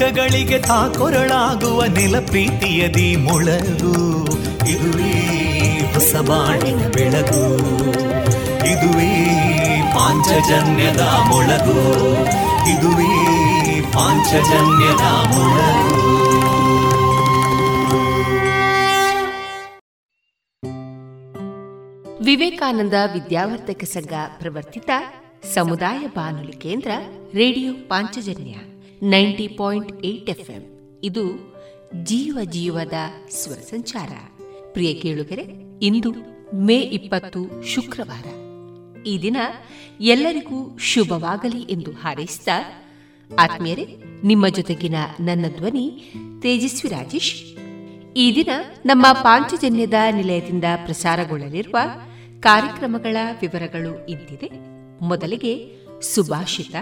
[0.00, 4.24] ದುಃಖಗಳಿಗೆ ತಾಕೊರಳಾಗುವ ನಿಲಪ್ರೀತಿಯದಿ ಮೊಳಗು.
[4.68, 5.12] ಇದುವೇ
[5.94, 7.56] ಹೊಸ ಬಾಳಿನ ಬೆಳಗು.
[8.66, 9.14] ಇದುವೇ
[9.94, 11.92] ಪಾಂಚಜನ್ಯದ ಮೊಳಗು.
[12.70, 16.24] ಇದುವೇ ಪಾಂಚಜನ್ಯದ ಮೊಳಗು.
[22.24, 24.90] ವಿವೇಕಾನಂದ ವಿದ್ಯಾವರ್ಧಕ ಸಂಘ ಪ್ರವರ್ತಿತ
[25.54, 26.90] ಸಮುದಾಯ ಬಾನುಲಿ ಕೇಂದ್ರ
[27.34, 28.54] radio Panchajanya.
[29.02, 30.78] Ninety point eight FM.
[31.04, 31.54] ಇದು
[32.04, 32.92] ಜೀವ ಜೀವದ
[33.30, 34.08] ಸ್ವರ ಸಂಚಾರ.
[34.72, 35.46] ಪ್ರಿಯ ಕೇಳುಗರೆ,
[35.82, 36.12] ಇಂದು
[36.56, 38.24] ಮೇ ಇಪ್ಪತ್ತು ಶುಕ್ರವಾರ.
[39.02, 39.36] ಈ ದಿನ
[40.00, 42.48] ಎಲ್ಲರಿಗೂ ಶುಭವಾಗಲಿ ಎಂದು ಹಾರೈಸಿದ
[43.38, 43.86] ಆತ್ಮೀಯರೇ,
[44.24, 46.12] ನಿಮ್ಮ ಜೊತೆಗಿನ ನನ್ನ ಧ್ವನಿ
[46.42, 47.56] ತೇಜಸ್ವಿ ರಾಜೇಶ್.
[48.16, 48.48] ಈ ದಿನ
[48.86, 51.76] ನಮ್ಮ ಪಾಂಚಜನ್ಯದ ನಿಲಯದಿಂದ ಪ್ರಸಾರಗೊಳ್ಳಲಿರುವ
[52.40, 54.50] ಕಾರ್ಯಕ್ರಮಗಳ ವಿವರಗಳು ಇದ್ದಿದೆ
[55.04, 56.74] ಮೊದಲಿಗೆ ಸುಭಾಷಿತ,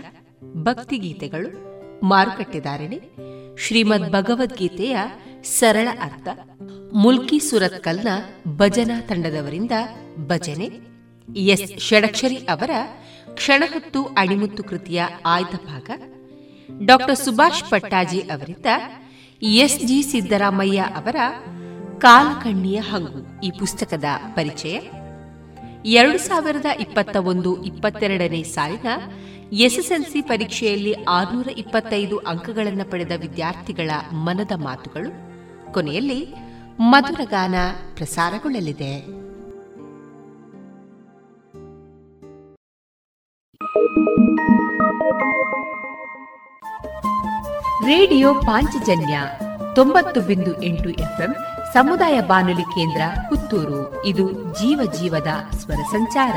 [0.44, 1.67] ಭಕ್ತಿಗೀತೆಗಳು
[2.02, 3.00] ಮಾರುಕಟ್ಟೆದಾರಣೆ
[3.66, 4.96] ಶ್ರೀಮದ್ ಭಗವದ್ಗೀತೆಯ
[5.42, 6.28] ಸರಳ ಅರ್ಥ,
[6.94, 8.08] ಮುಲ್ಕಿ ಸುರತ್ಕಲ್ನ
[8.56, 9.72] ಭಜನಾ ತಂಡದವರಿಂದ
[10.26, 10.70] ಭಜನೆ,
[11.36, 12.70] ಎಸ್ ಷಡಕ್ಷರಿ ಅವರ
[13.34, 15.90] ಕ್ಷಣಹತ್ತು ಅಣಿಮುತ್ತು ಕೃತಿಯ ಆಯ್ದ ಭಾಗ
[16.84, 18.66] ಡಾಕ್ಟರ್ ಸುಭಾಷ್ ಪಟ್ಟಾಜಿ ಅವರಿಂದ
[19.42, 21.16] ಎಸ್ ಜಿ ಸಿದ್ದರಾಮಯ್ಯ ಅವರ
[21.98, 24.04] ಕಾಲಕಣ್ಣಿಯ ಹಂಗು ಈ ಪುಸ್ತಕದ
[24.34, 24.76] ಪರಿಚಯ.
[25.84, 28.86] ಎರಡು ಸಾವಿರದ ಇಪ್ಪತ್ತ ಒಂದು ಇಪ್ಪತ್ತೆರಡನೇ ಸಾಲಿನ
[29.52, 35.28] ಎಸ್ಎಸ್ಎಲ್ಸಿ ಪರೀಕ್ಷೆಯಲ್ಲಿ ಆರುನೂರ ಇಪ್ಪತ್ತೈದು ಅಂಕಗಳನ್ನು ಪಡೆದ ವಿದ್ಯಾರ್ಥಿಗಳ ಮನದ ಮಾತುಗಳು.
[35.72, 36.34] ಕೊನೆಯಲ್ಲಿ
[36.80, 37.54] ಮಧುರಗಾನ
[37.94, 39.18] ಪ್ರಸಾರಗೊಳ್ಳಲಿದೆ.
[47.86, 49.20] ರೇಡಿಯೋ ಪಾಂಚಜನ್ಯ
[49.74, 51.34] ತೊಂಬತ್ತು ಬಿಂದು ಎಂಟು ಎಫ್ಎಂ
[51.72, 54.04] ಸಮುದಾಯ ಬಾನುಲಿ ಕೇಂದ್ರ ಪುತ್ತೂರು.
[54.04, 56.36] ಇದು ಜೀವ ಜೀವದ ಸ್ವರ ಸಂಚಾರ.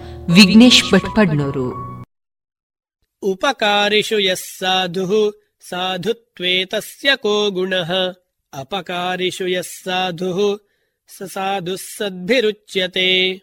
[0.29, 1.73] ವಿಘ್ನೇಶ್ ಭಟ್ಪಡ್ನವರು.
[3.21, 5.33] ಉಪಕಾರಿಷು ಯಸ್ಸಾಧು
[5.69, 7.73] ಸಾಧುತ್ವೇ ತಸ್ಯ ಕೋ ಗುಣ.
[8.53, 10.69] ಅಪಕಾರಿಷು ಯಸ್ಸಾಧು
[11.17, 13.41] ಸ ಸಾಧು ಸದ್ಭಿರುಚ್ಯತೆ.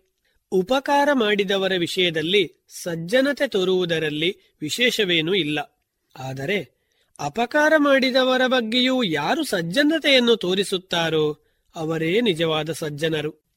[0.53, 5.85] ಉಪಕಾರ ಮಾಡಿದವರ ವಿಷಯದಲ್ಲಿ ಸಜ್ಜನತೆ ತೋರುವುದರಲ್ಲಿ ವಿಶೇಷವೇನೂ ಇಲ್ಲ.
[6.17, 6.79] ಆದರೆ
[7.21, 11.39] ಅಪಕಾರ ಮಾಡಿದವರ ಬಗ್ಗೆಯೂ ಯಾರು ಸಜ್ಜನತೆಯನ್ನು ತೋರಿಸುತ್ತಾರೋ
[11.77, 13.48] ಅವರೇ ನಿಜವಾದ ಸಜ್ಜನರು.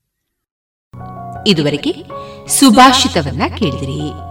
[1.48, 2.06] ಇದುವರೆಗೆ
[2.48, 4.31] ಸುಭಾಷಿತವನ್ನ ಕೇಳಿದಿರಿ.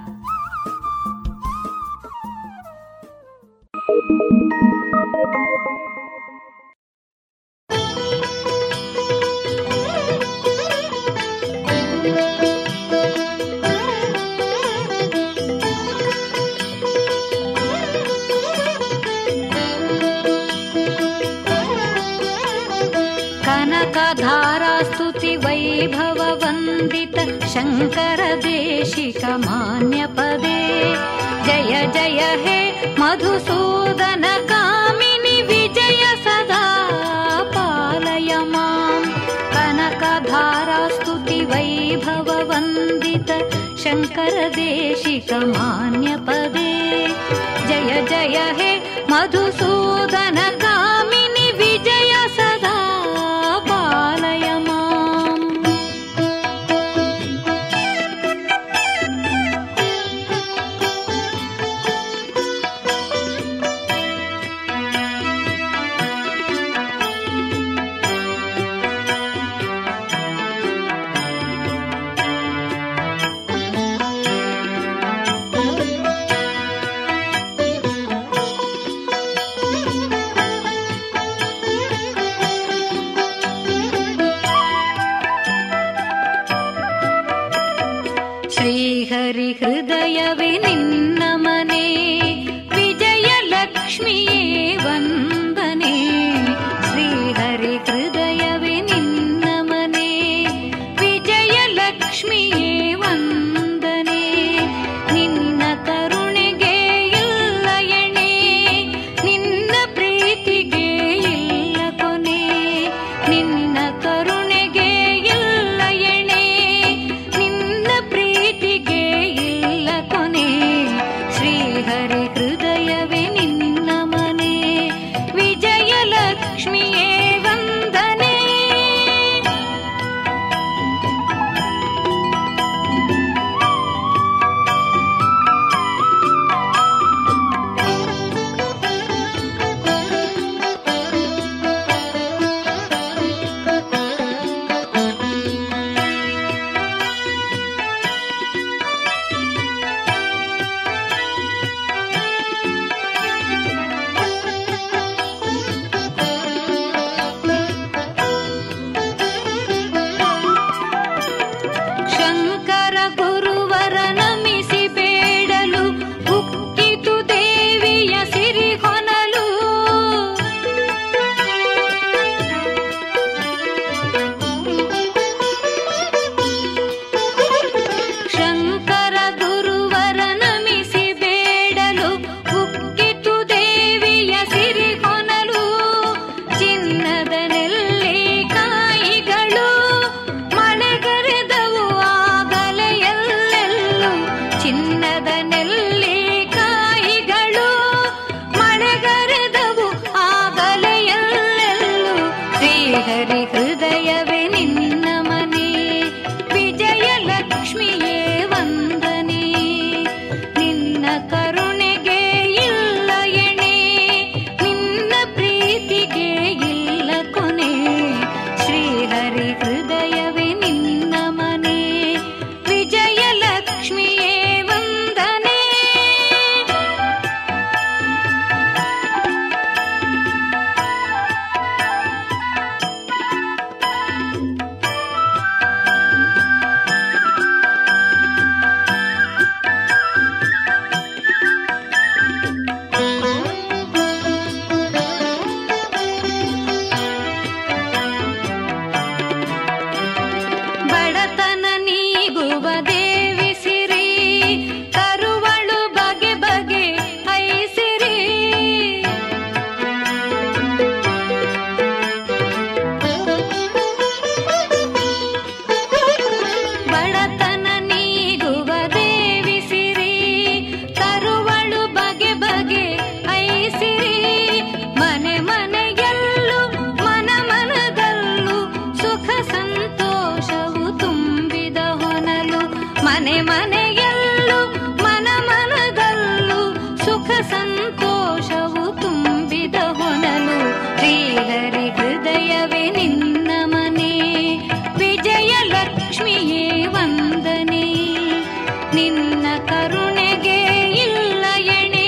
[299.11, 300.57] ನಿನ್ನ ಕರುಣೆಗೆ
[301.03, 302.07] ಇಲ್ಲ ಎಣೆ,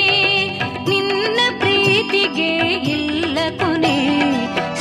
[0.89, 2.51] ನಿನ್ನ ಪ್ರೀತಿಗೆ
[2.91, 3.95] ಇಲ್ಲ ಕೊನೆ.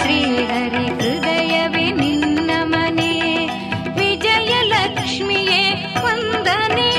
[0.01, 3.13] ಶ್ರೀಹರಿ ಹೃದಯವೇ ನಿನ್ನ ಮನೆ
[3.99, 5.63] ವಿಜಯಲಕ್ಷ್ಮಿಯೇ
[6.05, 6.91] ವಂದನೆ.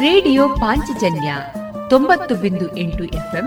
[0.00, 1.34] ರೇಡಿಯೋ ಪಾಂಚಜನ್ಯ
[1.90, 3.46] ತೊಂಬತ್ತು ಬಿಂದು ಎಂಟು ಎಫ್ಎಂ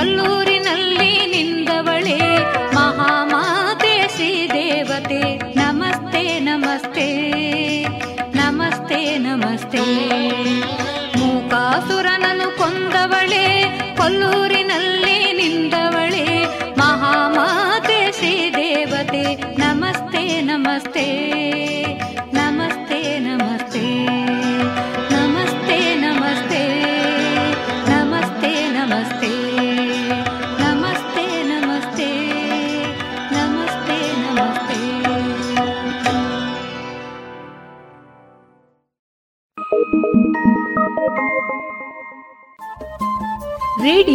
[0.00, 0.49] ಕೊಲ್ಲೂರು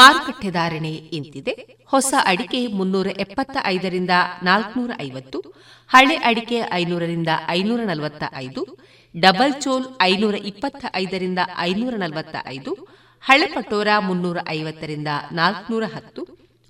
[0.00, 1.54] ಮಾರುಕಟ್ಟೆ ಧಾರಣೆ ಇಂತಿದೆ.
[1.92, 4.14] ಹೊಸ ಅಡಿಕೆ ಮುನ್ನೂರ ಎಪ್ಪತ್ತ ಐದರಿಂದ
[4.48, 5.38] ನಾಲ್ಕನೂರ ಐವತ್ತು,
[5.90, 8.62] ಹಳೆ ಅಡಿಕೆ ಐನೂರರಿಂದ ಐನೂರ ನಲವತ್ತ ಐದು
[9.14, 12.72] ಡಬಲ್ ಚೋಲ್ ಐನೂರ ಇಪ್ಪತ್ತ ಐದರಿಂದ ಐನೂರ ನಲವತ್ತ ಐದು
[13.24, 16.22] ಹಳೆ ಪಟೋರ ಮುನ್ನೂರ ಐವತ್ತರಿಂದ ನಾಲ್ಕನೂರ ಹತ್ತು,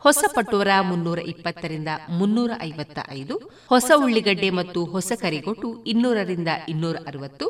[0.04, 3.34] ಹೊಸ ಪಟೋರ ಮುನ್ನೂರ ಇಪ್ಪತ್ತರಿಂದ ಮುನ್ನೂರ ಐವತ್ತ ಐದು
[3.72, 7.48] ಹೊಸ ಉಳ್ಳಿಗಡ್ಡೆ ಮತ್ತು ಹೊಸ ಕರಿಗೊಟ್ಟು ಇನ್ನೂರರಿಂದ ಇನ್ನೂರ ಅರವತ್ತು,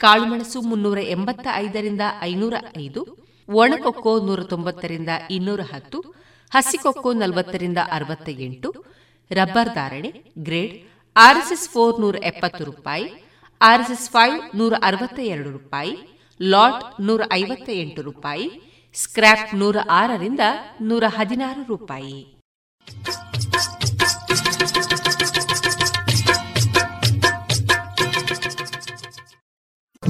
[0.00, 3.02] ಕಾಳುಮೆಣಸು ಮುನ್ನೂರ ಎಂಬತ್ತ ಐದರಿಂದ ಐನೂರ ಐದು
[3.48, 6.14] ಒಣಕೊಕ್ಕೋ ನೂರ ತೊಂಬತ್ತರಿಂದ ಇನ್ನೂರ ಹತ್ತು,
[6.54, 8.84] ಹಸಿಕೊಕ್ಕೋ ನಲವತ್ತರಿಂದ ಅರವತ್ತ ಎಂಟು
[9.30, 10.74] ರಬ್ಬರ್ ಧಾರಣೆ, ಗ್ರೇಡ್,
[11.16, 13.12] ಆರ್ಎಸ್ಎಸ್ ಫೋರ್ ನೂರ ಎಪ್ಪತ್ತು ರೂಪಾಯಿ,
[13.60, 15.98] ಆರ್ಎಸ್ಎಸ್ ಫೈವ್ ನೂರ ಅರವತ್ತ ಎರಡು ರೂಪಾಯಿ,
[16.42, 20.40] ಲಾಟ್ ನೂರ ಐವತ್ತ ಎಂಟು ರೂಪಾಯಿ, ಸ್ಕ್ರ್ಯಾಪ್ ನೂರ ಆರರಿಂದ
[20.80, 22.36] ನೂರ ಹದಿನಾರು ರೂಪಾಯಿ.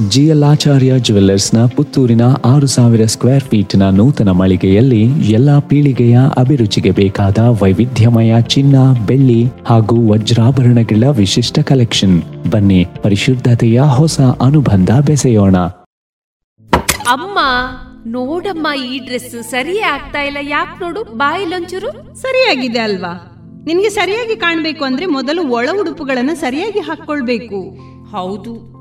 [0.08, 8.76] ಜಿಎಲ್ಆಚಾರ್ಯ ಜುವೆಲ್ಲರ್ಸ್ನ ಪುತ್ತೂರಿನ ಆರು ಸಾವಿರ ಸ್ಕ್ವೇರ್ ಫೀಟ್ನ ನೂತನ ಮಳಿಗೆಯಲ್ಲಿ ಎಲ್ಲ ಪೀಳಿಗೆಯ ಅಭಿರುಚಿಗೆ ಬೇಕಾದ ವೈವಿಧ್ಯಮಯ ಚಿನ್ನ
[9.06, 12.22] ಬೆಳ್ಳಿ ಹಾಗೂ ವಜ್ರಾಭರಣಗಳ ವಿಶಿಷ್ಟ ಕಲೆಕ್ಷನ್.
[12.50, 15.56] ಬನ್ನಿ ಪರಿಶುದ್ಧತೆಯ ಹೊಸ ಅನುಬಂಧ ಬೆಸೆಯೋಣ.
[17.06, 17.38] ಅಮ್ಮ
[18.06, 20.36] ನೋಡಮ್ಮ ಈ ಡ್ರೆಸ್ ಸರಿಯೇ ಆಗ್ತಾ ಇಲ್ಲ.
[20.42, 23.30] ಯಾಕೆ ನೋಡು ಬಾಯಿಲೊಂಚೂರು ಸರಿಯಾಗಿದೆ ಅಲ್ವಾ?
[23.66, 27.78] ನಿನ್ಗೆ ಸರಿಯಾಗಿ ಕಾಣ್ಬೇಕು ಅಂದ್ರೆ ಮೊದಲು ಒಳ ಉಡುಪುಗಳನ್ನ ಸರಿಯಾಗಿ ಹಾಕೊಳ್ಬೇಕು
[28.10, 28.73] ಹೌದು.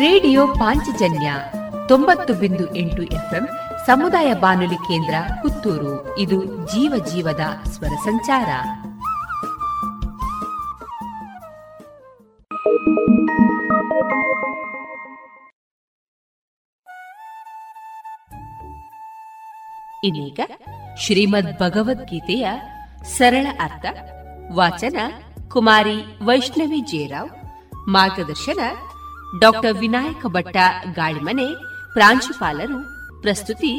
[0.00, 1.34] ರೇಡಿಯೋ ಪಾಂಚಜನ್ಯ
[1.88, 3.48] ತೊಂಬತ್ತು ಬಿಂದು ಎಂಟು ಎಫ್ಎಂ
[3.86, 6.18] ಸಮುದಾಯ ಬಾನುಲಿ ಕೇಂದ್ರ ಪುತ್ತೂರು.
[6.18, 8.48] ಇದು ಜೀವ ಜೀವದ ಸ್ವರ ಸಂಚಾರ.
[20.04, 20.40] ಇದೀಗ
[20.98, 22.50] ಶ್ರೀಮದ್ ಭಗವದ್ಗೀತೆಯ
[23.04, 23.84] ಸರಳ ಅರ್ಥ.
[24.52, 24.96] ವಾಚನ
[25.48, 27.30] ಕುಮಾರಿ ವೈಷ್ಣವಿ ಜೇರಾವ್
[27.88, 28.58] ಮಾರ್ಗದರ್ಶನ
[29.39, 30.57] ಡಾಕ್ಟರ್ ವಿನಾಯಕ ಭಟ್ಟ
[30.95, 31.47] ಗಾಳಿಮನೆ
[31.93, 32.79] ಪ್ರಾಂಶುಪಾಲರು
[33.21, 33.73] ಪ್ರಸ್ತುತಿ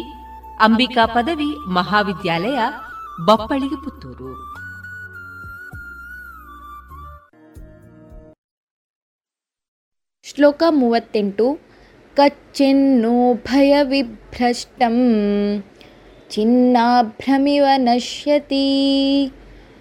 [0.61, 2.59] ಅಂಬಿಕಾ ಪದವಿ ಮಹಾವಿದ್ಯಾಲಯ
[3.27, 4.31] ಬಪ್ಪಳಿಗೆ ಪುತ್ತೂರು
[10.27, 11.46] ಶ್ಲೋಕ ಮೂವತ್ತೆಂಟು
[12.16, 13.14] ಕಚ್ಚಿನ್ನೋ
[13.46, 14.96] ಭಯವಿಭ್ರಷ್ಟಂ
[16.31, 18.66] ಚಿನ್ನಾಭ್ರಮಿವ ನಶ್ಯತಿ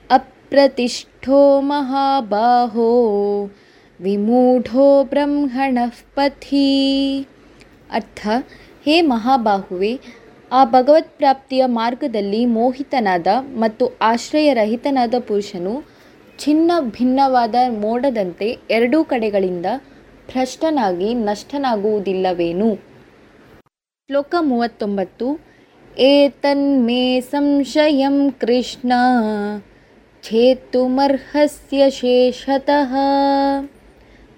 [0.09, 2.89] ಅಪ್ರತಿಷ್ಠೋ ಮಹಾಬಾಹೋ
[4.00, 5.78] ವಿಮೂಢೋ ಬ್ರಹ್ಮಣ
[6.14, 6.66] ಪಥಿ
[7.92, 8.28] ಅರ್ಥ
[8.84, 10.00] ಹೇ ಮಹಾಬಾಹುವೆ
[10.52, 15.74] ಆ ಭಗವತ್ ಪ್ರಾಪ್ತಿಯ ಮಾರ್ಗದಲ್ಲಿ ಮೋಹಿತನಾದ ಮತ್ತು ಆಶ್ರಯರಹಿತನಾದ ಪುರುಷನು
[16.38, 19.66] ಚಿನ್ನ ಭಿನ್ನವಾದ ಮೋಡದಂತೆ ಎರಡೂ ಕಡೆಗಳಿಂದ
[20.28, 22.74] ಭ್ರಷ್ಟನಾಗಿ ನಷ್ಟನಾಗುವುದಿಲ್ಲವೇನು?
[24.06, 25.40] ಶ್ಲೋಕ ಮೂವತ್ತೊಂಬತ್ತು,
[25.98, 28.92] ಏತನ್ಮೇ ಸಂಶಯಂ ಕೃಷ್ಣ
[30.22, 32.94] ಛೇತ್ತುಮರ್ಹಸ್ಯ ಶೇಷತಃ।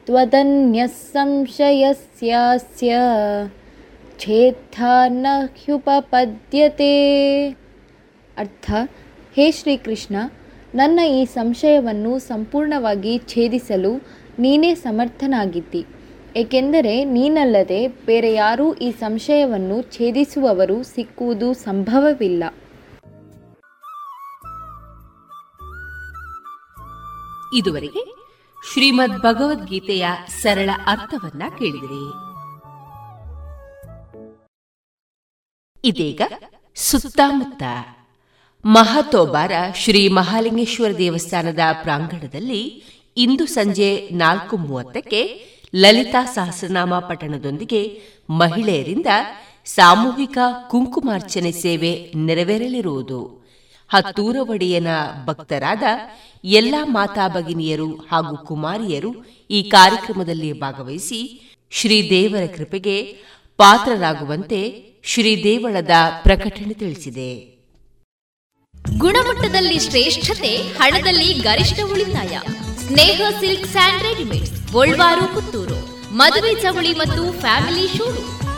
[0.06, 2.92] ತ್ವದನ್ಯಃ ಸಂಶಯಸ್ಯಾಸ್ಯ
[4.18, 5.26] छेत्था न
[8.36, 8.70] ಅರ್ಥ
[9.36, 10.16] ಹೇ ಶ್ರೀಕೃಷ್ಣ
[10.74, 13.92] ನನ್ನ ಈ ಸಂಶಯವನ್ನು ಸಂಪೂರ್ಣವಾಗಿ ಛೇದಿಸಲು
[14.38, 15.82] ನೀನೇ ಸಮರ್ಥನಾಗಿದ್ದಿ,
[16.36, 22.44] ಏಕೆಂದರೆ ನೀನಲ್ಲದೆ ಬೇರೆ ಯಾರೂ ಈ ಸಂಶಯವನ್ನು ಛೇದಿಸುವವರು ಸಿಕ್ಕುವುದು ಸಂಭವವಿಲ್ಲ.
[27.58, 28.21] ಇದುವರೆಗೆ
[28.70, 32.32] ಶ್ರೀಮದ್ ಭಗವದ್ಗೀತೆಯ ಸರಳ ಅರ್ಥವನ್ನ ಕೇಳಿದಿರಿ.
[35.84, 36.20] ಇದೀಗ
[36.74, 37.62] ಸುತ್ತಮುತ್ತ
[38.64, 42.84] ಮಹತೋಬಾರ ಶ್ರೀ ಮಹಾಲಿಂಗೇಶ್ವರ ದೇವಸ್ಥಾನದ ಪ್ರಾಂಗಣದಲ್ಲಿ
[43.16, 49.07] ಇಂದು ಸಂಜೆ ನಾಲ್ಕು ಮೂವತ್ತಕ್ಕೆ ಲಲಿತಾ ಸಹಸ್ರನಾಮ ಪಠಣದೊಂದಿಗೆ ಮಹಿಳೆಯರಿಂದ
[49.64, 50.39] ಸಾಮೂಹಿಕ
[50.70, 53.41] ಕುಂಕುಮಾರ್ಚನೆ ಸೇವೆ ನೆರವೇರಲಿರುವುದು.
[53.93, 54.86] ಹತ್ತೂರ ಒಡೆಯನ
[55.24, 55.82] ಭಕ್ತರಾದ
[56.45, 61.20] ಎಲ್ಲ ಮಾತಾ ಭಗಿನಿಯರು ಹಾಗೂ ಕುಮಾರಿಯರು ಈ ಕಾರ್ಯಕ್ರಮದಲ್ಲಿ ಭಾಗವಹಿಸಿ
[61.70, 63.03] ಶ್ರೀದೇವರ ಕೃಪೆಗೆ
[63.57, 65.90] ಪಾತ್ರರಾಗುವಂತೆ ಶ್ರೀದೇವಳದ
[66.22, 67.53] ಪ್ರಕಟಣೆ ತಿಳಿಸಿದೆ.
[68.99, 72.38] ಗುಣಮಟ್ಟದಲ್ಲಿ ಶ್ರೇಷ್ಠತೆ, ಹಣದಲ್ಲಿ ಗರಿಷ್ಠ ಉಳಿತಾಯ.
[72.86, 75.78] Sneha silk sand Golwaru, Puttur.
[76.16, 78.07] ಮದುವೆ ಚವಳಿ ಮತ್ತು ಫ್ಯಾಮಿಲಿ ಶೂ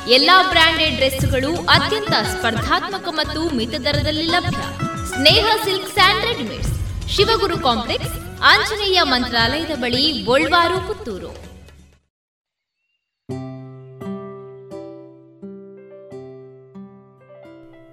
[0.09, 4.94] ಎಲ್ಲಾ ಬ್ರಾಂಡೆಡ್ ಡ್ರೆಸ್ಗಳು ಅತ್ಯಂತ ಸ್ಪರ್ಧಾತ್ಮಕ ಮತ್ತು ಮಿತ ದರದಲ್ಲಿ ಲಭ್ಯ.
[5.17, 6.73] Sneha silks and readymades
[7.09, 11.31] Shivaguru complex, Anjaneya ಮಂತ್ರಾಲಯದ ಬಳಿ, ಗೋಳ್ವಾರು, ಪುತ್ತೂರು.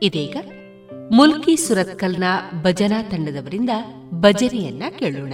[0.04, 0.38] ಇದೀಗ
[1.12, 2.24] ಮುಲ್ಕಿ ಸುರತ್ಕಲ್ನ
[2.62, 3.70] ಭಜನಾ ತಂಡದವರಿಂದ
[4.14, 5.34] ಭಜನೆಯನ್ನ ಕೇಳೋಣ.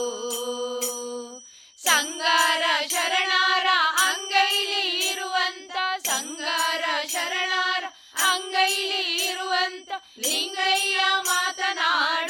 [1.78, 3.66] ಸಂಗಾರ ಶರಣಾರ
[3.98, 7.84] ಅಂಗೈಲಿ ಇರುವಂತ, ಸಂಗಾರ ಶರಣಾರ
[8.16, 12.26] ಅಂಗೈಲಿ ಇರುವಂತ ಲಿಂಗಯ್ಯ ಮಾತನಾಡೋ.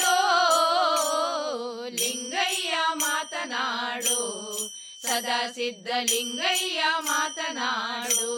[5.09, 8.35] ಸದಾ ಸಿದ್ಧ ಲಿಂಗಯ್ಯ ಮಾತನಾಡು.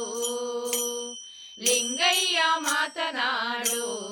[1.59, 4.09] ಲಿಂಗಯ್ಯ ಮಾತನಾಡು.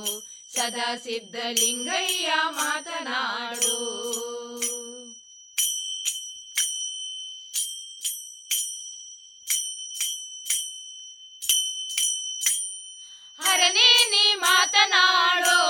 [0.54, 3.78] ಸದಾ ಸಿದ್ಧ ಲಿಂಗಯ್ಯ ಮಾತನಾಡು.
[13.40, 15.60] ಹರನೇ ನೀ ಮಾತನಾಡೋ,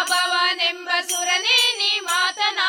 [0.00, 2.65] ಅಭವನೆಂಬ ಸುರನೇ ನೀ ಮಾತನಾಡೋ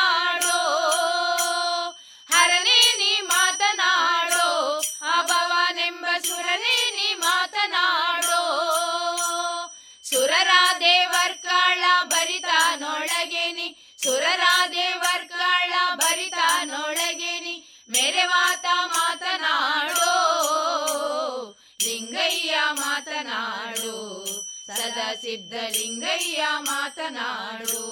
[18.28, 20.04] ಮಾತ ಮಾತನಾಡೋ.
[21.82, 24.24] ಲಿಂಗಯ್ಯ ಮಾತನಾಡು.
[24.66, 27.84] ಸದಾ ಸಿದ್ಧ ಲಿಂಗಯ್ಯ ಮಾತನಾಡು.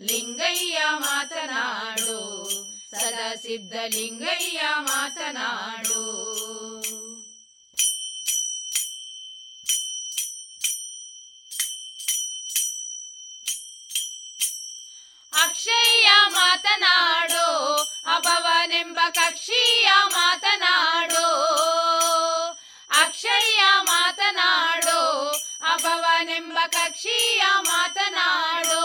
[0.00, 2.48] ಲಿಂಗಯ್ಯ ಮಾತನಾಡೋ.
[2.90, 6.22] ಸದಾ ಸಿದ್ಧಲಿಂಗಯ್ಯ ಮಾತನಾಡು.
[15.42, 17.74] ಅಕ್ಷಯ್ಯ ಮಾತನಾಡು,
[18.16, 21.26] ಅಭವನೆಂಬ ಕಕ್ಷಿಯ ಮಾತನಾಡು.
[22.90, 25.28] ಅಕ್ಷಯ್ಯ ಮಾತನಾಡು,
[25.72, 28.82] ಅಭವನೆಂಬ ಕಕ್ಷಿಯ ಮಾತನಾಡು.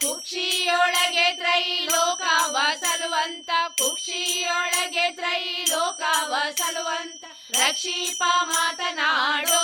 [0.00, 9.62] ಕುಕ್ಷಿಯೊಳಗೆ ತ್ರೈಲೋಕವ ಸಲುವಂತ ಕುಕ್ಷಿಯೊಳಗೆ ತ್ರೈಲೋಕವ ಸಲುವಂತ ರಕ್ಷೀಪ ಮಾತನಾಡು.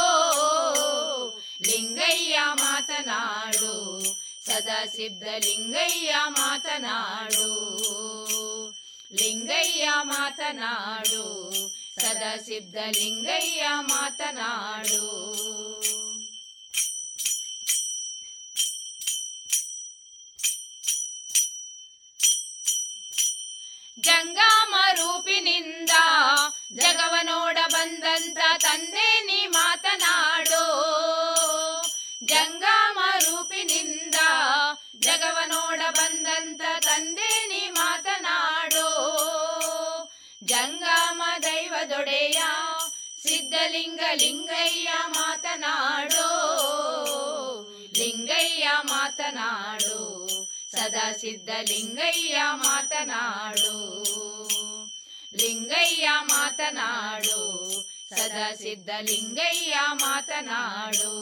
[1.62, 3.72] ಲಿಂಗಯ್ಯ ಮಾತನಾಡು.
[4.46, 7.50] ಸದಾ ಸಿದ್ಧ ಲಿಂಗಯ್ಯ ಮಾತನಾಡು.
[9.12, 11.52] ಲಿಂಗಯ್ಯ ಮಾತನಾಡು.
[12.00, 15.32] ಸದಾ ಸಿದ್ಧ ಲಿಂಗಯ್ಯ ಮಾತನಾಡು.
[24.00, 25.90] ಜಂಗಾಮ ರೂಪಿನಿಂದ
[26.72, 31.21] ಜಗವ ನೋಡ ಬಂದಂತ ತಂದೆ ನೀ ಮಾತನಾಡು.
[32.32, 34.14] ಜಂಗಮ ರೂಪಿನಿಂದ
[34.98, 38.88] ಜಗವ ನೋಡ ಬಂದಂತ ತಂದೆ ನೀ ಮಾತನಾಡು.
[40.44, 42.40] ಜಂಗಮ ದೈವದೊಡೆಯ
[43.22, 46.28] ಸಿದ್ಧಲಿಂಗ ಲಿಂಗಯ್ಯ ಮಾತನಾಡೋ.
[47.96, 50.00] ಲಿಂಗಯ್ಯ ಮಾತನಾಡು,
[50.70, 53.76] ಸದಾ ಸಿದ್ಧಲಿಂಗಯ್ಯ ಮಾತನಾಡು.
[55.34, 57.40] ಲಿಂಗಯ್ಯ ಮಾತನಾಡು,
[58.10, 61.12] ಸದಾ ಸಿದ್ಧಲಿಂಗಯ್ಯ ಮಾತನಾಡು.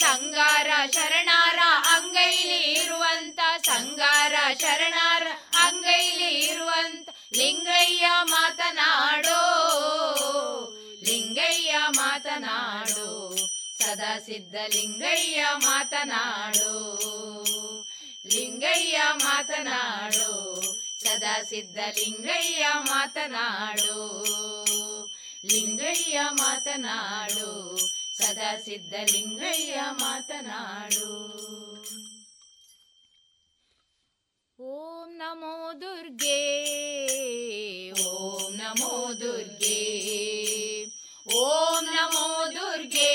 [0.00, 1.58] ಸಂಗಾರ ಶರಣಾರ
[1.96, 5.26] ಅಂಗೈಲಿ ಇರುವಂತ ಸಂಗಾರ ಶರಣಾರ
[5.66, 9.40] ಅಂಗೈಲಿ ಇರುವಂತ ಲಿಂಗಯ್ಯ ಮಾತನಾಡೋ,
[11.04, 13.08] ಲಿಂಗಯ್ಯ ಮಾತನಾಡು,
[13.78, 16.72] ಸದಾ ಸಿದ್ಧ ಲಿಂಗಯ್ಯ ಮಾತನಾಡು
[18.26, 20.30] ಲಿಂಗಯ್ಯ ಮಾತನಾಡು,
[21.04, 23.98] ಸದಾ ಸಿದ್ಧ ಲಿಂಗಯ್ಯ ಮಾತನಾಡು
[25.44, 27.50] ಲಿಂಗಯ್ಯ ಮಾತನಾಡು
[28.18, 31.28] ಸದಾ ಸಿದ್ಧಲಿಂಗಯ್ಯ ಮಾತನಾಡು.
[34.60, 36.62] ಓಂ ನಮೋ ದುರ್ಗೆ.
[38.04, 40.06] ಓಂ ನಮೋ ದುರ್ಗೆ.
[41.36, 43.14] ಓಂ ನಮೋ ದುರ್ಗೆ.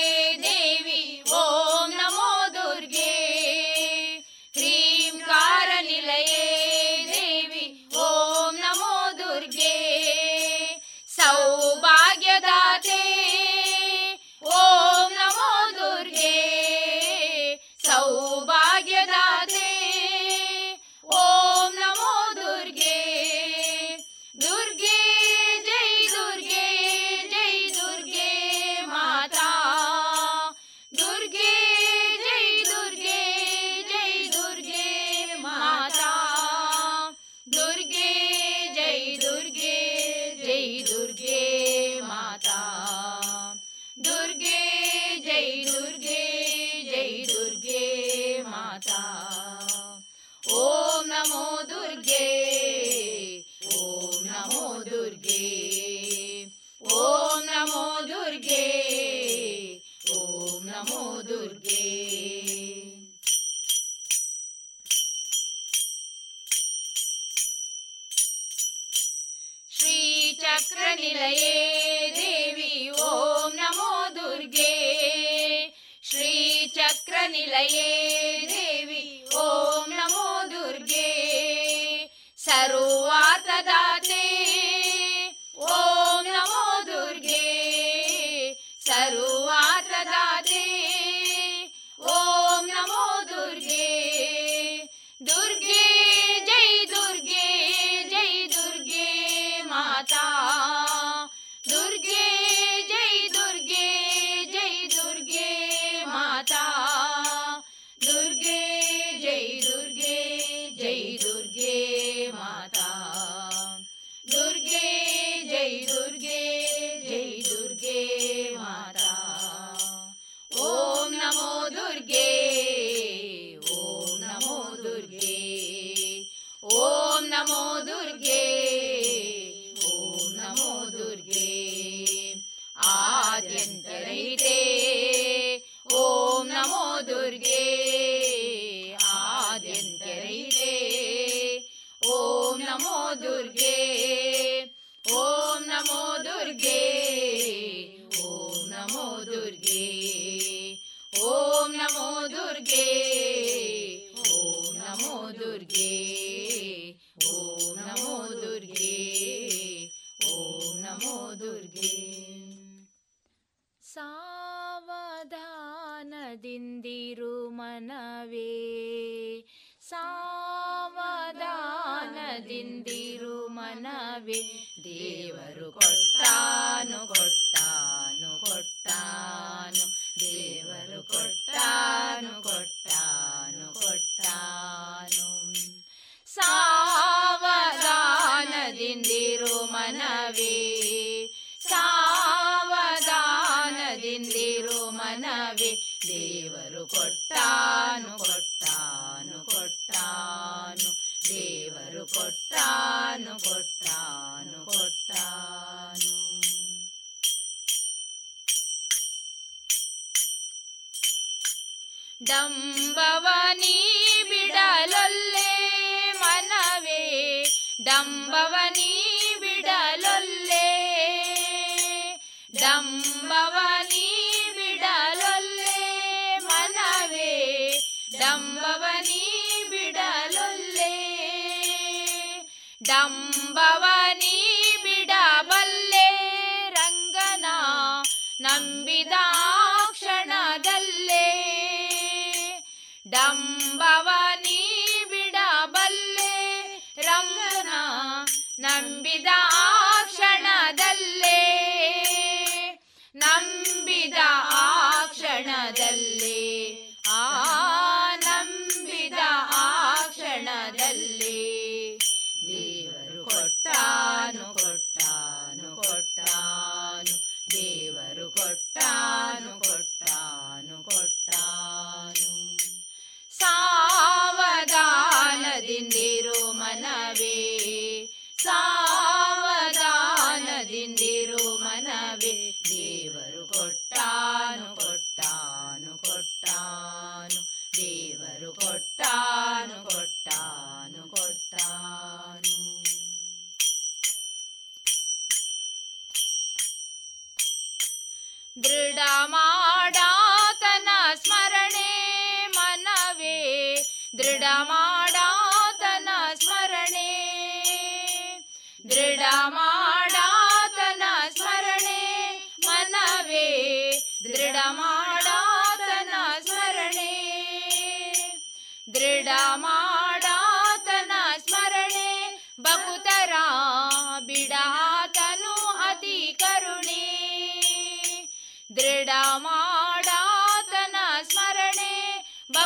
[217.86, 219.01] डम्बवनी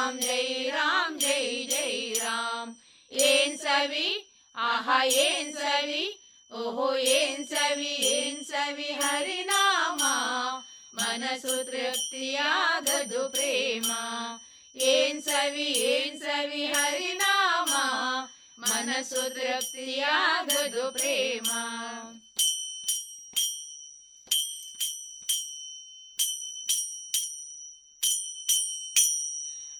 [0.07, 2.75] राम जय राम जय जय राम।
[3.13, 6.19] एन सवि आहा एन् सवि
[6.53, 10.57] ओहो एन् सविन् सवि हरिनामा।
[10.95, 14.41] मनसु तृप्तियागदु या ददु प्रेमा।
[14.77, 18.21] एन सवि एन सवि हरिनामा।
[18.61, 21.83] मनसु तृप्तियागदु या प्रेमा।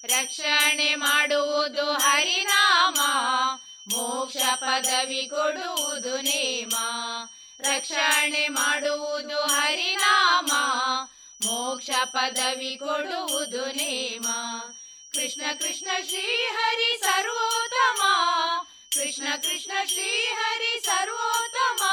[0.07, 2.95] ರಕ್ಷಣೆ ಮಾಡುವುದು ಹರಿನಾಮ,
[3.95, 6.75] ಮೋಕ್ಷ ಪದವಿ ಕೊಡುವುದು ನೇಮ.
[7.59, 10.51] ರಕ್ಷಣೆ ಮಾಡುವುದು ಹರಿನಾಮ,
[11.45, 14.27] ಮೋಕ್ಷ ಪದವಿ ಕೊಡುವುದು ನೇಮ.
[15.13, 18.01] ಕೃಷ್ಣ ಕೃಷ್ಣ ಶ್ರೀ ಹರಿ ಸರ್ವೋತ್ತಮ,
[18.93, 21.83] ಕೃಷ್ಣ ಕೃಷ್ಣ ಶ್ರೀ ಹರಿ ಸರ್ವೋತ್ತಮ.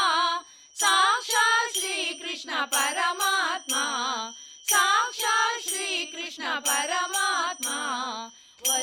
[0.78, 3.74] ಸಾಕ್ಷಾತ್ ಶ್ರೀ ಕೃಷ್ಣ ಪರಮಾತ್ಮ,
[4.68, 7.53] ಸಾಕ್ಷಾತ್ ಶ್ರೀ ಕೃಷ್ಣ ಪರಮಾತ್ಮ.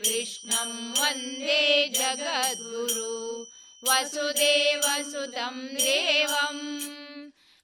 [0.00, 1.64] कृष्णम् वन्दे
[1.96, 3.16] जगद्गुरु।
[3.88, 6.64] वसुदेवसुतम् देवम्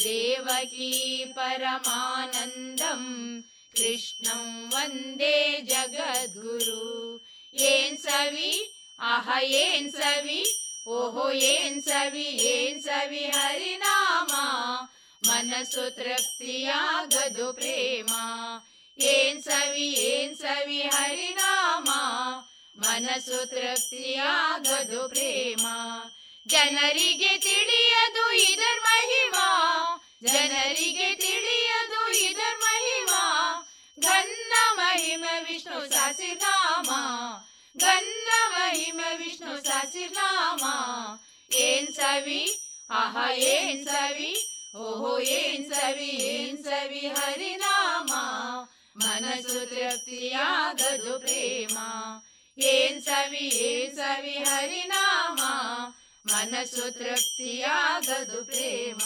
[0.06, 0.94] देवकी
[1.38, 3.10] परमानन्दम्
[3.78, 7.22] ಕೃಷ್ಣಂ ವಂದೇ ಜಗದ್ಗುರು.
[7.54, 8.74] ಏನ್ ಸವಿ?
[9.00, 10.46] ಆಹ, ಏನ್ ಸವಿ?
[10.88, 12.24] ಓಹೋ, ಏನ್ ಸವಿ?
[12.24, 13.26] ಏನ್ ಸವಿ?
[13.26, 14.32] ಹರಿನಾಮ.
[15.28, 18.14] ಮನಸ್ಸು ತೃಪ್ತಿಯಾಗದು ಪ್ರೇಮ.
[18.98, 19.88] ಏನ್ ಸವಿ?
[19.88, 20.82] ಏನ್ ಸವಿ?
[20.82, 21.90] ಹರಿನಾಮ.
[22.78, 25.68] ಮನಸ್ಸು ತೃಪ್ತಿಯಾಗದು ಪ್ರೇಮ.
[26.48, 29.54] ಜನರಿಗೆ ತಿಳಿಯದು ಇದರ್ ಮಹಿಮಾ.
[30.24, 32.54] ಜನರಿಗೆ ತಿಳಿಯದು ಇದರ
[33.98, 36.90] ಗನ್ನ ಮಹಿಮೆ ವಿಷ್ಣು ಸಹಸ್ರನಾಮ
[37.76, 40.64] ಗನ್ನ ಮಹಿಮೆ ವಿಷ್ಣು ಸಹಸ್ರನಾಮ
[41.52, 42.42] ಏನ್ ಸವಿ
[42.94, 43.16] ಆಹ
[43.50, 44.32] ಏನ್ ಸವಿ
[44.82, 48.12] ಓಹೋ ಏನ್ ಸವಿ ಏನ್ ಸವಿ ಹರಿನಾಮ
[49.04, 51.78] ಮನಸ್ಸು ತೃಪ್ತಿಯಾಗದು ಪ್ರೇಮ
[52.58, 55.42] ಏನ್ ಸವಿ ಏನ್ ಸವಿ ಹರಿನಾಮ
[56.26, 59.02] ಮನಸ್ಸು ತೃಪ್ತಿಯಾಗದು ಪ್ರೇಮ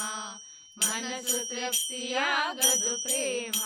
[0.78, 3.62] ಮನಸ್ಸು ತೃಪ್ತಿಯಾಗದು ಪ್ರೇಮ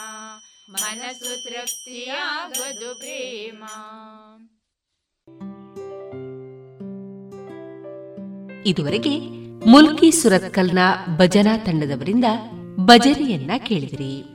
[0.70, 3.64] ಮನಸ್ಸು ತೃಪ್ತಿಯಾಗದು ಪ್ರೇಮ.
[8.66, 9.20] ಇದುವರೆಗೆ
[9.70, 10.80] ಮುಲ್ಕಿ ಸುರತ್ಕಲ್ನ
[11.18, 12.26] ಭಜನಾ ತಂಡದವರಿಂದ
[12.76, 14.35] ಭಜನೆಯನ್ನ ಕೇಳಿದಿರಿ.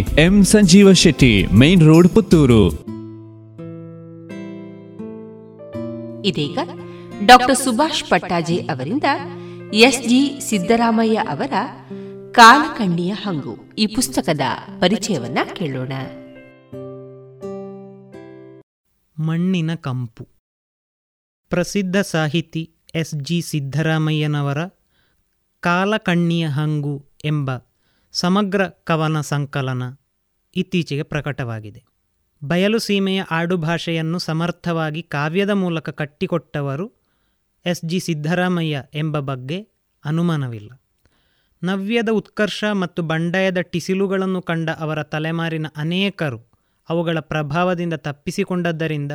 [0.00, 2.68] M Sanjeeva Shetty main road Puttur.
[6.24, 6.58] ಇದೀಗ
[7.26, 9.04] ಡಾಕ್ಟರ್ ಸುಭಾಷ್ ಪಟ್ಟಾಜಿ ಅವರಿಂದ
[9.74, 11.52] ಎಸ್ ಜಿ ಸಿದ್ದರಾಮಯ್ಯ ಅವರ
[12.32, 13.72] ಕಾಲಕಣ್ಣಿಯ ಹಂಗು.
[13.78, 14.40] ಈ ಪುಸ್ತಕದ
[14.80, 15.92] ಪರಿಚಯವನ್ನ ಕೇಳೋಣ.
[19.24, 20.28] ಮಣ್ಣಿನ ಕಂಪು.
[21.48, 24.58] ಪ್ರಸಿದ್ಧ ಸಾಹಿತಿ ಎಸ್ ಜಿ ಸಿದ್ದರಾಮಯ್ಯನವರ
[25.60, 27.50] ಕಾಲಕಣ್ಣಿಯ ಹಂಗು ಎಂಬ
[28.12, 29.82] ಸಮಗ್ರ ಕವನ ಸಂಕಲನ
[30.56, 31.84] ಇತ್ತೀಚೆಗೆ ಪ್ರಕಟವಾಗಿದೆ.
[32.44, 36.92] ಬಯಲು ಸೀಮೆಯ ಆಡುಭಾಷೆಯನ್ನು ಸಮರ್ಥವಾಗಿ ಕಾವ್ಯದ ಮೂಲಕ ಕಟ್ಟಿಕೊಟ್ಟವರು
[37.66, 37.80] ಎಸ್.
[37.86, 38.00] ಜಿ.
[38.00, 39.68] ಸಿದ್ದರಾಮಯ್ಯ ಎಂಬ ಬಗ್ಗೆ
[40.04, 40.70] ಅನುಮಾನವಿಲ್ಲ.
[41.62, 46.50] ನವ್ಯದ ಉತ್ಕರ್ಷ ಮತ್ತು ಬಂಡಾಯದ ಟಿಸಿಲುಗಳನ್ನು ಕಂಡ ಅವರ ತಲೆಮಾರಿನ ಅನೇಕರು
[46.88, 49.12] ಅವುಗಳ ಪ್ರಭಾವದಿಂದ ತಪ್ಪಿಸಿಕೊಂಡದ್ದರಿಂದ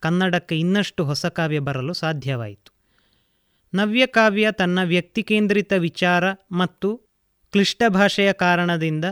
[0.00, 2.72] ಕನ್ನಡಕ್ಕೆ ಇನ್ನಷ್ಟು ಹೊಸ ಕಾವ್ಯ ಬರಲು ಸಾಧ್ಯವಾಯಿತು.
[3.74, 7.07] ನವ್ಯ ಕಾವ್ಯ ತನ್ನ ವ್ಯಕ್ತಿಕೇಂದ್ರಿತ ವಿಚಾರ ಮತ್ತು
[7.52, 9.04] ಕ್ಲಿಷ್ಟ ಭಾಷೆಯ ಕಾರಣದಿಂದ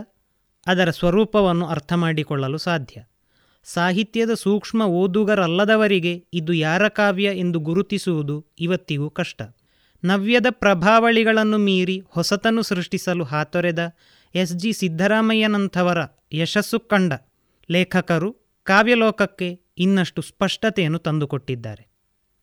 [0.67, 3.01] ಅದರ ಸ್ವರೂಪವನ್ನು ಅರ್ಥ ಮಾಡಿಕೊಳ್ಳಲು ಸಾಧ್ಯ.
[3.63, 9.41] ಸಾಹಿತ್ಯದ ಸೂಕ್ಷ್ಮ ಓದುಗರಲ್ಲದವರಿಗೆ ಇದು ಯಾರ ಕಾವ್ಯ ಎಂದು ಗುರುತಿಸುವುದು ಇವತ್ತಿಗೂ ಕಷ್ಟ.
[10.03, 13.93] ನವ್ಯದ ಪ್ರಭಾವಳಿಗಳನ್ನು ಮೀರಿ ಹೊಸತನ್ನು ಸೃಷ್ಟಿಸಲು ಹಾತೊರೆದ
[14.35, 15.97] ಎಸ್ ಜಿ ಸಿದ್ದರಾಮಯ್ಯನಂಥವರ
[16.33, 17.13] ಯಶಸ್ಸು ಕಂಡ
[17.71, 18.33] ಲೇಖಕರು
[18.63, 21.87] ಕಾವ್ಯಲೋಕಕ್ಕೆ ಇನ್ನಷ್ಟು ಸ್ಪಷ್ಟತೆಯನ್ನು ತಂದುಕೊಟ್ಟಿದ್ದಾರೆ.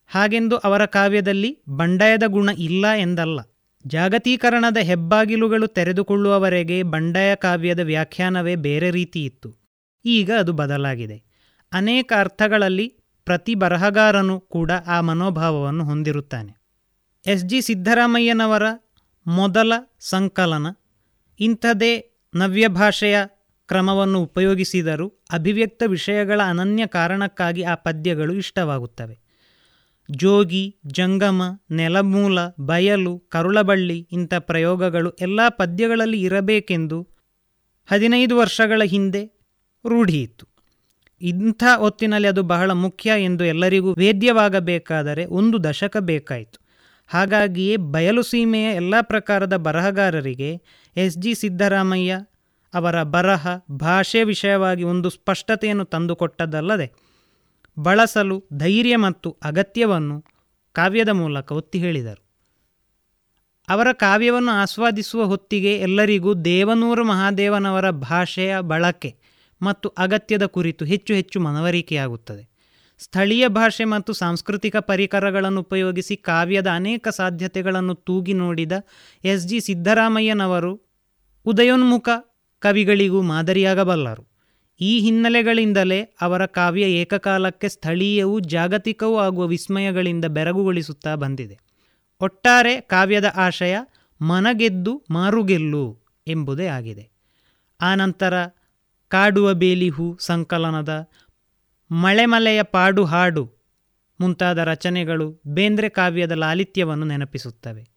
[0.07, 3.39] ಹಾಗೆಂದು ಅವರ ಕಾವ್ಯದಲ್ಲಿ ಬಂಡಾಯದ ಗುಣ ಇಲ್ಲ ಎಂದಲ್ಲ.
[3.87, 9.55] ಜಾಗತೀಕರಣದ ಹೆಬ್ಬಾಗಿಲುಗಳು ತೆರೆದುಕೊಳ್ಳುವವರೆಗೆ ಬಂಡಾಯ ಕಾವ್ಯದ ವ್ಯಾಖ್ಯಾನವೇ ಬೇರೆ ರೀತಿ ಇತ್ತು.
[10.05, 11.23] ಈಗ ಅದು ಬದಲಾಗಿದೆ.
[11.73, 12.87] ಅನೇಕ ಅರ್ಥಗಳಲ್ಲಿ
[13.25, 16.61] ಪ್ರತಿ ಬರಹಗಾರನು ಕೂಡ ಆ ಮನೋಭಾವವನ್ನು ಹೊಂದಿರುತ್ತಾನೆ.
[17.27, 17.43] ಎಸ್.
[17.43, 17.61] ಜಿ.
[17.61, 18.63] ಸಿದ್ದರಾಮಯ್ಯನವರ
[19.27, 20.67] ಮೊದಲ ಸಂಕಲನ,
[21.39, 23.17] ಇಂಥದೇ ನವ್ಯ ಭಾಷೆಯ
[23.67, 29.24] ಕ್ರಮವನ್ನು ಉಪಯೋಗಿಸಿದರೂ ಅಭಿವ್ಯಕ್ತ ವಿಷಯಗಳ ಅನನ್ಯ ಕಾರಣಕ್ಕಾಗಿ ಆ ಪದ್ಯಗಳು ಇಷ್ಟವಾಗುತ್ತವೆ.
[30.11, 31.41] ಜೋಗಿ, ಜಂಗಮ,
[31.71, 37.07] ನೆಲಮೂಲ, ಬಯಲು, ಕರುಳಬಳ್ಳಿ ಇಂಥ ಪ್ರಯೋಗಗಳು ಎಲ್ಲ ಪದ್ಯಗಳಲ್ಲಿ ಇರಬೇಕೆಂದು
[37.91, 39.45] ಹದಿನೈದು ವರ್ಷಗಳ ಹಿಂದೆ
[39.87, 40.47] ರೂಢಿಯಿತ್ತು.
[41.21, 46.65] ಇಂಥ ಹೊತ್ತಿನಲ್ಲಿ ಅದು ಬಹಳ ಮುಖ್ಯ ಎಂದು ಎಲ್ಲರಿಗೂ ವೇದ್ಯವಾಗಬೇಕಾದರೆ ಒಂದು ದಶಕ ಬೇಕಾಯಿತು.
[47.07, 50.61] ಹಾಗಾಗಿಯೇ ಬಯಲು ಸೀಮೆಯ ಎಲ್ಲ ಪ್ರಕಾರದ ಬರಹಗಾರರಿಗೆ
[50.97, 51.17] ಎಸ್.
[51.17, 51.35] ಜಿ.
[51.35, 52.19] ಸಿದ್ದರಾಮಯ್ಯ
[52.73, 57.04] ಅವರ ಬರಹ, ಭಾಷೆ ವಿಷಯವಾಗಿ ಒಂದು ಸ್ಪಷ್ಟತೆಯನ್ನು ತಂದುಕೊಟ್ಟದ್ದಲ್ಲದೆ
[57.79, 60.25] ಬಳಸಲು ಧೈರ್ಯ ಮತ್ತು ಅಗತ್ಯವನ್ನು
[60.73, 62.25] ಕಾವ್ಯದ ಮೂಲಕ ಒತ್ತಿ ಹೇಳಿದರು.
[63.69, 69.15] ಅವರ ಕಾವ್ಯವನ್ನು ಆಸ್ವಾದಿಸುವ ಹೊತ್ತಿಗೆ ಎಲ್ಲರಿಗೂ ದೇವನೂರು ಮಹಾದೇವನವರ ಭಾಷೆಯ ಬಳಕೆ
[69.61, 72.55] ಮತ್ತು ಅಗತ್ಯದ ಕುರಿತು ಹೆಚ್ಚು ಹೆಚ್ಚು ಮನವರಿಕೆಯಾಗುತ್ತದೆ.
[72.99, 78.71] ಸ್ಥಳೀಯ ಭಾಷೆ ಮತ್ತು ಸಾಂಸ್ಕೃತಿಕ ಪರಿಕರಗಳನ್ನು ಉಪಯೋಗಿಸಿ ಕಾವ್ಯದ ಅನೇಕ ಸಾಧ್ಯತೆಗಳನ್ನು ತೂಗಿ ನೋಡಿದ
[79.23, 80.81] ಎಸ್ ಜಿ ಸಿದ್ದರಾಮಯ್ಯನವರು
[81.45, 82.09] ಉದಯೋನ್ಮುಖ
[82.59, 84.34] ಕವಿಗಳಿಗೂ ಮಾದರಿಯಾಗಬಲ್ಲರು.
[84.81, 91.59] ಈ ಹಿನ್ನೆಲೆಗಳಿಂದಲೇ ಅವರ ಕಾವ್ಯ ಏಕಕಾಲಕ್ಕೆ ಸ್ಥಳೀಯವೂ ಜಾಗತಿಕವೂ ಆಗುವ ವಿಸ್ಮಯಗಳಿಂದ ಬೆರಗುಗೊಳಿಸುತ್ತಾ ಬಂದಿದೆ.
[92.21, 93.75] ಒಟ್ಟಾರೆ ಕಾವ್ಯದ ಆಶಯ
[94.21, 97.09] ಮನಗೆದ್ದು ಮಾರುಗೆಲ್ಲು ಎಂಬುದೇ ಆಗಿದೆ.
[97.81, 98.33] ಆನಂತರ
[99.07, 101.09] ಕಾಡುವ ಬೇಲಿಹೂ ಸಂಕಲನದ
[101.91, 103.51] ಮಳೆಮಲೆಯ ಪಾಡು ಹಾಡು
[104.19, 107.87] ಮುಂತಾದ ರಚನೆಗಳು ಬೇಂದ್ರೆ ಕಾವ್ಯದ ಲಾಲಿತ್ಯವನ್ನು ನೆನಪಿಸುತ್ತವೆ.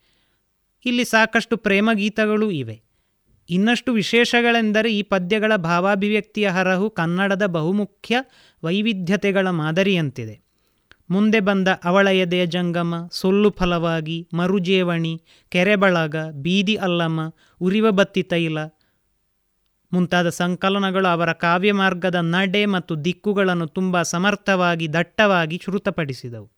[0.85, 2.88] ಇಲ್ಲಿ ಸಾಕಷ್ಟು ಪ್ರೇಮಗೀತಗಳೂ ಇವೆ.
[3.51, 8.16] ಇನ್ನಷ್ಟು ವಿಶೇಷಗಳೆಂದರೆ ಈ ಪದ್ಯಗಳ ಭಾವಾಭಿವ್ಯಕ್ತಿಯ ಹರಹು ಕನ್ನಡದ ಬಹುಮುಖ್ಯ
[8.62, 10.49] ವೈವಿಧ್ಯತೆಗಳ ಮಾದರಿಯಂತಿದೆ.
[11.11, 17.20] ಮುಂದೆ ಬಂದ ಅವಳ ಎದೆಯ ಜಂಗಮ ಸೊಲ್ಲು ಫಲವಾಗಿ, ಮರುಜೇವಣಿ, ಕೆರೆಬಳಗ, ಬೀದಿ ಅಲ್ಲಮ,
[17.61, 18.59] ಉರಿವ ಬತ್ತಿ ತೈಲ
[19.92, 26.51] ಮುಂತಾದ ಸಂಕಲನಗಳು ಅವರ ಕಾವ್ಯ ಮಾರ್ಗದ ನಡೆ ಮತ್ತು ದಿಕ್ಕುಗಳನ್ನು ತುಂಬ ಸಮರ್ಥವಾಗಿ, ದಟ್ಟವಾಗಿ ಶ್ರುತಪಡಿಸಿದವು.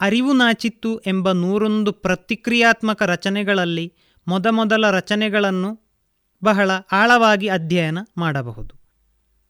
[0.00, 3.92] ಅರಿವು ನಾಚಿತ್ತು ಎಂಬ ನೂರೊಂದು ಪ್ರತಿಕ್ರಿಯಾತ್ಮಕ ರಚನೆಗಳಲ್ಲಿ
[4.26, 5.79] ಮೊದಮೊದಲ ರಚನೆಗಳನ್ನು
[6.44, 8.80] ಬಹಳ ಆಳವಾಗಿ ಅಧ್ಯಯನ ಮಾಡಬಹುದು.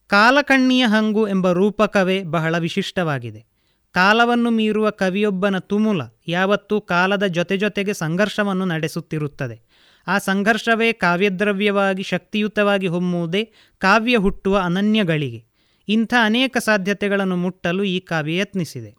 [0.07, 3.47] ಕಾಲಕಣ್ಣಿಯ ಹಂಗು ಎಂಬ ರೂಪಕವೇ ಬಹಳ ವಿಶಿಷ್ಟವಾಗಿದೆ.
[3.93, 9.63] ಕಾಲವನ್ನು ಮೀರುವ ಕವಿಯೊಬ್ಬನ ತುಮುಲ ಯಾವತ್ತೂ ಕಾಲದ ಜೊತೆ ಜೊತೆಗೆ ಸಂಘರ್ಷವನ್ನು ನಡೆಸುತ್ತಿರುತ್ತದೆ.
[10.07, 15.45] ಆ ಸಂಘರ್ಷವೇ ಕಾವ್ಯದ್ರವ್ಯವಾಗಿ ಶಕ್ತಿಯುತವಾಗಿ ಹೊಮ್ಮುವುದೇ ಕಾವ್ಯ ಹುಟ್ಟುವ ಅನನ್ಯಗಳಿಗೆ.
[15.89, 18.95] ಇಂಥ ಅನೇಕ ಸಾಧ್ಯತೆಗಳನ್ನು ಮುಟ್ಟಲು ಈ ಕಾವ್ಯ ಯತ್ನಿಸಿದೆ.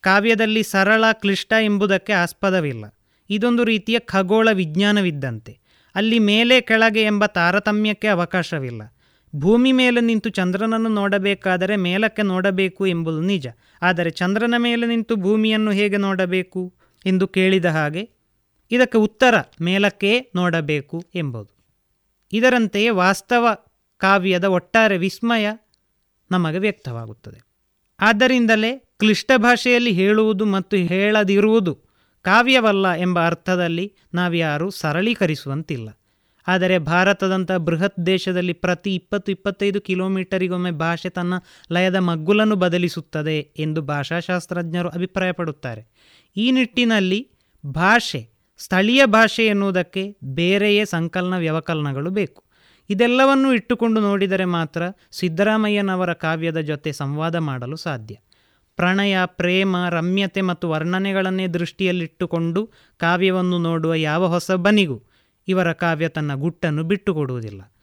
[0.00, 2.84] ಕಾವ್ಯದಲ್ಲಿ ಸರಳ, ಕ್ಲಿಷ್ಟ ಎಂಬುದಕ್ಕೆ ಆಸ್ಪದವಿಲ್ಲ.
[3.30, 5.67] ಇದೊಂದು ರೀತಿಯ ಖಗೋಳ ವಿಜ್ಞಾನವಿದ್ದಂತೆ.
[5.94, 8.82] ಅಲ್ಲಿ ಮೇಲೆ ಕೆಳಗೆ ಎಂಬ ತಾರತಮ್ಯಕ್ಕೆ ಅವಕಾಶವಿಲ್ಲ.
[9.36, 13.46] ಭೂಮಿ ಮೇಲೆ ನಿಂತು ಚಂದ್ರನನ್ನು ನೋಡಬೇಕಾದರೆ ಮೇಲಕ್ಕೆ ನೋಡಬೇಕು ಎಂಬುದು ನಿಜ.
[13.82, 16.74] ಆದರೆ ಚಂದ್ರನ ಮೇಲೆ ನಿಂತು ಭೂಮಿಯನ್ನು ಹೇಗೆ ನೋಡಬೇಕು
[17.06, 18.10] ಎಂದು ಕೇಳಿದ ಹಾಗೆ
[18.70, 21.58] ಇದಕ್ಕೆ ಉತ್ತರ ಮೇಲಕ್ಕೇ ನೋಡಬೇಕು ಎಂಬುದು.
[22.32, 23.46] ಇದರಂತೆಯೇ ವಾಸ್ತವ
[23.96, 25.48] ಕಾವ್ಯದ ಒಟ್ಟಾರೆ ವಿಸ್ಮಯ
[26.30, 27.48] ನಮಗೆ ವ್ಯಕ್ತವಾಗುತ್ತದೆ.
[28.00, 31.87] ಆದ್ದರಿಂದಲೇ ಕ್ಲಿಷ್ಟ ಭಾಷೆಯಲ್ಲಿ ಹೇಳುವುದು ಮತ್ತು ಹೇಳದಿರುವುದು
[32.22, 35.88] ಕಾವ್ಯವಲ್ಲ ಎಂಬ ಅರ್ಥದಲ್ಲಿ ನಾವ್ಯಾರೂ ಸರಳೀಕರಿಸುವಂತಿಲ್ಲ.
[36.46, 41.34] ಆದರೆ ಭಾರತದಂಥ ಬೃಹತ್ ದೇಶದಲ್ಲಿ ಪ್ರತಿ ಇಪ್ಪತ್ತು ಇಪ್ಪತ್ತೈದು ಕಿಲೋಮೀಟರಿಗೊಮ್ಮೆ ಭಾಷೆ ತನ್ನ
[41.72, 45.86] ಲಯದ ಮಗ್ಗುಲನ್ನು ಬದಲಿಸುತ್ತದೆ ಎಂದು ಭಾಷಾಶಾಸ್ತ್ರಜ್ಞರು ಅಭಿಪ್ರಾಯಪಡುತ್ತಾರೆ.
[46.36, 47.30] ಈ ನಿಟ್ಟಿನಲ್ಲಿ
[47.66, 52.44] ಭಾಷೆ, ಸ್ಥಳೀಯ ಭಾಷೆ ಎನ್ನುವುದಕ್ಕೆ ಬೇರೆಯೇ ಸಂಕಲನ ವ್ಯವಕಲನಗಳು ಬೇಕು.
[52.90, 58.16] ಇದೆಲ್ಲವನ್ನೂ ಇಟ್ಟುಕೊಂಡು ನೋಡಿದರೆ ಮಾತ್ರ ಸಿದ್ದರಾಮಯ್ಯನವರ ಕಾವ್ಯದ ಜೊತೆ ಸಂವಾದ ಮಾಡಲು ಸಾಧ್ಯ.
[58.78, 65.02] ಪ್ರಣಯ, ಪ್ರೇಮ, ರಮ್ಯತೆ ಮತ್ತು ವರ್ಣನೆಗಳನ್ನೇ ದೃಷ್ಟಿಯಲ್ಲಿಟ್ಟುಕೊಂಡು ಕಾವ್ಯವನ್ನು ನೋಡುವ ಯಾವ ಹೊಸಬನಿಗೂ
[65.48, 67.74] ಇವರ ಕಾವ್ಯ ತನ್ನ ಗುಟ್ಟನ್ನು ಬಿಟ್ಟುಕೊಡುವುದಿಲ್ಲ.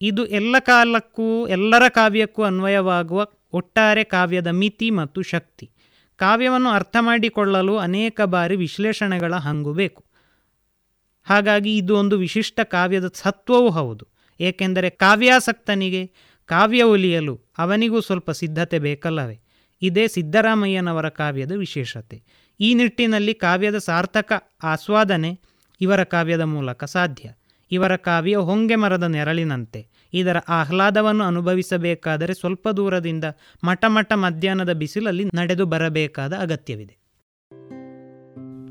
[0.00, 5.70] ಇದು ಎಲ್ಲ ಕಾಲಕ್ಕೂ, ಎಲ್ಲರ ಕಾವ್ಯಕ್ಕೂ ಅನ್ವಯವಾಗುವ ಒಟ್ಟಾರೆ ಕಾವ್ಯದ ಮಿತಿ ಮತ್ತು ಶಕ್ತಿ.
[6.16, 10.04] ಕಾವ್ಯವನ್ನು ಅರ್ಥ ಮಾಡಿಕೊಳ್ಳಲು ಅನೇಕ ಬಾರಿ ವಿಶ್ಲೇಷಣೆಗಳ ಹಂಗು ಬೇಕು.
[11.24, 14.06] ಹಾಗಾಗಿ ಇದು ಒಂದು ವಿಶಿಷ್ಟ ಕಾವ್ಯದ ಸತ್ವವೂ ಹೌದು.
[14.40, 16.12] ಏಕೆಂದರೆ ಕಾವ್ಯಾಸಕ್ತನಿಗೆ
[16.46, 19.45] ಕಾವ್ಯ ಒಲಿಯಲು ಅವನಿಗೂ ಸ್ವಲ್ಪ ಸಿದ್ಧತೆ ಬೇಕಲ್ಲವೇ?
[19.82, 22.22] ಇದೇ ಸಿದ್ದರಾಮಯ್ಯನವರ ಕಾವ್ಯದ ವಿಶೇಷತೆ.
[22.60, 25.40] ಈ ನಿಟ್ಟಿನಲ್ಲಿ ಕಾವ್ಯದ ಸಾರ್ಥಕ ಆಸ್ವಾದನೆ
[25.80, 27.30] ಇವರ ಕಾವ್ಯದ ಮೂಲಕ ಸಾಧ್ಯ.
[27.70, 29.86] ಇವರ ಕಾವ್ಯ ಹೊಂಗೆ ಮರದ ನೆರಳಿನಂತೆ.
[30.12, 33.24] ಇದರ ಆಹ್ಲಾದವನ್ನು ಅನುಭವಿಸಬೇಕಾದರೆ ಸ್ವಲ್ಪ ದೂರದಿಂದ
[33.64, 36.96] ಮಠ ಮಠ ಮಧ್ಯಾಹ್ನದ ಬಿಸಿಲಲ್ಲಿ ನಡೆದು ಬರಬೇಕಾದ ಅಗತ್ಯವಿದೆ.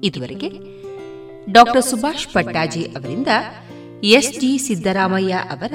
[0.04, 0.50] ಇದುವರೆಗೆ
[1.52, 3.28] ಡಾಕ್ಟರ್ ಸುಭಾಷ್ ಪಟ್ಟಾಜಿ ಅವರಿಂದ
[4.04, 4.40] ಎಸ್.
[4.40, 4.58] ಜಿ.
[4.58, 5.74] ಸಿದ್ದರಾಮಯ್ಯ ಅವರ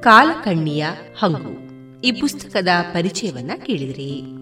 [0.00, 0.86] ಕಾಲಕಣ್ಣಿಯ
[1.18, 1.62] ಹಂಗು.
[2.00, 4.41] ಈ ಪುಸ್ತಕದ ಪರಿಚಯವನ್ನ ಕೇಳಿದ್ರಿ.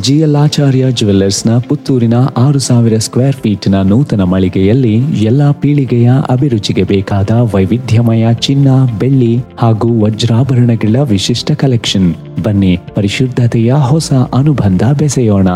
[0.00, 0.84] ಜಿಎಲ್ ಆಚಾರ್ಯ
[1.46, 8.68] ನ ಪುತ್ತೂರಿನ ಆರು ಸಾವಿರ ಸ್ಕ್ವೇರ್ ಫೀಟ್ನ ನೂತನ ಮಳಿಗೆಯಲ್ಲಿ ಎಲ್ಲಾ ಪೀಳಿಗೆಯ ಅಭಿರುಚಿಗೆ ಬೇಕಾದ ವೈವಿಧ್ಯಮಯ ಚಿನ್ನ,
[8.98, 15.48] ಬೆಳ್ಳಿ ಹಾಗೂ ವಜ್ರಾಭರಣಗಳ ವಿಶಿಷ್ಟ ಕಲೆಕ್ಷನ್ ಬನ್ನಿ, ಪರಿಶುದ್ಧತೆಯ ಹೊಸ ಅನುಬಂಧ ಬೆಸೆಯೋಣ.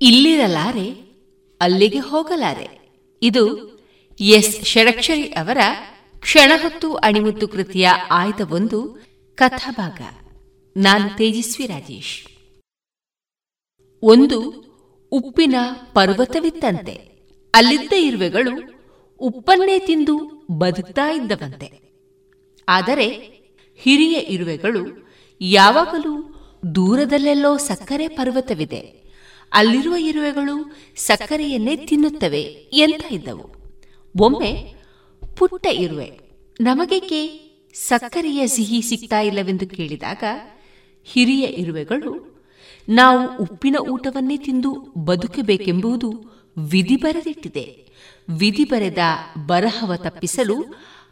[0.00, 0.88] ಇಲ್ಲಿರಲಾರೆ,
[1.60, 2.94] ಅಲ್ಲಿಗೆ ಹೋಗಲಾರೆ.
[3.22, 3.70] ಇದು
[4.20, 4.64] ಎಸ್.
[4.64, 5.58] ಷಡಕ್ಷರಿ ಅವರ
[6.20, 9.02] ಕ್ಷಣಹತ್ತು ಅಣಿಮುತ್ತು ಕೃತಿಯ ಆಯ್ದ ಒಂದು
[9.34, 10.29] ಕಥಾಭಾಗ.
[10.76, 12.26] ನಾನು ತೇಜಸ್ವಿ ರಾಜೇಶ್.
[14.02, 14.38] ಒಂದು
[15.12, 15.54] ಉಪ್ಪಿನ
[15.92, 16.92] ಪರ್ವತವಿತ್ತಂತೆ.
[17.54, 18.52] ಅಲ್ಲಿದ್ದ ಇರುವೆಗಳು
[19.20, 21.70] ಉಪ್ಪನ್ನೇ ತಿಂದು ಬದುಕ್ತಾ ಇದ್ದವಂತೆ.
[22.68, 23.06] ಆದರೆ
[23.80, 24.82] ಹಿರಿಯ ಇರುವೆಗಳು
[25.40, 26.12] ಯಾವಾಗಲೂ
[26.74, 29.00] ದೂರದಲ್ಲೆಲ್ಲೋ ಸಕ್ಕರೆ ಪರ್ವತವಿದೆ.
[29.52, 32.42] ಅಲ್ಲಿರುವ ಇರುವೆಗಳು ಸಕ್ಕರೆಯನ್ನೇ ತಿನ್ನುತ್ತವೆ
[32.72, 33.46] ಎಂತ ಇದ್ದವು.
[34.14, 34.74] ಒಮ್ಮೆ
[35.36, 36.20] ಪುಟ್ಟ ಇರುವೆ,
[36.60, 37.20] ನಮಗೇಕೆ
[37.74, 40.24] ಸಕ್ಕರೆಯ ಸಿಹಿ ಸಿಗ್ತಾ ಇಲ್ಲವೆಂದು ಕೇಳಿದಾಗ
[41.04, 42.42] ಹಿರಿಯ ಇರುವೆಗಳು,
[42.88, 46.24] ನಾವು ಉಪ್ಪಿನ ಊಟವನ್ನೇ ತಿಂದು ಬದುಕಬೇಕೆಂಬುದು
[46.58, 47.90] ವಿಧಿ ಬರೆದಿಟ್ಟಿದೆ.
[48.28, 48.98] ವಿಧಿ ಬರೆದ
[49.46, 50.62] ಬರಹವ ತಪ್ಪಿಸಲು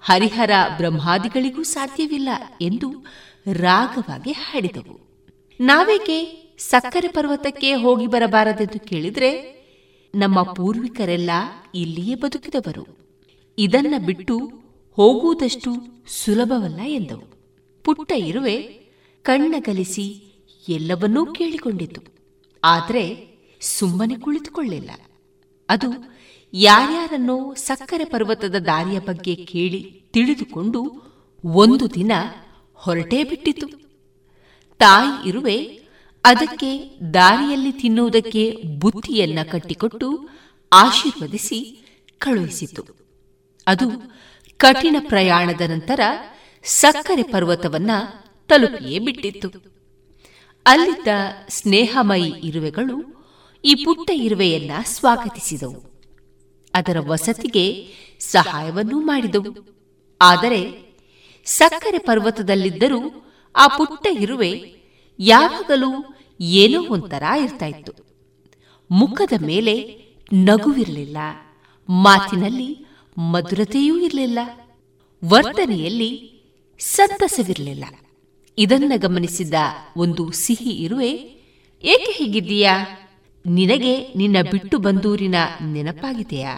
[0.00, 2.28] ಹರಿಹರ ಬ್ರಹ್ಮಾದಿಗಳಿಗೂ ಸಾಧ್ಯವಿಲ್ಲ
[2.60, 3.06] ಎಂದು
[3.52, 5.00] ರಾಗವಾಗಿ ಹಾಡಿದವು.
[5.60, 9.58] ನಾವೇಕೆ ಸಕ್ಕರೆ ಪರ್ವತಕ್ಕೆ ಹೋಗಿ ಬರಬಾರದೆಂದು ಕೇಳಿದ್ರೆ,
[10.14, 11.30] ನಮ್ಮ ಪೂರ್ವಿಕರೆಲ್ಲ
[11.74, 12.98] ಇಲ್ಲಿಯೇ ಬದುಕಿದವರು.
[13.58, 14.38] ಇದನ್ನ ಬಿಟ್ಟು
[14.92, 15.70] ಹೋಗುವುದಷ್ಟು
[16.24, 17.38] ಸುಲಭವಲ್ಲ ಎಂದವು.
[17.84, 18.87] ಪುಟ್ಟ ಇರುವೆ
[19.28, 20.06] ಕಣ್ಣಗಲಿಸಿ
[20.68, 22.00] ಎಲ್ಲವನ್ನೂ ಕೇಳಿಕೊಂಡಿತು.
[22.64, 23.28] ಆದರೆ
[23.60, 24.90] ಸುಮ್ಮನೆ ಕುಳಿತುಕೊಳ್ಳಿಲ್ಲ.
[25.68, 25.86] ಅದು
[26.52, 31.02] ಯಾರ್ಯಾರನ್ನೋ ಸಕ್ಕರೆ ಪರ್ವತದ ದಾರಿಯ ಬಗ್ಗೆ ಕೇಳಿ ತಿಳಿದುಕೊಂಡು
[31.44, 32.12] ಒಂದು ದಿನ
[32.74, 33.66] ಹೊರಟೇ ಬಿಟ್ಟಿತು.
[34.78, 35.80] ತಾಯಿ ಇರುವೆ
[36.24, 40.28] ಅದಕ್ಕೆ ದಾರಿಯಲ್ಲಿ ತಿನ್ನುವುದಕ್ಕೆ ಬುತ್ತಿಯನ್ನ ಕಟ್ಟಿಕೊಟ್ಟು
[40.72, 41.84] ಆಶೀರ್ವದಿಸಿ
[42.18, 42.84] ಕಳುಹಿಸಿತು.
[43.66, 43.90] ಅದು
[44.56, 46.00] ಕಠಿಣ ಪ್ರಯಾಣದ ನಂತರ
[46.64, 47.90] ಸಕ್ಕರೆ ಪರ್ವತವನ್ನ
[48.48, 49.48] ತಲುಪಿಯೇ ಬಿಟ್ಟಿತ್ತು.
[50.66, 51.08] ಅಲ್ಲಿದ್ದ
[51.48, 53.26] ಸ್ನೇಹಮಯಿ ಇರುವೆಗಳು
[53.64, 56.02] ಈ ಪುಟ್ಟ ಇರುವೆಯನ್ನ ಸ್ವಾಗತಿಸಿದವು.
[56.74, 57.86] ಅದರ ವಸತಿಗೆ
[58.20, 59.78] ಸಹಾಯವನ್ನೂ ಮಾಡಿದವು.
[60.20, 60.88] ಆದರೆ
[61.44, 63.24] ಸಕ್ಕರೆ ಪರ್ವತದಲ್ಲಿದ್ದರೂ
[63.56, 64.74] ಆ ಪುಟ್ಟ ಇರುವೆ
[65.18, 67.92] ಯಾವಾಗಲೂ ಏನೋ ಒಂಥರ ಇರ್ತಾ ಇತ್ತು
[68.90, 71.16] ಮುಖದ ಮೇಲೆ ನಗುವಿರಲಿಲ್ಲ.
[71.88, 72.86] ಮಾತಿನಲ್ಲಿ
[73.18, 74.38] ಮಧುರತೆಯೂ ಇರಲಿಲ್ಲ.
[75.24, 76.40] ವರ್ತನೆಯಲ್ಲಿ
[76.78, 77.84] ಸಂತಸವಿರಲಿಲ್ಲ.
[78.58, 79.54] ಇದನ್ನ ಗಮನಿಸಿದ
[79.96, 81.10] ಒಂದು ಸಿಹಿ ಇರುವೆ,
[81.82, 82.74] ಏಕೆ ಹೀಗಿದ್ದೀಯಾ?
[83.44, 85.38] ನಿನಗೆ ನಿನ್ನ ಬಿಟ್ಟು ಬಂದೂರಿನ
[85.72, 86.54] ನೆನಪಾಗಿದೆಯಾ?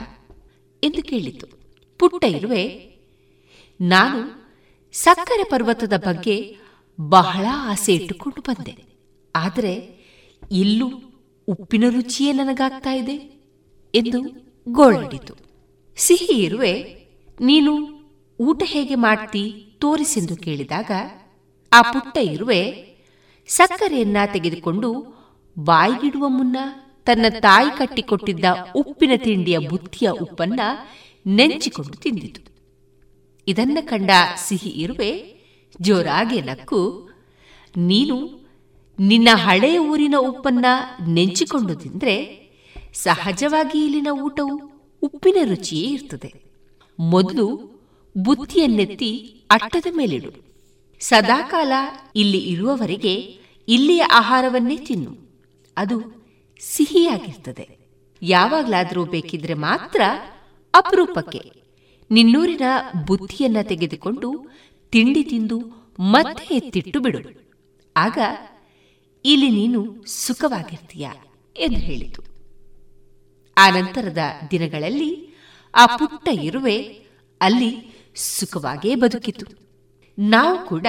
[0.82, 1.46] ಎಂದು ಕೇಳಿತು.
[2.00, 2.64] ಪುಟ್ಟ ಇರುವೆ,
[3.80, 4.20] ನಾನು
[4.94, 6.36] ಸಕ್ಕರೆ ಪರ್ವತದ ಬಗ್ಗೆ
[6.98, 8.74] ಬಹಳ ಆಸೆ ಇಟ್ಟುಕೊಂಡು ಬಂದೆ.
[9.34, 9.74] ಆದರೆ
[10.42, 10.88] ಇಲ್ಲೂ
[11.48, 13.16] ಉಪ್ಪಿನ ರುಚಿಯೇ ನನಗಾಗ್ತಾ ಇದೆ,
[13.94, 14.20] ಎಂದು
[14.72, 15.34] ಗೋಳಾಡಿತು
[15.98, 16.74] ಸಿಹಿ ಇರುವೆ,
[17.40, 17.72] ನೀನು
[18.40, 19.44] ಊಟ ಹೇಗೆ ಮಾಡ್ತಿ?
[19.80, 20.90] ತೋರಿಸೆಂದು ಕೇಳಿದಾಗ
[21.72, 22.62] ಆ ಪುಟ್ಟ ಇರುವೆ
[23.48, 24.88] ಸಕ್ಕರೆಯನ್ನ ತೆಗೆದುಕೊಂಡು
[25.58, 26.56] ಬಾಯಿಗಿಡುವ ಮುನ್ನ
[27.06, 28.44] ತನ್ನ ತಾಯಿ ಕಟ್ಟಿಕೊಟ್ಟಿದ್ದ
[28.74, 30.60] ಉಪ್ಪಿನ ತಿಂಡಿಯ ಬುತ್ತಿಯ ಉಪ್ಪನ್ನ
[31.26, 32.40] ನೆಂಚಿಕೊಂಡು ತಿಂದಿತು.
[33.48, 35.10] ಇದನ್ನ ಕಂಡ ಸಿಹಿ ಇರುವೆ
[35.80, 37.10] ಜೋರಾಗೆ ನಕ್ಕು,
[37.76, 38.16] ನೀನು
[38.98, 40.66] ನಿನ್ನ ಹಳೆಯ ಊರಿನ ಉಪ್ಪನ್ನ
[41.08, 42.16] ನೆಂಚಿಕೊಂಡು ತಿಂದ್ರೆ
[42.92, 44.56] ಸಹಜವಾಗಿ ಇಲ್ಲಿನ ಊಟವು
[45.02, 46.30] ಉಪ್ಪಿನ ರುಚಿಯೇ ಇರ್ತದೆ.
[46.98, 47.46] ಮೊದಲು
[48.18, 49.10] ಬುತ್ತಿಯನ್ನೆತ್ತಿ
[49.50, 50.49] ಅಟ್ಟದ ಮೇಲಿಡು.
[51.00, 51.72] ಸದಾಕಾಲ
[52.16, 53.14] ಇಲ್ಲಿ ಇರುವವರೆಗೆ
[53.68, 55.42] ಇಲ್ಲಿಯ ಆಹಾರವನ್ನೇ ತಿನ್ನು.
[55.76, 56.26] ಅದು
[56.60, 57.78] ಸಿಹಿಯಾಗಿರ್ತದೆ.
[58.22, 60.00] ಯಾವಾಗಲಾದರೂ ಬೇಕಿದ್ರೆ ಮಾತ್ರ
[60.74, 61.52] ಅಪರೂಪಕ್ಕೆ.
[62.10, 62.60] ನಿನ್ನೂರಿನ
[63.06, 64.50] ಬುದ್ಧಿಯನ್ನ ತೆಗೆದುಕೊಂಡು
[64.90, 65.58] ತಿಂಡಿ ತಿಂದು
[66.00, 67.18] ಮತ್ತೆ ಎತ್ತಿಟ್ಟು ಬಿಡು
[67.96, 68.18] ಆಗ
[69.24, 71.10] ಇಲ್ಲಿ ನೀನು ಸುಖವಾಗಿರ್ತೀಯ
[71.56, 72.22] ಎಂದು ಹೇಳಿತು.
[73.58, 74.18] ಆ ನಂತರದ
[74.50, 75.34] ದಿನಗಳಲ್ಲಿ
[75.74, 76.82] ಆ ಪುಟ್ಟ ಇರುವೆ
[77.40, 79.69] ಅಲ್ಲಿ ಸುಖವಾಗೇ ಬದುಕಿತು.
[80.20, 80.86] ನಾವು ಕೂಡ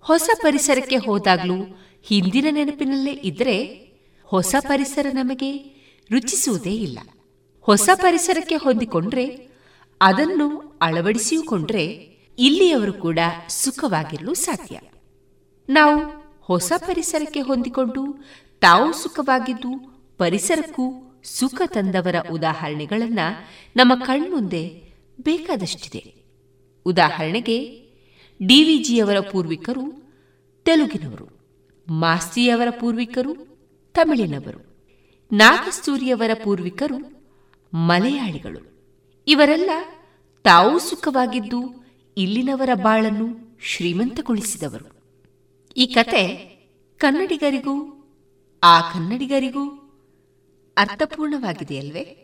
[0.00, 1.54] ಹೊಸ ಪರಿಸರಕ್ಕೆ ಹೋದಾಗಲೂ
[2.02, 3.88] ಹಿಂದಿನ ನೆನಪಿನಲ್ಲೇ ಇದ್ರೆ
[4.24, 5.58] ಹೊಸ ಪರಿಸರ ನಮಗೆ
[6.10, 6.98] ರುಚಿಸುವುದೇ ಇಲ್ಲ.
[7.60, 9.48] ಹೊಸ ಪರಿಸರಕ್ಕೆ ಹೊಂದಿಕೊಂಡ್ರೆ
[10.00, 11.84] ಅದನ್ನು ಅಳವಡಿಸಿಕೊಂಡ್ರೆ
[12.38, 14.80] ಇಲ್ಲಿಯವರು ಕೂಡ ಸುಖವಾಗಿರಲು ಸಾಧ್ಯ.
[15.68, 16.02] ನಾವು
[16.40, 18.24] ಹೊಸ ಪರಿಸರಕ್ಕೆ ಹೊಂದಿಕೊಂಡು
[18.60, 23.18] ತಾವು ಸುಖವಾಗಿದ್ದು ಪರಿಸರಕ್ಕೂ ಸುಖ ತಂದವರ ಉದಾಹರಣೆಗಳನ್ನ
[23.76, 26.14] ನಮ್ಮ ಕಣ್ಮುಂದೆ ಬೇಕಾದಷ್ಟಿದೆ.
[26.84, 27.83] ಉದಾಹರಣೆಗೆ
[28.42, 30.12] ಡಿವಿಜಿಯವರ ಪೂರ್ವಿಕರು,
[30.64, 31.28] ತೆಲುಗಿನವರು,
[31.88, 33.34] ಮಾಸ್ತಿಯವರ ಪೂರ್ವಿಕರು,
[33.92, 34.74] ತಮಿಳಿನವರು
[35.32, 37.22] ನಾಗಸ್ತೂರಿಯವರ ಪೂರ್ವಿಕರು,
[37.74, 38.90] ಮಲಯಾಳಿಗಳು.
[39.26, 39.70] ಇವರೆಲ್ಲ
[40.42, 41.84] ತಾವು ಸುಖವಾಗಿದ್ದು
[42.16, 44.94] ಇಲ್ಲಿನವರ ಬಾಳನ್ನು ಶ್ರೀಮಂತಗೊಳಿಸಿದವರು.
[45.76, 46.54] ಈ ಕತೆ
[46.98, 48.06] ಕನ್ನಡಿಗರಿಗೂ,
[48.62, 49.68] ಆ ಕನ್ನಡಿಗರಿಗೂ
[50.76, 52.23] ಅರ್ಥಪೂರ್ಣವಾಗಿದೆಯಲ್ವೇ?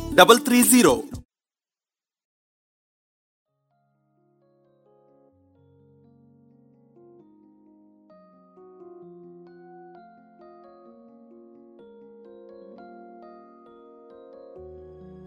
[0.21, 0.93] double three zero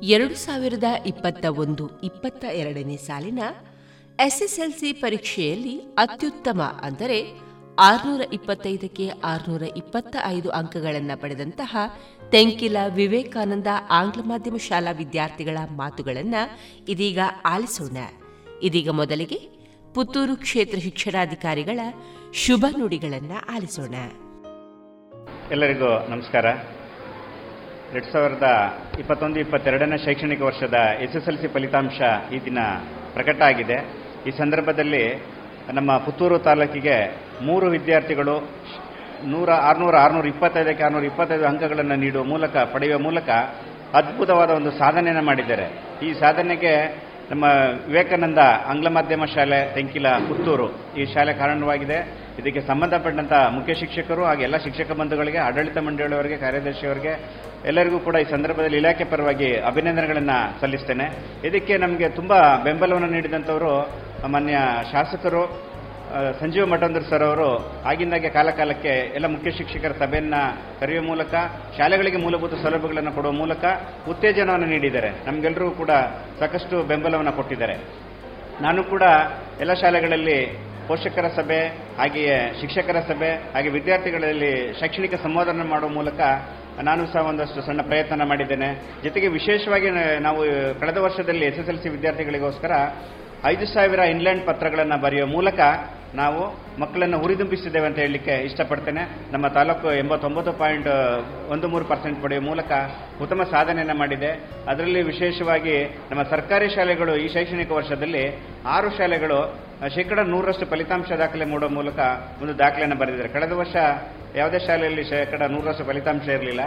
[0.03, 3.39] ಎರಡು ಸಾವಿರದ ಇಪ್ಪತ್ತ ಒಂದು, ಇಪ್ಪತ್ತ ಎರಡನೇ ಸಾಲಿನ
[4.19, 7.19] ಎಸ್ಎಸ್ಎಲ್ಸಿ ಪರೀಕ್ಷೆಯಲ್ಲಿ ಅತ್ಯುತ್ತಮ ಅಂದರೆ
[7.79, 11.73] ಆರುನೂರ ಇಪ್ಪತ್ತೈದಕ್ಕೆ ಆರುನೂರ ಇಪ್ಪತ್ತ ಐದು ಅಂಕಗಳನ್ನು ಪಡೆದಂತಹ
[12.31, 16.43] ತೆಂಕಿಲ ವಿವೇಕಾನಂದ ಆಂಗ್ಲ ಮಾಧ್ಯಮ ಶಾಲಾ ವಿದ್ಯಾರ್ಥಿಗಳ ಮಾತುಗಳನ್ನು
[16.89, 17.97] ಇದೀಗ ಆಲಿಸೋಣ.
[18.63, 19.39] ಇದೀಗ ಮೊದಲಿಗೆ
[19.95, 21.81] ಪುತ್ತೂರು ಕ್ಷೇತ್ರ ಶಿಕ್ಷಣಾಧಿಕಾರಿಗಳ
[22.35, 23.95] ಶುಭ ನುಡಿಗಳನ್ನು ಆಲಿಸೋಣ.
[25.51, 26.45] ಎಲ್ಲರಿಗೂ ನಮಸ್ಕಾರ.
[27.93, 28.49] ಎರಡು ಸಾವಿರದ
[28.99, 32.01] ಇಪ್ಪತ್ತೊಂದು, ಇಪ್ಪತ್ತೆರಡನೇ ಶೈಕ್ಷಣಿಕ ವರ್ಷದ ಎಸ್ ಎಸ್ ಎಲ್ ಸಿ ಫಲಿತಾಂಶ
[32.33, 32.59] ಈ ದಿನ
[33.13, 33.79] ಪ್ರಕಟ ಆಗಿದೆ.
[34.29, 35.05] ಈ ಸಂದರ್ಭದಲ್ಲಿ
[35.73, 36.97] ನಮ್ಮ ಪುತ್ತೂರು ತಾಲೂಕಿಗೆ
[37.43, 38.49] ಮೂರು ವಿದ್ಯಾರ್ಥಿಗಳು
[39.33, 43.29] ನೂರ ಆರುನೂರ ಆರುನೂರ ಇಪ್ಪತ್ತೈದಕ್ಕೆ ಆರುನೂರ ಇಪ್ಪತ್ತೈದು ಅಂಕಗಳನ್ನು ನೀಡುವ ಮೂಲಕ, ಪಡೆಯುವ ಮೂಲಕ
[43.99, 45.67] ಅದ್ಭುತವಾದ ಒಂದು ಸಾಧನೆಯನ್ನು ಮಾಡಿದ್ದಾರೆ.
[46.07, 46.73] ಈ ಸಾಧನೆಗೆ
[47.31, 47.45] ನಮ್ಮ
[47.87, 48.39] ವಿವೇಕಾನಂದ
[48.71, 50.67] ಆಂಗ್ಲ ಮಾಧ್ಯಮ ಶಾಲೆ ತೆಂಕಿಲ ಪುತ್ತೂರು
[50.97, 51.99] ಈ ಶಾಲೆ ಕಾರಣವಾಗಿದೆ.
[52.39, 57.13] ಇದಕ್ಕೆ ಸಂಬಂಧಪಟ್ಟಂತ ಮುಖ್ಯ ಶಿಕ್ಷಕರು ಹಾಗೆ ಎಲ್ಲ ಶಿಕ್ಷಕ ಬಂಧುಗಳಿಗೆ, ಆಡಳಿತ ಮಂಡಳಿಯವರಿಗೆ ಕಾರ್ಯದರ್ಶಿಯವರಿಗೆ
[57.71, 61.07] ಎಲ್ಲರಿಗೂ ಕೂಡ ಈ ಸಂದರ್ಭದಲ್ಲಿ ಇಲಾಖೆ ಪರವಾಗಿ ಅಭಿನಂದನೆಗಳನ್ನು ಸಲ್ಲಿಸ್ತೇನೆ.
[61.49, 62.33] ಇದಕ್ಕೆ ನಮಗೆ ತುಂಬ
[62.65, 63.73] ಬೆಂಬಲವನ್ನು ನೀಡಿದಂಥವರು
[64.29, 64.59] ಮಾನ್ಯ
[64.93, 65.74] ಶಾಸಕರು
[66.41, 67.49] ಸಂಜೀವ ಮಠಂದ್ರ ಸರ್ ಅವರು
[67.87, 70.41] ಆಗಿಂದಾಗೆ ಕಾಲಕಾಲಕ್ಕೆ ಎಲ್ಲ ಮುಖ್ಯ ಶಿಕ್ಷಕರ ಸಭೆಯನ್ನು
[70.81, 71.35] ಕರೆಯುವ ಮೂಲಕ,
[71.77, 73.65] ಶಾಲೆಗಳಿಗೆ ಮೂಲಭೂತ ಸೌಲಭ್ಯಗಳನ್ನು ಕೊಡುವ ಮೂಲಕ
[74.09, 75.11] ಉತ್ತೇಜನವನ್ನು ನೀಡಿದ್ದಾರೆ.
[75.27, 75.91] ನಮಗೆಲ್ಲರೂ ಕೂಡ
[76.41, 77.77] ಸಾಕಷ್ಟು ಬೆಂಬಲವನ್ನು ಕೊಟ್ಟಿದ್ದಾರೆ.
[78.61, 79.03] ನಾನು ಕೂಡ
[79.61, 80.39] ಎಲ್ಲ ಶಾಲೆಗಳಲ್ಲಿ
[80.89, 81.61] ಪೋಷಕರ ಸಭೆ,
[81.99, 86.21] ಹಾಗೆಯೇ ಶಿಕ್ಷಕರ ಸಭೆ, ಹಾಗೆ ವಿದ್ಯಾರ್ಥಿಗಳಲ್ಲಿ ಶೈಕ್ಷಣಿಕ ಸಂವಾದನ ಮಾಡುವ ಮೂಲಕ
[86.83, 88.69] ನಾನು ಸಹ ಒಂದಷ್ಟು ಸಣ್ಣ ಪ್ರಯತ್ನ ಮಾಡಿದ್ದೇನೆ.
[89.05, 89.91] ಜೊತೆಗೆ ವಿಶೇಷವಾಗಿ
[90.21, 90.41] ನಾವು
[90.81, 92.73] ಕಳೆದ ವರ್ಷದಲ್ಲಿ ಎಸ್ ಎಸ್ ಎಲ್ ಸಿ ವಿದ್ಯಾರ್ಥಿಗಳಿಗೋಸ್ಕರ
[93.47, 95.61] ಐದು ಸಾವಿರ ಇನ್ಲ್ಯಾಂಡ್ ಪತ್ರಗಳನ್ನು ಬರೆಯುವ ಮೂಲಕ
[96.15, 96.43] ನಾವು
[96.81, 99.33] ಮಕ್ಕಳನ್ನು ಹುರಿದುಂಬಿಸಿದ್ದೇವೆ ಅಂತ ಹೇಳಲಿಕ್ಕೆ ಇಷ್ಟಪಡ್ತೇನೆ.
[99.33, 100.89] ನಮ್ಮ ತಾಲೂಕು ಎಂಬತ್ತೊಂಬತ್ತು ಪಾಯಿಂಟ್
[101.49, 102.73] ಒಂದು ಮೂರು ಪರ್ಸೆಂಟ್ ಪಡೆಯುವ ಮೂಲಕ
[103.23, 104.31] ಉತ್ತಮ ಸಾಧನೆಯನ್ನು ಮಾಡಿದೆ.
[104.69, 109.59] ಅದರಲ್ಲಿ ವಿಶೇಷವಾಗಿ ನಮ್ಮ ಸರ್ಕಾರಿ ಶಾಲೆಗಳು ಈ ಶೈಕ್ಷಣಿಕ ವರ್ಷದಲ್ಲಿ ಆರು ಶಾಲೆಗಳು
[109.95, 111.99] ಶೇಕಡ ನೂರರಷ್ಟು ಫಲಿತಾಂಶ ದಾಖಲೆ ಮೂಡುವ ಮೂಲಕ
[112.43, 113.33] ಒಂದು ದಾಖಲೆಯನ್ನು ಬರೆದಿದ್ದಾರೆ.
[113.33, 113.77] ಕಳೆದ ವರ್ಷ
[114.37, 116.61] ಯಾವುದೇ ಶಾಲೆಯಲ್ಲಿ ಶೇಕಡ ನೂರರಷ್ಟು ಫಲಿತಾಂಶ ಇರಲಿಲ್ಲ.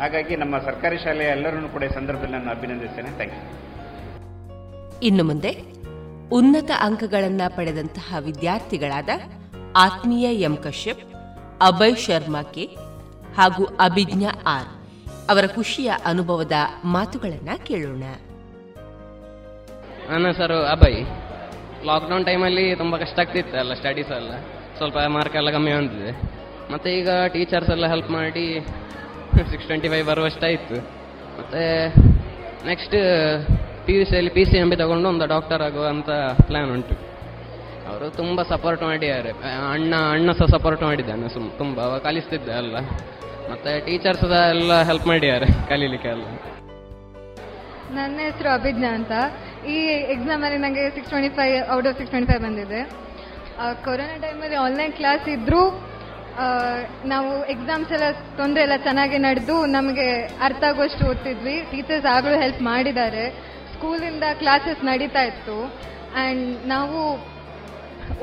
[0.00, 3.10] ಹಾಗಾಗಿ ನಮ್ಮ ಸರ್ಕಾರಿ ಶಾಲೆಯ ಎಲ್ಲರನ್ನೂ ಕೂಡ ಸಂದರ್ಭದಲ್ಲಿ ನಾನು ಅಭಿನಂದಿಸ್ತೇನೆ.
[3.10, 5.00] Thank you.
[5.02, 5.79] ಇನ್ನು ಮುಂದೆ
[6.32, 9.08] ಉನ್ನತ ಅಂಕಗಳನ್ನು ಪಡೆದಂತಹ ವಿದ್ಯಾರ್ಥಿಗಳಾದ
[9.76, 11.00] ಆತ್ಮೀಯ ಎಂ ಕಶ್ಯಪ್,
[11.60, 12.64] ಅಭಯ್ ಶರ್ಮಾ ಕೆ
[13.36, 14.68] ಹಾಗೂ ಅಭಿಜ್ಞಾ ಆರ್
[15.30, 16.52] ಅವರ ಖುಷಿಯ ಅನುಭವದ
[16.84, 18.02] ಮಾತುಗಳನ್ನು ಕೇಳೋಣ.
[20.10, 21.06] ನನ್ನ ಹೆಸರು ಅಭಯ್.
[21.86, 24.32] ಲಾಕ್ಡೌನ್ ಟೈಮಲ್ಲಿ ತುಂಬ ಕಷ್ಟ ಆಗ್ತಿತ್ತು ಅಲ್ಲ ಸ್ಟಡೀಸ್ ಎಲ್ಲ.
[24.76, 26.10] ಸ್ವಲ್ಪ ಮಾರ್ಕ್ ಎಲ್ಲ ಕಮ್ಮಿ ಬಂದಿದೆ.
[26.72, 28.66] ಮತ್ತು ಈಗ ಟೀಚರ್ಸ್ ಎಲ್ಲ ಹೆಲ್ಪ್ ಮಾಡಿ
[29.50, 30.74] ಸಿಕ್ಸ್ ಟ್ವೆಂಟಿ ಫೈವ್ ಬರುವಷ್ಟಾಯಿತು.
[31.38, 31.62] ಮತ್ತು
[32.66, 32.96] ನೆಕ್ಸ್ಟ್
[33.90, 36.10] ಪಿ ಯು ಸಿಯಲ್ಲಿ ಪಿ ಸಿ ಎಂ ಬಿ ತಗೊಂಡು ಒಂದು ಡಾಕ್ಟರ್ ಆಗುವಂತ
[36.48, 36.94] ಪ್ಲ್ಯಾನ್ ಉಂಟು.
[37.90, 39.30] ಅವರು ತುಂಬ ಸಪೋರ್ಟ್ ಮಾಡಿದ್ದಾರೆ.
[39.70, 42.76] ಅಣ್ಣ ಅಣ್ಣ ಸಹ ಸಪೋರ್ಟ್ ಮಾಡಿದ್ದಾನೆ ಸುಮ್, ತುಂಬ ಕಲಿಸ್ತಿದ್ದೆ ಅಲ್ಲ.
[43.50, 44.22] ಮತ್ತೆ ಟೀಚರ್ಸ್
[44.52, 46.24] ಎಲ್ಲ ಹೆಲ್ಪ್ ಮಾಡಿದ್ದಾರೆ ಕಲೀಲಿಕ್ಕೆ ಎಲ್ಲ.
[47.98, 49.12] ನನ್ನ ಹೆಸರು ಅಭಿಜ್ಞಾ ಅಂತ.
[49.74, 49.76] ಈ
[50.14, 52.80] ಎಕ್ಸಾಮಲ್ಲಿ ನನಗೆ six twenty five out of six twenty five ಬಂದಿದೆ
[53.86, 55.62] ಕೊರೋನಾ ಟೈಮಲ್ಲಿ ಆನ್ಲೈನ್ ಕ್ಲಾಸ್ ಇದ್ದರೂ
[57.14, 58.08] ನಾವು ಎಕ್ಸಾಮ್ಸ್ ಎಲ್ಲ,
[58.40, 60.10] ತೊಂದರೆ ಎಲ್ಲ ಚೆನ್ನಾಗಿ ನಡೆದು ನಮಗೆ
[60.46, 61.58] ಅರ್ಥ ಆಗುವಷ್ಟು ಓದ್ತಿದ್ವಿ.
[61.72, 63.24] ಟೀಚರ್ಸ್ ಆಗಲೂ ಹೆಲ್ಪ್ ಮಾಡಿದ್ದಾರೆ.
[63.80, 65.54] ಸ್ಕೂಲಿಂದ ಕ್ಲಾಸಸ್ ನಡೀತಾ ಇತ್ತು.
[66.22, 66.98] ಆ್ಯಂಡ್ ನಾವು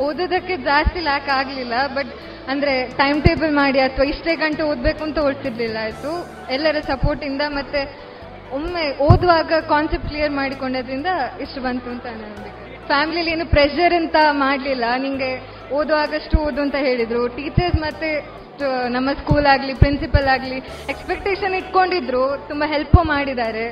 [0.06, 2.12] ಓದೋದಕ್ಕೆ ಜಾಸ್ತಿ ಲ್ಯಾಕ್ ಆಗಲಿಲ್ಲ ಬಟ್
[2.52, 5.78] ಅಂದರೆ ಟೈಮ್ ಟೇಬಲ್ ಮಾಡಿ ಅಥವಾ ಇಷ್ಟೇ ಗಂಟೆ ಓದಬೇಕು ಅಂತ ಓದ್ತಿರ್ಲಿಲ್ಲ.
[5.86, 6.12] ಆಯಿತು,
[6.56, 7.82] ಎಲ್ಲರ ಸಪೋರ್ಟಿಂದ ಮತ್ತು
[8.58, 11.10] ಒಮ್ಮೆ ಓದುವಾಗ ಕಾನ್ಸೆಪ್ಟ್ ಕ್ಲಿಯರ್ ಮಾಡಿಕೊಂಡೋದ್ರಿಂದ
[11.46, 12.54] ಇಷ್ಟು ಬಂತು ಅಂತ ನನಗೆ
[12.92, 14.86] ಫ್ಯಾಮಿಲಿಲಿ ಏನು ಪ್ರೆಷರ್ ಅಂತ ಮಾಡಲಿಲ್ಲ.
[15.08, 15.32] ನಿಮಗೆ
[15.80, 17.24] ಓದುವಾಗಷ್ಟು ಓದು ಅಂತ ಹೇಳಿದರು.
[17.40, 18.12] ಟೀಚರ್ಸ್ ಮತ್ತು
[18.98, 20.58] ನಮ್ಮ ಸ್ಕೂಲ್ ಆಗಲಿ ಪ್ರಿನ್ಸಿಪಲ್ ಆಗಲಿ
[20.94, 22.26] ಎಕ್ಸ್ಪೆಕ್ಟೇಷನ್ ಇಟ್ಕೊಂಡಿದ್ರು.
[22.52, 23.68] ತುಂಬ ಹೆಲ್ಪು ಮಾಡಿದ್ದಾರೆ.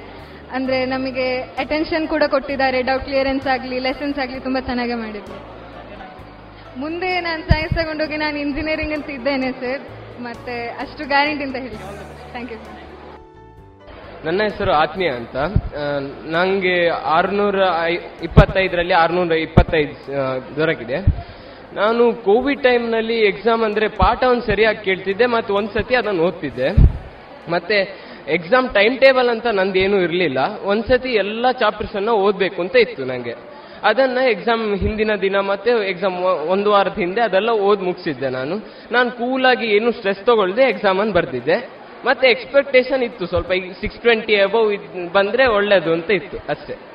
[0.55, 1.27] ಅಂದರೆ ನಮಗೆ
[1.63, 2.79] ಅಟೆನ್ಷನ್ ಕೂಡ ಕೊಟ್ಟಿದ್ದಾರೆ.
[2.89, 5.37] ಡೌಟ್ ಕ್ಲಿಯರೆನ್ಸ್ ಆಗಲಿ ಲೆಸನ್ಸ್ ಆಗಲಿ ತುಂಬ ಚೆನ್ನಾಗೇ ಮಾಡಿದ್ರು.
[6.83, 9.83] ಮುಂದೆ ನಾನು ಸೈನ್ಸ್ ತಗೊಂಡೋಗಿ ನಾನು ಇಂಜಿನಿಯರಿಂಗ್ ಅಂತ ಇದ್ದೇನೆ ಸರ್
[10.27, 11.79] ಮತ್ತೆ ಅಷ್ಟು ಗ್ಯಾರಂಟಿ ಅಂತ ಹೇಳಿ.
[12.33, 12.59] ಥ್ಯಾಂಕ್ ಯು
[14.25, 15.35] ನನ್ನ ಹೆಸರು ಆತ್ಮೀಯ ಅಂತ.
[16.35, 16.75] ನನಗೆ
[17.15, 17.57] ಆರುನೂರ
[18.27, 19.93] ಇಪ್ಪತ್ತೈದರಲ್ಲಿ ಆರುನೂರ ಇಪ್ಪತ್ತೈದು
[20.57, 20.97] ದೊರಕಿದೆ.
[21.79, 26.69] ನಾನು ಕೋವಿಡ್ ಟೈಮ್ನಲ್ಲಿ ಎಕ್ಸಾಮ್ ಅಂದರೆ ಪಾಠವನ್ನು ಸರಿಯಾಗಿ ಕೇಳ್ತಿದ್ದೆ, ಮತ್ತು ಒಂದ್ಸತಿ ಅದನ್ನು ಓದ್ತಿದ್ದೆ.
[27.53, 27.77] ಮತ್ತೆ
[28.27, 30.37] ಎಕ್ಸಾಮ್ ಟೈಮ್ ಟೇಬಲ್ ಅಂತ ನಂದೇನೂ ಇರಲಿಲ್ಲ.
[30.63, 33.35] ಒಂದ್ಸತಿ ಎಲ್ಲ ಚಾಪ್ಟರ್ಸ್ ಅನ್ನ ಓದಬೇಕು ಅಂತ ಇತ್ತು ನನಗೆ
[33.83, 38.55] ಅದನ್ನ ಎಕ್ಸಾಮ್ ಹಿಂದಿನ ದಿನ ಮತ್ತೆ ಎಕ್ಸಾಮ್ ಒಂದು ವಾರದ ಹಿಂದೆ ಅದೆಲ್ಲ ಓದ್ ಮುಗಿಸಿದ್ದೆ ನಾನು.
[38.91, 41.69] ನಾನು ಕೂಲಾಗಿ ಏನು ಸ್ಟ್ರೆಸ್ ತಗೊಳ್ದೆ ಎಕ್ಸಾಮ್ ಅನ್ನು ಬರ್ದಿದ್ದೆ.
[42.05, 44.77] ಮತ್ತೆ ಎಕ್ಸ್ಪೆಕ್ಟೇಷನ್ ಇತ್ತು ಸ್ವಲ್ಪ, ಈಗ ಸಿಕ್ಸ್ ಟ್ವೆಂಟಿ ಅಬೌವ್
[45.13, 46.94] ಬಂದ್ರೆ ಒಳ್ಳೇದು ಅಂತ ಇತ್ತು ಅಷ್ಟೇ.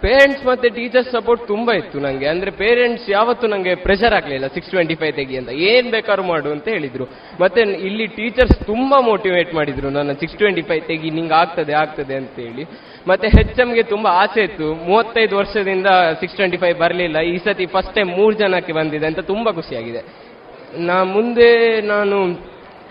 [0.00, 2.26] ಪೇರೆಂಟ್ಸ್ ಮತ್ತೆ ಟೀಚರ್ಸ್ ಸಪೋರ್ಟ್ ತುಂಬಾ ಇತ್ತು ನಂಗೆ.
[2.26, 4.46] ಅಂದ್ರೆ ಪೇರೆಂಟ್ಸ್ ಯಾವತ್ತೂ ನಂಗೆ ಪ್ರೆಷರ್ ಆಗ್ಲಿಲ್ಲ.
[4.46, 5.48] ಸಿಕ್ಸ್ ಟ್ವೆಂಟಿ ಫೈವ್ ತೆಗಿ ಅಂತ.
[5.48, 7.04] ಏನ್ ಬೇಕಾದ್ರೂ ಮಾಡು ಅಂತ ಹೇಳಿದ್ರು.
[7.40, 12.30] ಮತ್ತೆ ಇಲ್ಲಿ ಟೀಚರ್ಸ್ ತುಂಬಾ ಮೋಟಿವೇಟ್ ಮಾಡಿದ್ರು ನನ್ನ ಸಿಕ್ಸ್ ಟ್ವೆಂಟಿ ಫೈವ್ ತೆಗಿ, ನಿಂಗೆ ಆಗ್ತದೆ ಆಗ್ತದೆ ಅಂತ
[12.36, 12.64] ಹೇಳಿ.
[13.08, 14.74] ಮತ್ತೆ ಹೆಚ್ ಎಂಗೆ ತುಂಬಾ ಆಸೆ ಇತ್ತು.
[14.74, 15.86] ಮೂವತ್ತೈದು ವರ್ಷದಿಂದ
[16.20, 17.20] ಸಿಕ್ಸ್ ಟ್ವೆಂಟಿ ಫೈವ್ ಬರಲಿಲ್ಲ.
[17.20, 20.32] ಈ ಸತಿ ಫಸ್ಟ್ ಟೈಮ್ ಮೂರು ಜನಕ್ಕೆ ಬಂದಿದೆ ಅಂತ ತುಂಬಾ ಖುಷಿಯಾಗಿದೆ.
[20.76, 22.16] ನಾ ಮುಂದೆ ನಾನು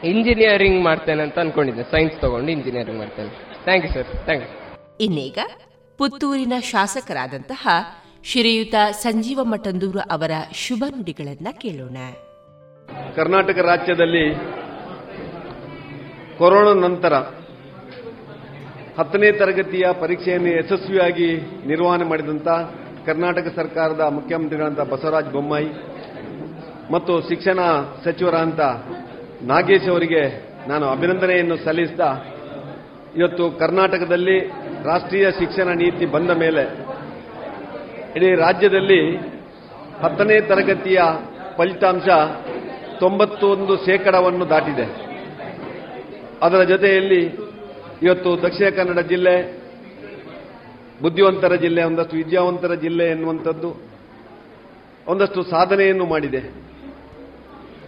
[0.03, 1.84] ಇಂಜಿನಿಯರಿಂಗ್ ಮಾಡ್ತೇನೆ ಅಂತ ಅನ್ಕೊಂಡಿದ್ದೆ.
[1.84, 3.30] ಸೈನ್ಸ್ ತಗೊಂಡು ಇಂಜಿನಿಯರಿಂಗ್ ಮಾಡ್ತೇನೆ.
[3.63, 5.38] Thank you sir thank you ಇನ್ನೀಗ
[6.02, 7.64] ಪುತ್ತೂರಿನ ಶಾಸಕರಾದಂತಹ
[8.26, 11.98] ಶ್ರೀಯುತ ಸಂಜೀವ ಮಠಂದೂರು ಅವರ ಶುಭ ನುಡಿಗಳನ್ನು ಕೇಳೋಣ.
[13.15, 14.23] ಕರ್ನಾಟಕ ರಾಜ್ಯದಲ್ಲಿ
[16.38, 17.14] ಕೊರೋನಾ ನಂತರ
[18.98, 21.30] ಹತ್ತನೇ ತರಗತಿಯ ಪರೀಕ್ಷೆಯನ್ನು ಯಶಸ್ವಿಯಾಗಿ
[21.65, 22.57] ನಿರ್ವಹಣೆ ಮಾಡಿದಂತಹ
[23.06, 25.69] ಕರ್ನಾಟಕ ಸರ್ಕಾರದ ಮುಖ್ಯಮಂತ್ರಿಗಳಂತ ಬಸವರಾಜ ಬೊಮ್ಮಾಯಿ
[26.91, 27.60] ಮತ್ತು ಶಿಕ್ಷಣ
[28.06, 28.61] ಸಚಿವರಾದಂಥ
[29.44, 30.23] ನಾಗೇಶ್ ಅವರಿಗೆ
[30.68, 32.10] ನಾನು ಅಭಿನಂದನೆಯನ್ನು ಸಲ್ಲಿಸ್ತಾ
[33.15, 34.38] ಇವತ್ತು ಕರ್ನಾಟಕದಲ್ಲಿ
[34.86, 36.64] ರಾಷ್ಟ್ರೀಯ ಶಿಕ್ಷಣ ನೀತಿ ಬಂದ ಮೇಲೆ
[38.16, 39.18] ಇಡೀ ರಾಜ್ಯದಲ್ಲಿ
[40.02, 41.02] ಹತ್ತನೇ ತರಗತಿಯ
[41.58, 42.10] ಫಲಿತಾಂಶ
[42.99, 44.86] ತೊಂಬತ್ತೊಂದು ಶೇಕಡವನ್ನು ದಾಟಿದೆ.
[46.41, 47.22] ಅದರ ಜೊತೆಯಲ್ಲಿ
[48.03, 49.60] ಇವತ್ತು ದಕ್ಷಿಣ ಕನ್ನಡ ಜಿಲ್ಲೆ,
[51.02, 53.82] ಬುದ್ಧಿವಂತರ ಜಿಲ್ಲೆ, ಒಂದಷ್ಟು ವಿದ್ಯಾವಂತರ ಜಿಲ್ಲೆ ಎನ್ನುವಂಥದ್ದು
[55.08, 56.41] ಒಂದಷ್ಟು ಸಾಧನೆಯನ್ನು ಮಾಡಿದೆ.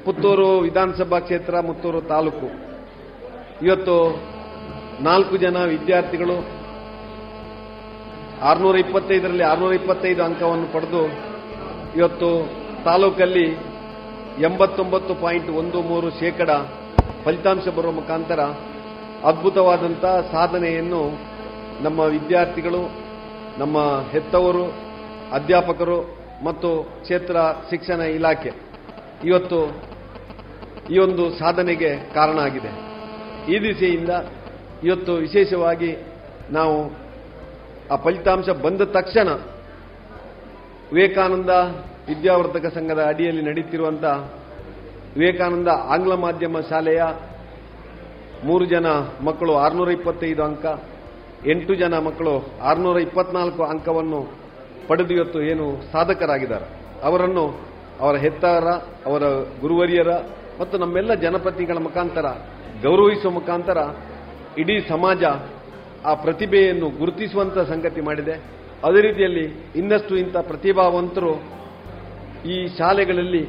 [0.06, 2.48] ಪುತ್ತೂರು ವಿಧಾನಸಭಾ ಕ್ಷೇತ್ರ, ಮುತ್ತೂರು ತಾಲೂಕು.
[3.66, 3.96] ಇವತ್ತು
[5.02, 6.63] ನಾಲ್ಕು ಜನ ವಿದ್ಯಾರ್ಥಿಗಳು
[8.50, 11.04] ಆರುನೂರ ಇಪ್ಪತ್ತೈದರಲ್ಲಿ ಆರುನೂರ ಇಪ್ಪತ್ತೈದು ಅಂಕವನ್ನು ಪಡೆದು
[11.96, 12.30] ಇವತ್ತು
[12.86, 13.48] ತಾಲೂಕಲ್ಲಿ
[14.42, 16.50] ಎಂಬತ್ತೊಂಬತ್ತು ಪಾಯಿಂಟ್ ಒಂದು ಮೂರು ಶೇಕಡ
[17.26, 18.40] ಫಲಿತಾಂಶ ಬರುವ ಮುಖಾಂತರ
[19.30, 21.02] ಅದ್ಭುತವಾದಂಥ ಸಾಧನೆಯನ್ನು
[21.84, 22.82] ನಮ್ಮ ವಿದ್ಯಾರ್ಥಿಗಳು,
[23.60, 23.78] ನಮ್ಮ
[24.12, 24.66] ಹೆತ್ತವರು,
[25.32, 25.98] ಅಧ್ಯಾಪಕರು
[26.46, 27.38] ಮತ್ತು ಕ್ಷೇತ್ರ
[27.70, 28.52] ಶಿಕ್ಷಣ ಇಲಾಖೆ
[29.24, 29.60] ಇವತ್ತು
[30.94, 32.72] ಈ ಒಂದು ಸಾಧನೆಗೆ ಕಾರಣ ಆಗಿದೆ.
[33.52, 34.10] ಈ ದಿಸೆಯಿಂದ
[34.84, 35.92] ಇವತ್ತು ವಿಶೇಷವಾಗಿ
[36.52, 36.76] ನಾವು
[37.92, 39.30] ಆ ಫಲಿತಾಂಶ ಬಂದ ತಕ್ಷಣ
[40.92, 41.50] ವಿವೇಕಾನಂದ
[42.08, 44.04] ವಿದ್ಯಾವರ್ಧಕ ಸಂಘದ ಅಡಿಯಲ್ಲಿ ನಡೀತಿರುವಂಥ
[45.18, 47.04] ವಿವೇಕಾನಂದ ಆಂಗ್ಲ ಮಾಧ್ಯಮ ಶಾಲೆಯ
[48.46, 48.86] ಮೂರು ಜನ
[49.22, 50.66] ಮಕ್ಕಳು ಆರುನೂರ ಇಪ್ಪತ್ತೈದು ಅಂಕ,
[51.48, 54.20] ಎಂಟು ಜನ ಮಕ್ಕಳು ಆರುನೂರ ಇಪ್ಪತ್ನಾಲ್ಕು ಅಂಕವನ್ನು
[54.88, 56.66] ಪಡೆದು ಇವತ್ತು ಏನು ಸಾಧಕರಾಗಿದ್ದಾರೆ.
[57.04, 57.46] ಅವರನ್ನು
[58.00, 58.68] ಅವರ ಹೆತ್ತಾರ,
[59.06, 59.24] ಅವರ
[59.62, 60.12] ಗುರುವರಿಯರ
[60.60, 62.26] ಮತ್ತು ನಮ್ಮೆಲ್ಲ ಜನಪ್ರತಿನಿಧಿಗಳ ಮುಖಾಂತರ
[62.84, 63.78] ಗೌರವಿಸುವ ಮುಖಾಂತರ
[64.58, 65.24] ಇಡೀ ಸಮಾಜ
[66.06, 68.36] ಆ ಪ್ರತಿಭೆಯನ್ನು ಗುರುತಿಸುವಂತ ಸಂಗತಿ ಮಾಡಿದೆ.
[68.88, 71.34] ಅದೇ ರೀತಿಯಲ್ಲಿ ಇನ್ನಷ್ಟು ಇಂಥ ಪ್ರತಿಭಾವಂತರು
[72.46, 73.44] ಈ ಶಾಲೆಗಳಲ್ಲಿ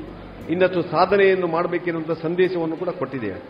[0.51, 3.41] ಇನ್ನಷ್ಟು ಸಾಧನೆಯನ್ನು ಮಾಡಬೇಕೆನ್ನುವಂಥ ಸಂದೇಶವನ್ನು ಕೂಡ ಕೊಟ್ಟಿದ್ದೇವೆ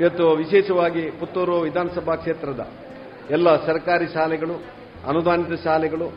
[0.00, 2.62] ಇವತ್ತು ವಿಶೇಷವಾಗಿ ಪುತ್ತೂರು ವಿಧಾನಸಭಾ ಕ್ಷೇತ್ರದ
[3.30, 4.54] ಎಲ್ಲ ಸರ್ಕಾರಿ ಶಾಲೆಗಳು,
[5.08, 6.08] ಅನುದಾನಿತ ಶಾಲೆಗಳು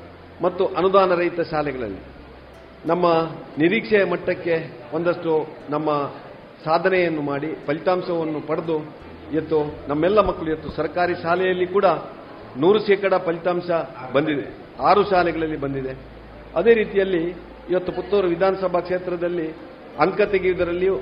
[0.42, 2.02] ಮತ್ತು ಅನುದಾನ ರಹಿತ ಶಾಲೆಗಳಲ್ಲಿ
[2.86, 3.06] ನಮ್ಮ
[3.58, 4.56] ನಿರೀಕ್ಷೆಯ ಮಟ್ಟಕ್ಕೆ
[4.94, 5.32] ಒಂದಷ್ಟು
[5.70, 5.90] ನಮ್ಮ
[6.66, 8.78] ಸಾಧನೆಯನ್ನು ಮಾಡಿ, ಫಲಿತಾಂಶವನ್ನು ಪಡೆದು
[9.34, 11.86] ಇವತ್ತು ನಮ್ಮೆಲ್ಲ ಮಕ್ಕಳು ಇವತ್ತು ಸರ್ಕಾರಿ ಶಾಲೆಯಲ್ಲಿ ಕೂಡ
[12.58, 13.70] ನೂರು ಶೇಕಡ ಫಲಿತಾಂಶ
[14.14, 14.58] ಬಂದಿದೆ.
[14.82, 15.96] ಆರು ಶಾಲೆಗಳಲ್ಲಿ ಬಂದಿದೆ.
[16.56, 17.36] ಅದೇ ರೀತಿಯಲ್ಲಿ
[17.70, 19.50] ಇವತ್ತು ಪುತ್ತೂರು ವಿಧಾನಸಭಾ ಕ್ಷೇತ್ರದಲ್ಲಿ
[20.00, 20.96] ಅಂಕ ತೆಗೆಯುವುದರಲ್ಲಿಯೂ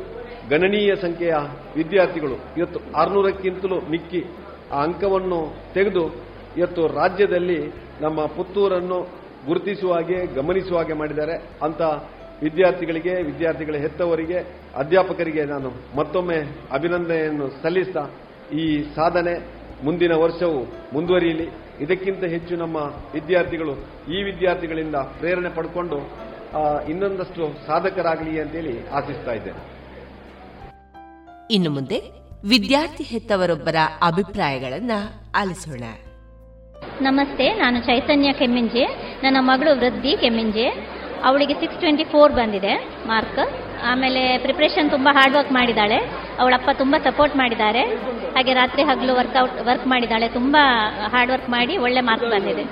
[0.49, 1.33] ಗಣನೀಯ ಸಂಖ್ಯೆಯ
[1.75, 4.25] ವಿದ್ಯಾರ್ಥಿಗಳು ಇವತ್ತು ಆರುನೂರಕ್ಕಿಂತಲೂ ಮಿಕ್ಕಿ
[4.71, 6.15] ಆ ಅಂಕವನ್ನು ತೆಗೆದು
[6.57, 7.71] ಇವತ್ತು ರಾಜ್ಯದಲ್ಲಿ
[8.01, 9.09] ನಮ್ಮ ಪುತ್ತೂರನ್ನು
[9.47, 11.33] ಗುರುತಿಸುವ ಹಾಗೆ ಗಮನಿಸುವ ಹಾಗೆ ಮಾಡಿದ್ದಾರೆ.
[11.61, 11.81] ಅಂತ
[12.43, 14.37] ವಿದ್ಯಾರ್ಥಿಗಳಿಗೆ ವಿದ್ಯಾರ್ಥಿಗಳ ಹೆತ್ತವರಿಗೆ
[14.75, 16.37] ಅಧ್ಯಾಪಕರಿಗೆ ನಾನು ಮತ್ತೊಮ್ಮೆ
[16.71, 18.03] ಅಭಿನಂದನೆಯನ್ನು ಸಲ್ಲಿಸ್ತಾ
[18.53, 19.33] ಈ ಸಾಧನೆ
[19.83, 20.59] ಮುಂದಿನ ವರ್ಷವೂ
[20.93, 21.47] ಮುಂದುವರಿಯಲಿ.
[21.79, 22.77] ಇದಕ್ಕಿಂತ ಹೆಚ್ಚು ನಮ್ಮ
[23.13, 23.73] ವಿದ್ಯಾರ್ಥಿಗಳು
[24.13, 25.97] ಈ ವಿದ್ಯಾರ್ಥಿಗಳಿಂದ ಪ್ರೇರಣೆ ಪಡ್ಕೊಂಡು
[26.89, 29.61] ಇನ್ನೊಂದಷ್ಟು ಸಾಧಕರಾಗಲಿ ಅಂತೇಳಿ ಆಶಿಸ್ತಾ ಇದ್ದೇನೆ.
[31.51, 31.97] ಇನ್ನು ಮುಂದೆ
[32.49, 34.91] ವಿದ್ಯಾರ್ಥಿ ಹೆತ್ತವರೊಬ್ಬರ ಅಭಿಪ್ರಾಯಗಳನ್ನ
[35.35, 35.83] ಆಲಿಸೋಣ.
[37.01, 38.85] ನಮಸ್ತೆ ನಾನು ಚೈತನ್ಯ ಕೆಮ್ಮಿಂಜೆ
[39.23, 40.92] ನನ್ನ ಮಗಳು ವೃದ್ಧಿ ಕೆಮ್ಮಿಂಜೆ.
[41.27, 42.73] ಅವಳಿಗೆ ಸಿಕ್ಸ್ ಟ್ವೆಂಟಿ ಫೋರ್ ಬಂದಿದೆ
[43.11, 43.41] ಮಾರ್ಕ್
[43.91, 45.97] ಆಮೇಲೆ ಪ್ರಿಪ್ರೇಷನ್ ತುಂಬ ಹಾರ್ಡ್ ವರ್ಕ್ ಮಾಡಿದ್ದಾಳೆ.
[46.41, 47.83] ಅವಳಪ್ಪ ತುಂಬ ಸಪೋರ್ಟ್ ಮಾಡಿದ್ದಾರೆ.
[48.35, 50.27] ಹಾಗೆ ರಾತ್ರಿ ಹಗಲು ವರ್ಕೌಟ್ ವರ್ಕ್ ಮಾಡಿದ್ದಾಳೆ.
[50.37, 50.55] ತುಂಬ
[51.13, 52.63] ಹಾರ್ಡ್ ವರ್ಕ್ ಮಾಡಿ ಒಳ್ಳೆ ಮಾರ್ಕ್ ಬಂದಿದೆ.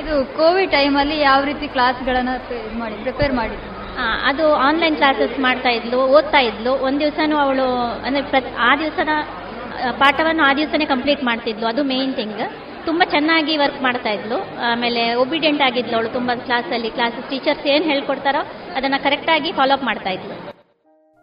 [0.00, 2.34] ಇದು ಕೋವಿಡ್ ಟೈಮಲ್ಲಿ ಯಾವ ರೀತಿ ಕ್ಲಾಸ್ಗಳನ್ನು
[2.82, 3.56] ಮಾಡಿ ಪ್ರಿಪೇರ್ ಮಾಡಿ
[4.30, 6.72] ಅದು ಆನ್ಲೈನ್ ಕ್ಲಾಸಸ್ ಮಾಡ್ತಾ ಇದ್ಲು ಓದ್ತಾ ಇದ್ಲು.
[6.86, 7.66] ಒಂದು ದಿವಸನೂ ಅವಳು
[8.06, 9.12] ಅಂದರೆ ಆ ದಿವಸದ
[10.02, 11.66] ಪಾಠವನ್ನು ಆ ದಿವಸನೇ ಕಂಪ್ಲೀಟ್ ಮಾಡ್ತಿದ್ಲು.
[11.72, 12.42] ಅದು ಮೇನ್ ಥಿಂಗ್
[12.88, 14.38] ತುಂಬ ಚೆನ್ನಾಗಿ ವರ್ಕ್ ಮಾಡ್ತಾ ಇದ್ಲು.
[14.70, 18.42] ಆಮೇಲೆ ಒಬಿಡಿಯಂಟ್ ಆಗಿದ್ಲು ಅವಳು ತುಂಬ ಕ್ಲಾಸಲ್ಲಿ ಕ್ಲಾಸಸ್ ಟೀಚರ್ಸ್ ಏನು ಹೇಳ್ಕೊಡ್ತಾರೋ
[18.78, 20.34] ಅದನ್ನು ಕರೆಕ್ಟಾಗಿ ಫಾಲೋ ಅಪ್ ಮಾಡ್ತಾ ಇದ್ಲು.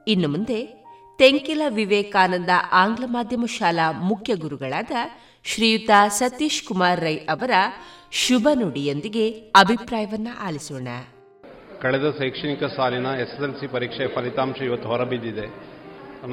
[0.07, 0.59] ಇನ್ನು ಮುಂದೆ
[1.19, 4.91] ತೆಂಕಿಲ ವಿವೇಕಾನಂದ ಆಂಗ್ಲ ಮಾಧ್ಯಮ ಶಾಲಾ ಮುಖ್ಯ ಗುರುಗಳಾದ
[5.45, 7.51] ಶ್ರೀಯುತ ಸತೀಶ್ ಕುಮಾರ್ ರೈ ಅವರ
[8.23, 9.25] ಶುಭ ನುಡಿಯೊಂದಿಗೆ
[9.61, 10.87] ಅಭಿಪ್ರಾಯವನ್ನ ಆಲಿಸೋಣ.
[11.83, 15.45] ಕಳೆದ ಶೈಕ್ಷಣಿಕ ಸಾಲಿನ ಎಸ್ಎಸ್ಎಲ್ಸಿ ಪರೀಕ್ಷೆ ಫಲಿತಾಂಶ ಇವತ್ತು ಹೊರಬಿದ್ದಿದೆ.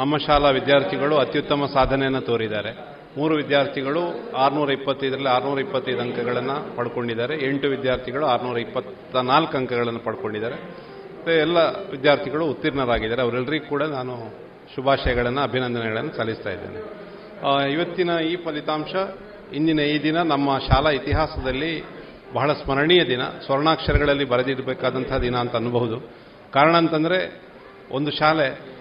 [0.00, 2.72] ನಮ್ಮ ಶಾಲಾ ವಿದ್ಯಾರ್ಥಿಗಳು ಅತ್ಯುತ್ತಮ ಸಾಧನೆಯನ್ನು ತೋರಿದ್ದಾರೆ.
[3.16, 4.02] ಮೂರು ವಿದ್ಯಾರ್ಥಿಗಳು
[4.36, 7.34] ಆರುನೂರ ಇಪ್ಪತ್ತೈದರಲ್ಲಿ ಆರುನೂರ ಇಪ್ಪತ್ತೈದು ಅಂಕಗಳನ್ನು ಪಡ್ಕೊಂಡಿದ್ದಾರೆ.
[7.46, 10.56] ಎಂಟು ವಿದ್ಯಾರ್ಥಿಗಳು ಆರುನೂರ ಇಪ್ಪತ್ತ ನಾಲ್ಕು ಅಂಕಗಳನ್ನು ಪಡ್ಕೊಂಡಿದ್ದಾರೆ.
[11.14, 11.58] ಮತ್ತು ಎಲ್ಲ
[11.90, 13.22] ವಿದ್ಯಾರ್ಥಿಗಳು ಉತ್ತೀರ್ಣರಾಗಿದ್ದಾರೆ.
[13.22, 14.14] ಅವರೆಲ್ಲರಿಗೂ ಕೂಡ ನಾನು
[14.74, 16.80] ಶುಭಾಶಯಗಳನ್ನು, ಅಭಿನಂದನೆಗಳನ್ನು ಸಲ್ಲಿಸ್ತಾ ಇದ್ದೇನೆ.
[17.72, 18.94] ಇವತ್ತಿನ ಈ ಫಲಿತಾಂಶ,
[19.54, 21.84] ಇಂದಿನ ಈ ದಿನ ನಮ್ಮ ಶಾಲಾ ಇತಿಹಾಸದಲ್ಲಿ
[22.34, 23.22] ಬಹಳ ಸ್ಮರಣೀಯ ದಿನ.
[23.44, 25.96] ಸ್ವರ್ಣಾಕ್ಷರಗಳಲ್ಲಿ ಬರೆದಿರಬೇಕಾದಂಥ ದಿನ ಅಂತ ಅನ್ನಬಹುದು
[26.52, 27.42] ಕಾರಣ ಅಂತಂದರೆ,
[27.90, 28.79] ಒಂದು ಶಾಲೆ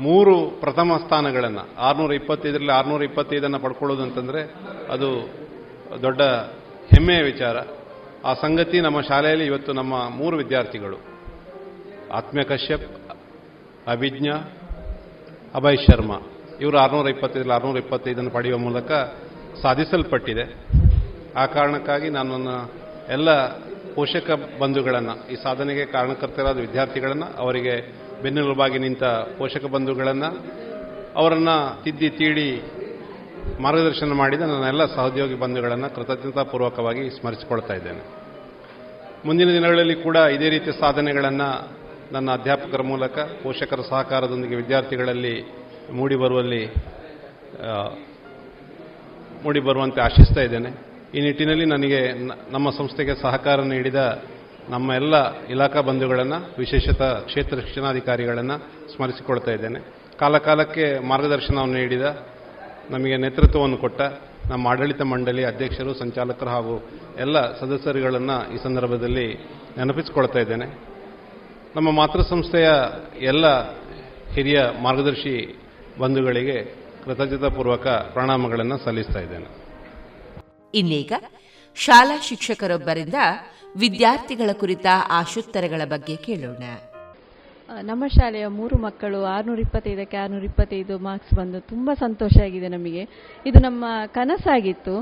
[0.00, 4.54] ಮೂರು ಪ್ರಥಮ ಸ್ಥಾನಗಳನ್ನು ಆರುನೂರ ಇಪ್ಪತ್ತೈದರಲ್ಲಿ ಆರುನೂರ ಇಪ್ಪತ್ತೈದನ್ನು ಪಡ್ಕೊಳ್ಳೋದು ಅಂತಂದರೆ
[4.90, 5.28] ಅದು
[6.02, 6.22] ದೊಡ್ಡ
[6.94, 7.56] ಹೆಮ್ಮೆಯ ವಿಚಾರ.
[8.24, 10.96] ಆ ಸಂಗತಿ ನಮ್ಮ ಶಾಲೆಯಲ್ಲಿ ಇವತ್ತು ನಮ್ಮ ಮೂರು ವಿದ್ಯಾರ್ಥಿಗಳು.
[12.12, 13.10] ಆತ್ಮ್ಯ ಕಶ್ಯಪ್,
[13.88, 14.28] ಅಭಿಜ್ಞ,
[15.54, 16.18] ಅಭಯ್ ಶರ್ಮಾ.
[16.60, 18.92] ಇವರು ಆರುನೂರ ಇಪ್ಪತ್ತೈದರಲ್ಲಿ ಆರುನೂರ ಇಪ್ಪತ್ತೈದನ್ನು ಪಡೆಯುವ ಮೂಲಕ
[19.62, 20.66] ಸಾಧಿಸಲ್ಪಟ್ಟಿದೆ.
[21.36, 22.48] ಆ ಕಾರಣಕ್ಕಾಗಿ ನಾನು ನನ್ನ
[23.12, 23.30] ಎಲ್ಲ
[23.96, 27.74] ಪೋಷಕ ಬಂಧುಗಳನ್ನು, ಈ ಸಾಧನೆಗೆ ಕಾರಣಕರ್ತರಾದ ವಿದ್ಯಾರ್ಥಿಗಳನ್ನು, ಅವರಿಗೆ
[28.22, 29.04] ಬೆನ್ನೆಲುಬಾಗಿ ನಿಂತ
[29.38, 30.30] ಪೋಷಕ ಬಂಧುಗಳನ್ನು,
[31.16, 32.62] ಅವರನ್ನು ತಿದ್ದಿ ತೀಡಿ
[33.62, 38.02] ಮಾರ್ಗದರ್ಶನ ಮಾಡಿದ ನನ್ನ ಎಲ್ಲ ಸಹೋದ್ಯೋಗಿ ಬಂಧುಗಳನ್ನು ಕೃತಜ್ಞತಾಪೂರ್ವಕವಾಗಿ ಸ್ಮರಿಸಿಕೊಳ್ತಾ ಇದ್ದೇನೆ.
[39.24, 41.76] ಮುಂದಿನ ದಿನಗಳಲ್ಲಿ ಕೂಡ ಇದೇ ರೀತಿಯ ಸಾಧನೆಗಳನ್ನು
[42.12, 45.34] ನನ್ನ ಅಧ್ಯಾಪಕರ ಮೂಲಕ, ಪೋಷಕರ ಸಹಕಾರದೊಂದಿಗೆ ವಿದ್ಯಾರ್ಥಿಗಳಲ್ಲಿ
[45.90, 46.66] ಮೂಡಿಬರುವಲ್ಲಿ
[49.42, 50.85] ಮೂಡಿಬರುವಂತೆ ಆಶಿಸ್ತಾ ಇದ್ದೇನೆ.
[51.16, 52.12] ಈ ನಿಟ್ಟಿನಲ್ಲಿ ನನಗೆ
[52.52, 54.22] ನಮ್ಮ ಸಂಸ್ಥೆಗೆ ಸಹಕಾರ ನೀಡಿದ
[54.68, 58.58] ನಮ್ಮ ಎಲ್ಲ ಇಲಾಖಾ ಬಂಧುಗಳನ್ನು, ವಿಶೇಷತ ಕ್ಷೇತ್ರ ಶಿಕ್ಷಣಾಧಿಕಾರಿಗಳನ್ನು
[58.96, 59.80] ಸ್ಮರಿಸಿಕೊಳ್ತಾ ಇದ್ದೇನೆ.
[60.18, 62.26] ಕಾಲಕಾಲಕ್ಕೆ ಮಾರ್ಗದರ್ಶನವನ್ನು ನೀಡಿದ
[62.90, 64.00] ನಮಗೆ ನೇತೃತ್ವವನ್ನು ಕೊಟ್ಟ
[64.50, 69.34] ನಮ್ಮ ಆಡಳಿತ ಮಂಡಳಿ ಅಧ್ಯಕ್ಷರು, ಸಂಚಾಲಕರು ಹಾಗೂ ಎಲ್ಲ ಸದಸ್ಯರುಗಳನ್ನು ಈ ಸಂದರ್ಭದಲ್ಲಿ
[69.78, 70.78] ನೆನಪಿಸಿಕೊಳ್ತಾ ಇದ್ದೇನೆ.
[71.76, 72.68] ನಮ್ಮ ಮಾತೃ ಸಂಸ್ಥೆಯ
[73.20, 73.70] ಎಲ್ಲ
[74.32, 75.58] ಹಿರಿಯ ಮಾರ್ಗದರ್ಶಿ
[76.00, 76.74] ಬಂಧುಗಳಿಗೆ
[77.04, 79.65] ಕೃತಜ್ಞತಾಪೂರ್ವಕ ಪ್ರಣಾಮಗಳನ್ನು ಸಲ್ಲಿಸ್ತಾ ಇದ್ದೇನೆ.
[80.78, 81.12] ಇನ್ನೀಗ
[81.76, 83.18] ಶಾಲಾ ಶಿಕ್ಷಕರೊಬ್ಬರಿಂದ
[83.76, 86.64] ವಿದ್ಯಾರ್ಥಿಗಳ ಕುರಿತ ಆಶೋತ್ತರಗಳ ಬಗ್ಗೆ ಕೇಳೋಣ.
[87.82, 93.02] ನಮ್ಮ ಶಾಲೆಯ ಮೂರು ಮಕ್ಕಳು ಆರುನೂರ ಇಪ್ಪತ್ತೈದಕ್ಕೆ ಆರುನೂರ ಇಪ್ಪತ್ತೈದು ಮಾರ್ಕ್ಸ್ ಬಂದು ತುಂಬ ಸಂತೋಷ ಆಗಿದೆ ನಮಗೆ.
[93.46, 94.96] ಇದು ನಮ್ಮ ಕನಸಾಗಿತ್ತು.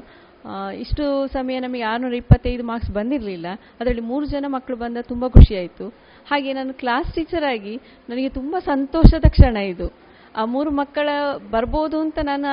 [0.78, 3.46] ಇಷ್ಟು ಸಮಯ ನಮಗೆ ಆರುನೂರ ಇಪ್ಪತ್ತೈದು ಮಾರ್ಕ್ಸ್ ಬಂದಿರಲಿಲ್ಲ.
[3.80, 5.88] ಅದರಲ್ಲಿ ಮೂರು ಜನ ಮಕ್ಕಳು ಬಂದ ತುಂಬ ಖುಷಿಯಾಯಿತು.
[6.30, 7.76] ಹಾಗೆ ನಾನು ಕ್ಲಾಸ್ ಟೀಚರ್ ಆಗಿ
[8.08, 10.03] ನನಗೆ ತುಂಬ ಸಂತೋಷದ ಕ್ಷಣ ಇದು.
[10.40, 11.08] ಆ ಮೂರು ಮಕ್ಕಳ
[11.54, 12.50] ಬರ್ಬೋದು ಅಂತ ನಾನು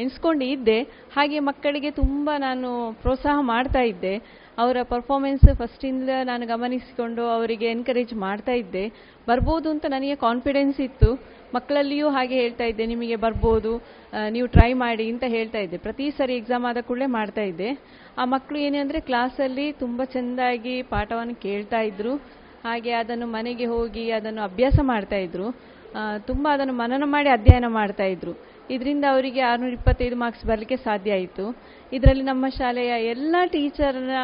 [0.00, 0.78] ಎಣಿಸ್ಕೊಂಡು ಇದ್ದೆ
[1.16, 2.68] ಹಾಗೆ ಮಕ್ಕಳಿಗೆ ತುಂಬ ನಾನು
[3.02, 4.14] ಪ್ರೋತ್ಸಾಹ ಮಾಡ್ತಾ ಇದ್ದೆ.
[4.58, 8.84] ಅವರ ಪರ್ಫಾರ್ಮೆನ್ಸ್ ಫಸ್ಟಿಂದ ನಾನು ಗಮನಿಸಿಕೊಂಡು ಅವರಿಗೆ ಎನ್ಕರೇಜ್ ಮಾಡ್ತಾ ಇದ್ದೆ.
[9.30, 11.10] ಬರ್ಬೋದು ಅಂತ ನನಗೆ ಕಾನ್ಫಿಡೆನ್ಸ್ ಇತ್ತು.
[11.54, 13.72] ಮಕ್ಕಳಲ್ಲಿಯೂ ಹಾಗೆ ಹೇಳ್ತಾ ಇದ್ದೆ, ನಿಮಗೆ ಬರ್ಬೋದು
[14.34, 15.78] ನೀವು ಟ್ರೈ ಮಾಡಿ ಅಂತ ಹೇಳ್ತಾ ಇದ್ದೆ.
[15.86, 17.70] ಪ್ರತಿ ಸರಿ ಎಕ್ಸಾಮ್ ಆದ ಕೂಡಲೇ ಮಾಡ್ತಾ ಇದ್ದೆ.
[18.20, 22.14] ಆ ಮಕ್ಕಳು ಏನಂದರೆ ಕ್ಲಾಸಲ್ಲಿ ತುಂಬ ಚೆಂದಾಗಿ ಪಾಠವನ್ನು ಕೇಳ್ತಾ ಇದ್ರು.
[22.68, 25.48] ಹಾಗೆ ಅದನ್ನು ಮನೆಗೆ ಹೋಗಿ ಅದನ್ನು ಅಭ್ಯಾಸ ಮಾಡ್ತಾ ಇದ್ರು.
[26.28, 28.32] ತುಂಬ ಅದನ್ನು ಮನನ ಮಾಡಿ ಅಧ್ಯಯನ ಮಾಡ್ತಾ ಇದ್ರು.
[28.74, 31.44] ಇದರಿಂದ ಅವರಿಗೆ ಆರುನೂರ ಇಪ್ಪತ್ತೈದು ಮಾರ್ಕ್ಸ್ ಬರಲಿಕ್ಕೆ ಸಾಧ್ಯ ಆಯಿತು.
[31.96, 34.16] ಇದರಲ್ಲಿ ನಮ್ಮ ಶಾಲೆಯ ಎಲ್ಲ ಟೀಚರ್ನ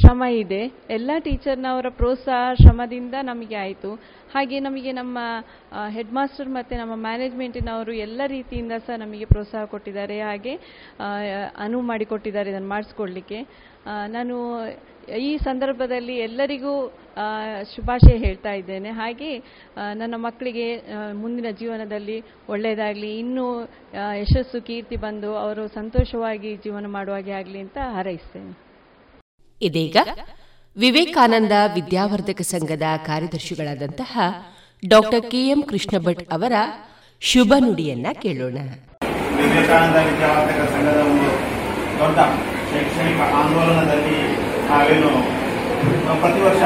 [0.00, 0.60] ಶ್ರಮ ಇದೆ.
[0.96, 3.90] ಎಲ್ಲ ಟೀಚರ್ನವರ ಪ್ರೋತ್ಸಾಹ, ಶ್ರಮದಿಂದ ನಮಗೆ ಆಯಿತು.
[4.34, 5.18] ಹಾಗೆ ನಮಗೆ ನಮ್ಮ
[5.96, 10.18] ಹೆಡ್ ಮಾಸ್ಟರ್ ಮತ್ತು ನಮ್ಮ ಮ್ಯಾನೇಜ್ಮೆಂಟಿನವರು ಎಲ್ಲ ರೀತಿಯಿಂದ ಸಹ ನಮಗೆ ಪ್ರೋತ್ಸಾಹ ಕೊಟ್ಟಿದ್ದಾರೆ.
[10.30, 10.54] ಹಾಗೆ
[11.66, 13.40] ಅನುವು ಮಾಡಿಕೊಟ್ಟಿದ್ದಾರೆ ಇದನ್ನು ಮಾಡಿಸ್ಕೊಡ್ಲಿಕ್ಕೆ
[14.16, 14.36] ನಾನು
[15.08, 16.88] ಈ ಸಂದರ್ಭದಲ್ಲಿ ಎಲ್ಲರಿಗೂ
[17.74, 18.90] ಶುಭಾಶಯ ಹೇಳ್ತಾ ಇದ್ದೇನೆ.
[18.90, 19.38] ಹಾಗೆ
[19.94, 20.66] ನನ್ನ ಮಕ್ಕಳಿಗೆ
[21.12, 23.62] ಮುಂದಿನ ಜೀವನದಲ್ಲಿ ಒಳ್ಳೆಯದಾಗಲಿ ಇನ್ನೂ
[24.20, 28.54] ಯಶಸ್ಸು ಕೀರ್ತಿ ಬಂದು ಅವರು ಸಂತೋಷವಾಗಿ ಜೀವನ ಮಾಡುವಾಗೆ ಆಗಲಿ ಅಂತ ಹಾರೈಸ್ತೇನೆ.
[29.62, 29.96] ಇದೀಗ
[30.76, 34.18] ವಿವೇಕಾನಂದ ವಿದ್ಯಾವರ್ಧಕ ಸಂಘದ ಕಾರ್ಯದರ್ಶಿಗಳಾದಂತಹ
[34.88, 36.52] doctor K M Krishna Bhat ಅವರ
[37.20, 38.58] ಶುಭ ನುಡಿಯನ್ನ ಕೇಳೋಣ.
[39.36, 41.30] ವಿವೇಕಾನಂದ ವಿದ್ಯಾವರ್ಧಕ ಸಂಘದ ಒಂದು
[41.98, 42.18] ದೊಡ್ಡ
[42.72, 44.41] ಶೈಕ್ಷಣಿಕ ಆಂದೋಲನದಲ್ಲಿ
[44.72, 45.10] ನಾವೇನು
[46.22, 46.62] ಪ್ರತಿ ವರ್ಷ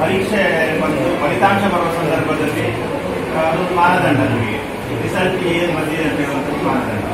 [0.00, 0.42] ಪರೀಕ್ಷೆ
[0.82, 2.66] ಬಂದು ಫಲಿತಾಂಶ ಬರುವ ಸಂದರ್ಭದಲ್ಲಿ
[3.40, 4.58] ಅದೊಂದು ಮಾನದಂಡ ನಮಗೆ.
[5.02, 7.04] ರಿಸಲ್ಟ್ ಏನು ಬಂದಿದೆ ಅಂತ ಹೇಳುವಂಥದ್ದು ಮಾನದಂಡ.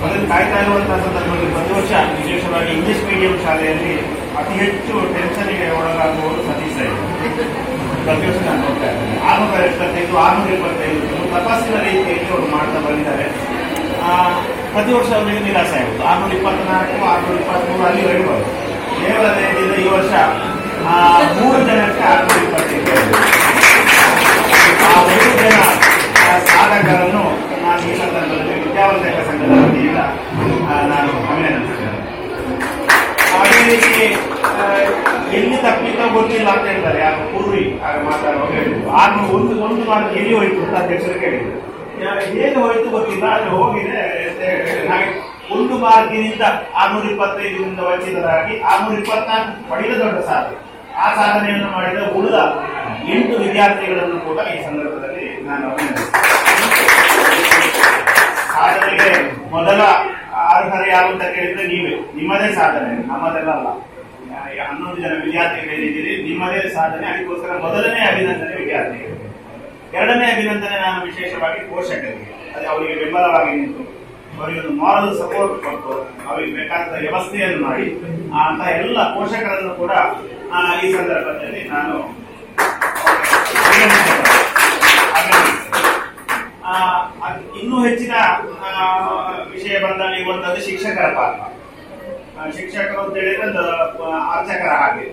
[0.00, 3.94] ಮೊದಲು ಕಾಯ್ತಾ ಇರುವಂತಹ ಸಂದರ್ಭದಲ್ಲಿ ಪ್ರತಿ ವರ್ಷ ವಿಶೇಷವಾಗಿ ಇಂಗ್ಲಿಷ್ ಮೀಡಿಯಂ ಶಾಲೆಯಲ್ಲಿ
[4.40, 6.76] ಅತಿ ಹೆಚ್ಚು ಟೆನ್ಷನ್ಗೆ ಒಳಗಾಗುವವರು ಸತೀಶ್
[8.04, 9.16] ಪ್ರತಿ ವರ್ಷ ನಾನು ನೋಡ್ತಾ ಇದ್ದೇನೆ.
[9.30, 11.00] ಆರುನೂರ ಎಪ್ಪತ್ತೈದು ಆರುನೂರ ಇಪ್ಪತ್ತೈದು
[11.34, 13.26] ತಪಾಸಿನ ರೀತಿಯಲ್ಲಿ ಅವರು ಮಾಡ್ತಾ ಬಂದಿದ್ದಾರೆ.
[14.72, 18.46] ಪ್ರತಿ ವರ್ಷ ಅವರಿಗೆ ನಿರಾಸೆ ಆಗುತ್ತೆ ಆರ್ನೂರ ಇಪ್ಪತ್ನಾಲ್ಕು ಆರ್ನೂರ ಇಪ್ಪತ್ಮೂರು ಅಲ್ಲಿ ಬರಬಹುದು
[19.00, 20.12] ದಯದಿಂದ ಈ ವರ್ಷ
[20.88, 20.96] ಆ
[21.36, 22.08] ಮೂರು ಜನಕ್ಕೆ
[22.42, 22.94] ಇಪ್ಪತ್ತೈದು
[24.86, 25.56] ಆ ಮೂರು ಜನ
[26.48, 27.24] ಸಾಧಕರನ್ನು
[27.64, 30.00] ನಾನು ಈ ಸಂದರ್ಭದಲ್ಲಿ ವಿದ್ಯಾವರ್ಧಕ ಸಂಘದ ವತಿಯಿಂದ
[30.92, 31.96] ನಾನು ಅಭಿನಂದಿಸಿದ್ದೇನೆ
[33.38, 34.06] ಅದೇ ರೀತಿ
[35.38, 36.98] ಎಲ್ಲಿ ತಪ್ಪಿತ ಗೊತ್ತಿಲ್ಲ ಅಂತ ಹೇಳ್ತಾರೆ.
[37.00, 38.88] ಯಾರು ಪೂರ್ವಿ ಆಗ ಮಾತಾಡುವಾಗ ಹೇಳಿದ್ರು.
[39.00, 41.52] ಆದ್ರೂ ಒಂದು ಒಂದು ಮಾತು ಎಲ್ಲಿ ಹೋಯ್ತು ಅಂತ ಅಧ್ಯಕ್ಷರು ಕೇಳಿದ್ರು.
[42.34, 44.02] ಹೇಗೆ ಹೋಯ್ತು ಗೊತ್ತಿಲ್ಲ ಅಲ್ಲಿ ಹೋಗಿದೆ
[44.90, 45.10] ಹಾಗೆ
[45.56, 46.44] ಒಂದು ಮಾರ್ಗಿನಿಂದ
[46.80, 50.58] ಆರ್ನೂರ ಇಪ್ಪತ್ತೈದರಿಂದ ವಂಚಿತರಾಗಿ ಆರ್ನೂರ ಇಪ್ಪತ್ನಾಲ್ಕು ಪಡೆದ ದೊಡ್ಡ ಸಾಧನೆ.
[51.02, 52.38] ಆ ಸಾಧನೆಯನ್ನು ಮಾಡಿದ ಉಳಿದ
[53.14, 55.68] ಎಂಟು ವಿದ್ಯಾರ್ಥಿಗಳನ್ನು ಕೂಡ ಈ ಸಂದರ್ಭದಲ್ಲಿ ನಾನು
[58.54, 59.10] ಸಾಧನೆಗೆ
[59.54, 59.80] ಮೊದಲ
[60.54, 63.68] ಅರ್ಹತೆ ಯಾರು ಅಂತ ಕೇಳಿದ್ರೆ ನೀವೇ, ನಿಮ್ಮದೇ ಸಾಧನೆ, ನಮ್ಮದೆಲ್ಲ ಅಲ್ಲ.
[64.68, 69.17] ಹನ್ನೊಂದು ಜನ ವಿದ್ಯಾರ್ಥಿಗಳಿದ್ದೀರಿ ನಿಮ್ಮದೇ ಸಾಧನೆ, ಅದಕ್ಕೋಸ್ಕರ ಮೊದಲನೇ ಅಭಿನಂದನೆ ವಿದ್ಯಾರ್ಥಿಗಳು.
[69.96, 72.26] ಎರಡನೇ ಅಭಿನಂದನೆ ನಾನು ವಿಶೇಷವಾಗಿ ಪೋಷಕರಿಗೆ.
[72.54, 73.84] ಅದೇ ಅವರಿಗೆ ಬೆಂಬಲವಾಗಿ ನಿಂತು.
[74.38, 75.92] ಅವರಿಗೆ ಒಂದು ಮಾರಲ್ ಸಪೋರ್ಟ್ ಕೊಟ್ಟು
[76.28, 77.86] ಅವರಿಗೆ ಬೇಕಾದ ವ್ಯವಸ್ಥೆಯನ್ನು ಮಾಡಿ
[78.42, 79.92] ಅಂತ ಎಲ್ಲ ಪೋಷಕರನ್ನು ಕೂಡ
[80.84, 81.96] ಈ ಸಂದರ್ಭದಲ್ಲಿ ನಾನು
[87.60, 88.14] ಇನ್ನೂ ಹೆಚ್ಚಿನ
[89.52, 91.40] ವಿಷಯ ಬಂದಾಗ ಒಂದು ಶಿಕ್ಷಕರ ಪಾತ್ರ.
[92.56, 93.46] ಶಿಕ್ಷಕರು ಅಂತ ಹೇಳಿದ್ರೆ
[94.34, 95.06] ಅರ್ಚಕರ ಹಾಗೆ.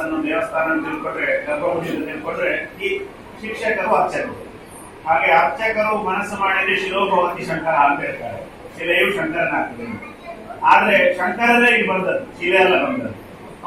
[0.00, 2.52] ಅನ್ನು ದೇವಸ್ಥಾನ ತಿಳ್ಕೊಟ್ರೆ ಗರ್ಭಗುಡಿ ತಿಳ್ಕೊಟ್ರೆ
[2.86, 2.90] ಈ
[3.42, 4.34] ಶಿಕ್ಷಕರು ಅರ್ಚಕರು.
[5.06, 8.40] ಹಾಗೆ ಅರ್ಚಕರು ಮನಸ್ಸು ಮಾಡಿದ್ರೆ ಶಿರೋಭವತಿ ಶಂಕರ ಅಂತ ಹೇಳ್ತಾರೆ
[8.78, 9.86] ಶಿಲೆಯು ಶಂಕರನಾಗ್ತದೆ.
[10.70, 13.18] ಆದ್ರೆ ಶಂಕರರೇ ಇಲ್ಲಿ ಬಂದದ್ದು, ಶಿಲೆ ಎಲ್ಲ ಬಂದದ್ದು.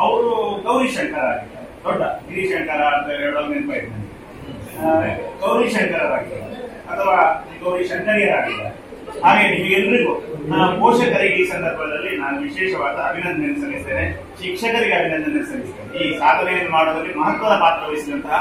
[0.03, 0.29] ಅವರು
[0.67, 1.67] ಗೌರಿ ಶಂಕರ ಆಗಿದ್ದಾರೆ.
[1.85, 3.99] ದೊಡ್ಡ ಗಿರಿಶಂಕರ ಅಂತ ಹೇಳೋ ನೆನಪಾಯ್ತು
[5.43, 6.57] ಗೌರಿ ಶಂಕರರಾಗಿದ್ದಾರೆ.
[6.91, 7.17] ಅಥವಾ
[7.63, 8.75] ಗೌರಿ ಶಂಕರಿಯರಾಗಿದ್ದಾರೆ.
[9.23, 10.13] ಹಾಗೆ ನಿಮಗೆಲ್ಲರಿಗೂ
[10.81, 14.05] ಪೋಷಕರಿಗೆ ಈ ಸಂದರ್ಭದಲ್ಲಿ ನಾನು ವಿಶೇಷವಾದ ಅಭಿನಂದನೆ ಸಲ್ಲಿಸ್ತೇನೆ.
[14.41, 15.89] ಶಿಕ್ಷಕರಿಗೆ ಅಭಿನಂದನೆ ಸಲ್ಲಿಸ್ತೇನೆ.
[16.03, 18.39] ಈ ಸಾಧನೆಯನ್ನು ಮಾಡುವುದರಲ್ಲಿ ಮಹತ್ವದ ಪಾತ್ರ ವಹಿಸಿದಂತಹ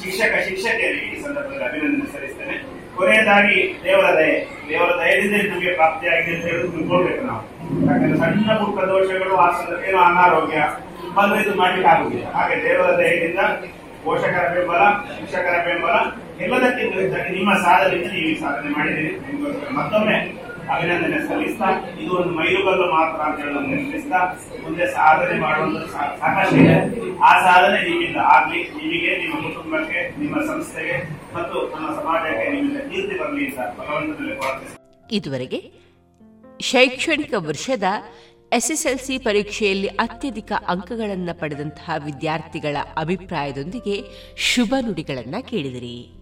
[0.00, 2.56] ಶಿಕ್ಷಕ ಶಿಕ್ಷಕಿಯರಿಗೆ ಈ ಸಂದರ್ಭದಲ್ಲಿ ಅಭಿನಂದನೆ ಸಲ್ಲಿಸ್ತೇನೆ.
[2.96, 4.36] ಕೊನೆಯದಾಗಿ ದೇವರ ದಯೆ
[4.70, 7.42] ದೇವರ ದಯದಿಂದ ನಮಗೆ ಪ್ರಾಪ್ತಿಯಾಗಿದೆ ಅಂತ ಹೇಳಿ ತಿಳ್ಕೊಳ್ಬೇಕು ನಾವು.
[7.88, 9.48] ಯಾಕಂದ್ರೆ ಸಣ್ಣ ಪುಟ್ಟ ದೋಷಗಳು ಆ
[9.88, 10.58] ಏನೋ ಅನಾರೋಗ್ಯ,
[11.16, 12.26] ಬಂದು ಇದು ಮಾಡಲಿಕ್ಕೆ ಆಗುದಿಲ್ಲ.
[12.36, 13.40] ಹಾಗೆ ದೇವರ ದಯದಿಂದ
[14.04, 14.82] ಪೋಷಕರ ಬೆಂಬಲ,
[15.16, 15.96] ಶಿಕ್ಷಕರ ಬೆಂಬಲ
[16.44, 19.12] ಎಲ್ಲದಕ್ಕಿಂತ ಹೆಚ್ಚಾಗಿ ನಿಮ್ಮ ಸಾಧನೆಯಿಂದ ನೀವು ಸಾಧನೆ ಮಾಡಿದ್ದೀರಿ.
[19.78, 20.16] ಮತ್ತೊಮ್ಮೆ
[20.74, 21.68] ಅಭಿನಂದನೆ ಸಲ್ಲಿಸ್ತಾ
[22.02, 24.20] ಇದು ಒಂದು ಮೈಲುಗಲ್ಲು ಮಾತ್ರ ಅಂತ ಹೇಳಿ ನೆನಪಿಸ್ತಾ,
[24.64, 26.76] ಮುಂದೆ ಸಾಧನೆ ಮಾಡುವಂತ ಸಾಕಷ್ಟು ಇದೆ.
[27.28, 30.96] ಆ ಸಾಧನೆ ನಿಮ್ಮಿಂದ ಆಗ್ಲಿ, ನಿಮಗೆ, ನಿಮ್ಮ ಕುಟುಂಬಕ್ಕೆ, ನಿಮ್ಮ ಸಂಸ್ಥೆಗೆ
[31.36, 35.60] ಮತ್ತು ನಮ್ಮ ಸಮಾಜಕ್ಕೆ ನಿಮ್ಮಿಂದ ಕೀರ್ತಿ ಬರಲಿ ಅಂತ ಭಗವಂತನಲ್ಲಿ ಇದುವರೆಗೆ
[36.60, 37.86] ಶೈಕ್ಷಣಿಕ ವರ್ಷದ
[38.52, 43.96] ಎಸ್ಎಸ್ಎಲ್ಸಿ ಪರೀಕ್ಷೆಯಲ್ಲಿ ಅತ್ಯಧಿಕ ಅಂಕಗಳನ್ನು ಪಡೆದಂತಹ ವಿದ್ಯಾರ್ಥಿಗಳ ಅಭಿಪ್ರಾಯದೊಂದಿಗೆ
[44.36, 46.21] ಶುಭ ನುಡಿಗಳನ್ನು ಕೇಳಿದಿರಿ.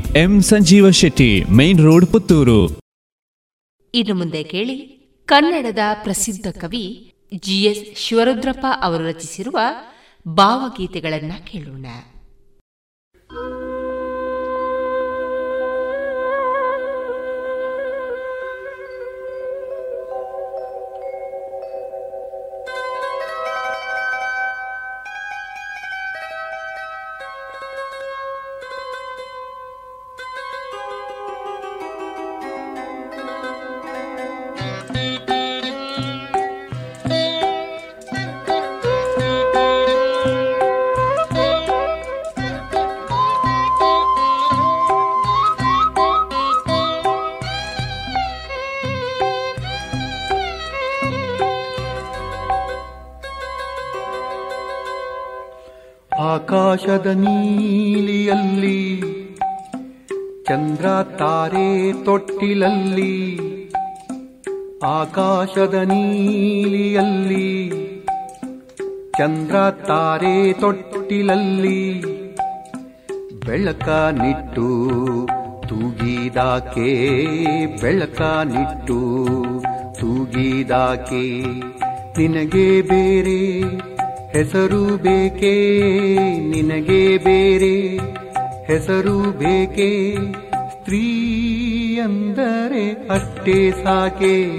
[0.07, 2.79] M Sanjeeva Shetty, main road Puttur.
[3.93, 4.79] ಇನ್ನು ಮುಂದೆ ಕೇಳಿ,
[5.25, 9.59] ಕನ್ನಡದ ಪ್ರಸಿದ್ಧ ಕವಿ ಜಿಎಸ್ ಶಿವರುದ್ರಪ್ಪ ಅವರು ರಚಿಸಿರುವ
[10.27, 11.85] ಭಾವಗೀತೆಗಳನ್ನ ಕೇಳೋಣ.
[56.81, 58.77] ಆಕಾಶದ ನೀಲಿಯಲ್ಲಿ,
[60.47, 60.85] ಚಂದ್ರ
[61.19, 61.67] ತಾರೆ
[62.05, 63.11] ತೊಟ್ಟಿಲಲ್ಲಿ,
[64.89, 67.51] ಆಕಾಶದ ನೀಲಿಯಲ್ಲಿ,
[69.17, 69.55] ಚಂದ್ರ
[69.89, 71.83] ತಾರೆ ತೊಟ್ಟಿಲಲ್ಲಿ,
[73.45, 73.89] ಬೆಳಕ
[74.21, 74.67] ನಿಟ್ಟು
[75.67, 76.89] ತೂಗಿದಾಕೆ,
[77.81, 78.21] ಬೆಳಕ
[78.55, 78.99] ನಿಟ್ಟು
[80.01, 81.25] ತೂಗಿದಾಕೆ,
[82.17, 83.39] ನಿನಗೆ ಬೇರೆ
[84.33, 85.79] ಹೆಸರು ಬೇಕೇ
[86.39, 87.97] ನಿನಗೆ ಬೇರೆ?
[88.65, 90.15] ಹೆಸರು ಬೇಕೇ
[90.71, 91.01] ಸ್ತ್ರೀ
[92.03, 94.57] ಅಂದರೆ ಅಷ್ಟೇ ಸಾಕೆ?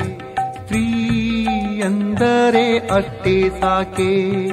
[0.65, 1.47] ಸ್ತ್ರೀ
[1.81, 4.49] ಅಂದರೆ ಅಷ್ಟೇ ಸಾಕೆ?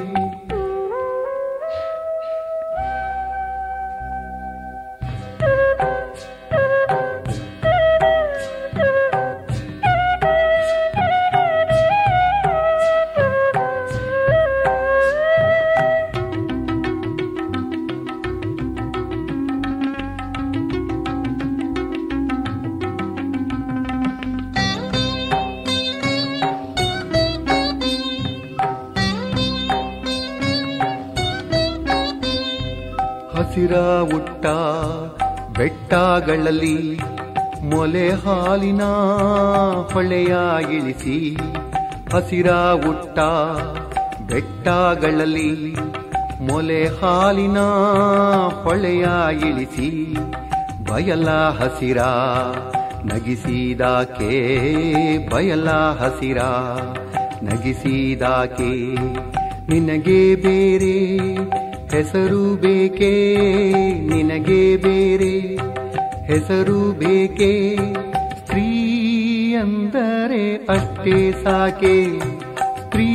[36.19, 36.77] ಬೆಟ್ಟಗಳಲ್ಲಿ
[37.63, 38.83] ಮೊಲೆ ಹಾಲಿನ
[39.91, 40.33] ಹೊಳೆಯ
[40.77, 41.15] ಇಳಿಸಿ
[42.13, 42.49] ಹಸಿರ
[42.89, 43.19] ಉಟ್ಟ
[44.29, 45.51] ಬೆಟ್ಟಗಳಲ್ಲಿ
[46.47, 47.59] ಮೊಲೆ ಹಾಲಿನ
[48.63, 49.05] ಹೊಳೆಯ
[49.49, 49.89] ಇಳಿಸಿ
[50.89, 51.29] ಬಯಲ
[51.59, 51.99] ಹಸಿರ
[53.05, 54.31] ನಗಿಸಿದಾಕೆ,
[55.31, 55.69] ಬಯಲ
[56.01, 56.39] ಹಸಿರ
[57.43, 58.71] ನಗಿಸಿದಾಕೆ,
[59.69, 60.97] ನಿನಗೆ ಬೇರೆ
[61.93, 63.13] ಹೆಸರು ಬೇಕೇ,
[64.07, 65.33] ನಿನಗೆ ಬೇರೆ
[66.29, 67.75] ಹೆಸರು ಬೇಕೇ?
[68.37, 68.67] ಸ್ತ್ರೀ
[69.53, 72.19] ಅಂದರೆ ಅಷ್ಟೇ ಸಾಕೆ.
[72.79, 73.07] ಸ್ತ್ರೀ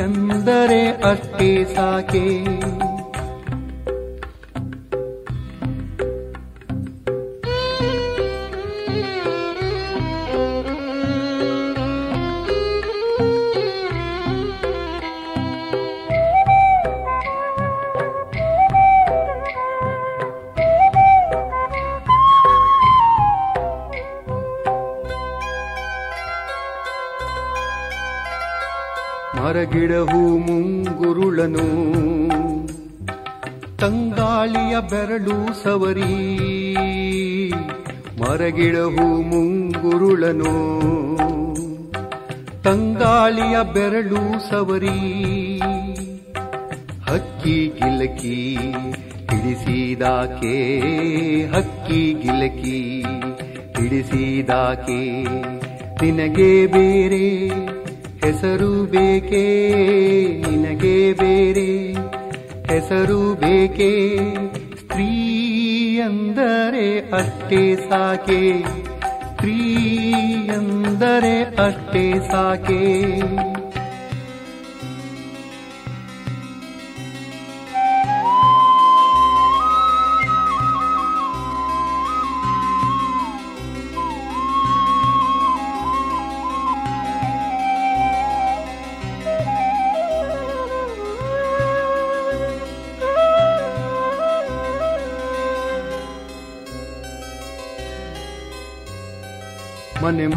[0.00, 2.44] ಅಂದರೆ ಅಷ್ಟೇ ಸಾಕೆ.
[33.82, 36.12] ತಂಗಾಳಿಯ ಬೆರಳು ಸವರಿ,
[38.20, 40.52] ಮರಗಿಡವು ಮುಂಗುರುಳನು.
[42.62, 45.58] ತಂಗಾಳಿಯ ಬೆರಳು ಸವರಿ,
[47.02, 48.56] ಹಕ್ಕಿ ಗಿಲಕಿ
[49.30, 50.56] ಹಿಡಿಸಿದಾಕೆ,
[51.48, 53.04] ಹಕ್ಕಿ ಗಿಲಕಿ
[53.76, 55.22] ಹಿಡಿಸಿದಾಕೆ.
[56.02, 57.48] ನಿನಗೆ ಬೇರೆ
[58.26, 59.46] ಹೆಸರು ಬೇಕೇ,
[60.50, 61.91] ನಿನಗೆ ಬೇರೆ
[62.72, 64.18] ಹೆಸರು ಬೇಕೇ?
[64.80, 65.08] ಸ್ತ್ರೀ
[66.00, 68.62] ಅಂದರೆ ಅಷ್ಟೇ ಸಾಕೆ.
[69.02, 69.82] ಸ್ತ್ರೀ
[70.48, 73.02] ಅಂದರೆ ಅಷ್ಟೇ ಸಾಕೆ.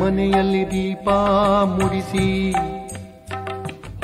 [0.05, 1.09] ಮನೆಯಲ್ಲಿ ದೀಪ
[1.65, 2.53] ಮುಡಿಸಿ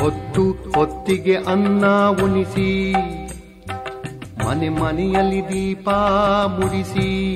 [0.02, 0.44] ಹೊತ್ತು
[0.76, 1.86] ಹೊತ್ತಿಗೆ ಅನ್ನ
[2.23, 2.94] ಉಣಿಸಿ,
[4.44, 5.90] ಮನೆ ಮನೆಯಲ್ಲಿ ದೀಪ
[6.48, 7.36] ಮುಡಿಸಿ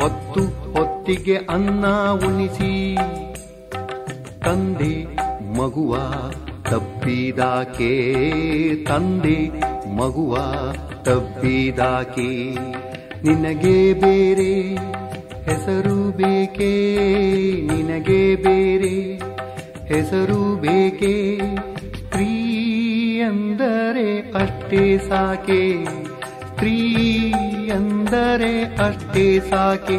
[0.00, 0.42] ಹೊತ್ತು
[0.72, 1.86] ಹೊತ್ತಿಗೆ ಅನ್ನ
[2.28, 2.96] ಉಣಿಸಿ,
[4.44, 4.94] ತಂದೆ
[5.58, 5.96] ಮಗುವ
[6.70, 7.92] ತಬ್ಬಿದಾಕೆ,
[8.84, 9.38] ತಂದೆ
[9.96, 10.36] ಮಗುವ
[11.02, 12.30] ತಬ್ಬಿದಾಕೆ,
[13.24, 14.52] ನಿನಗೆ ಬೇರೆ
[15.50, 16.72] ಹೆಸರು ಬೇಕೇ
[17.62, 19.18] ನಿನಗೆ ಬೇರೆ?
[19.94, 21.38] ಹೆಸರು ಬೇಕೇ
[21.96, 22.28] ಸ್ತ್ರೀ
[23.20, 25.84] ಅಂದರೆ ಅಷ್ಟೇ ಸಾಕೆ?
[26.46, 26.76] ಸ್ತ್ರೀ
[27.70, 29.98] ಅಂದರೆ ಅಷ್ಟೇ ಸಾಕೆ?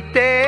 [0.00, 0.39] いて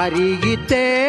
[0.00, 1.07] ಅರಿಗಿತೇನು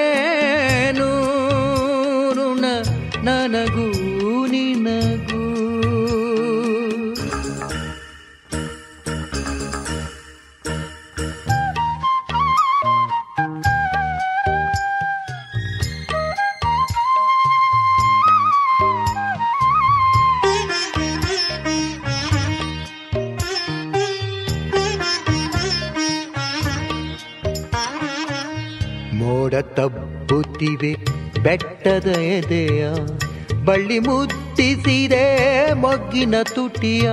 [33.69, 37.09] ಬಳ್ಳಿ ಮುತ್ತಿಸಿದೆ ಮೊಗ್ಗಿನ ತುಟಿಯ.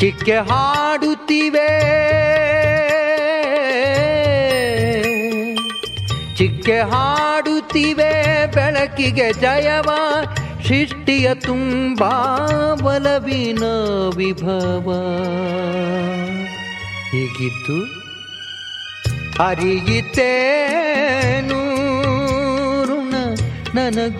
[0.00, 1.68] ಚಿಕ್ಕೆ ಹಾಡುತ್ತಿವೆ.
[6.36, 8.46] ಚಿಕ್ಕೆ ಹಾಡುತ್ತಿವೆ.
[8.46, 9.90] ಬೆಳಕಿಗೆ ಜಯವ.
[10.68, 12.04] ಸೃಷ್ಟಿಯ ತುಂಬ
[12.74, 13.62] ಬಲವಿನ
[14.16, 14.92] ವಿಭವ.
[17.10, 17.98] ಹೀಗಿದ್ದು
[19.44, 20.77] ಅರಿಯಿತೇನು
[21.08, 21.58] ನನಗೂ
[23.76, 24.17] ನಿನಗೂ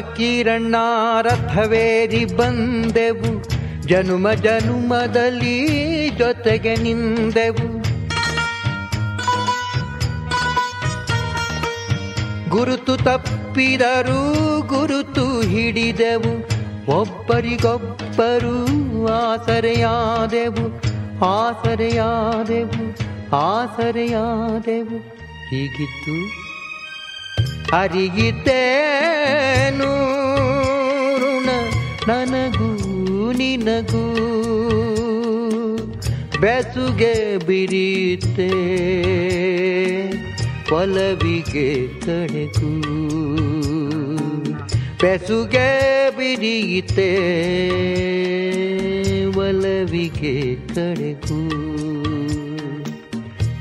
[0.00, 0.74] ಪ್ರಥಮ ಕಿರಣ
[1.22, 3.42] ರಥವೇರಿ ಬಂದೆವು.
[3.86, 5.66] ಜನುಮ ಜನುಮದಲ್ಲಿ
[6.08, 7.84] ಜೊತೆಗೆ ನಿಂದೆವು.
[12.48, 16.48] ಗುರುತು ತಪ್ಪಿದರೂ ಗುರುತು ಹಿಡಿದೆವು.
[17.00, 18.66] ಒಬ್ಬರಿಗೊಬ್ಬರು
[19.06, 20.82] ಆಸರೆಯಾದೆವು.
[21.24, 22.96] ಆಸರೆಯಾದೆವು
[23.36, 24.98] ಆಸರೆಯಾದೆವು.
[25.50, 26.43] ಹೀಗಿತ್ತು
[27.76, 28.60] ಅರಿಗಿದ್ದೇನು
[31.22, 31.48] ಋಣ
[32.08, 32.68] ನನಗೂ
[33.38, 34.04] ನಿನಗೂ
[36.42, 37.14] ಬೆಸುಗೆ
[37.46, 38.50] ಬಿರಿಯುತ್ತೆ
[40.72, 41.68] ಒಲವಿಗೆ
[42.04, 42.72] ಕಡೆಗೂ
[45.02, 45.68] ಬೆಸುಗೆ
[46.18, 47.10] ಬಿರಿಯುತ್ತೆ
[49.38, 50.36] ಒಲವಿಗೆ
[50.74, 51.40] ಕಡೆಗೂ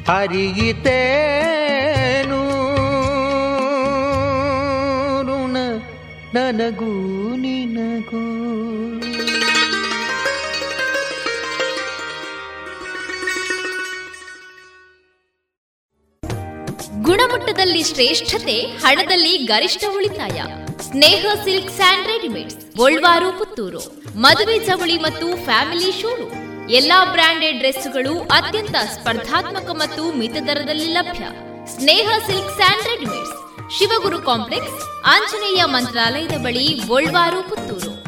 [0.09, 1.62] ಹರಿಯಿತೇನು
[6.33, 6.93] ನನಗೂ
[7.35, 8.21] ನಿನಗೂ.
[17.01, 20.41] ಗುಣಮಟ್ಟದಲ್ಲಿ ಶ್ರೇಷ್ಠತೆ, ಹಣದಲ್ಲಿ ಗರಿಷ್ಠ ಉಳಿತಾಯ.
[20.81, 23.79] Sneha silk sand readymades, Golwaru, Puttur.
[24.15, 26.69] ಮದುವೆ ಚವಳಿ ಮತ್ತು ಫ್ಯಾಮಿಲಿ ಶೋರೂಮ್.
[26.69, 31.23] ಎಲ್ಲಾ ಬ್ರಾಂಡೆಡ್ ಡ್ರೆಸ್ಗಳು ಅತ್ಯಂತ ಸ್ಪರ್ಧಾತ್ಮಕ ಮತ್ತು ಮಿತ ದರದಲ್ಲಿ ಲಭ್ಯ.
[31.79, 33.42] Sneha silks and readymades.
[33.77, 36.81] Shivaguru complex Anjaneya ಮಂತ್ರಾಲಯದ ಬಳಿ
[37.49, 38.03] ಪುತ್ತೂರು.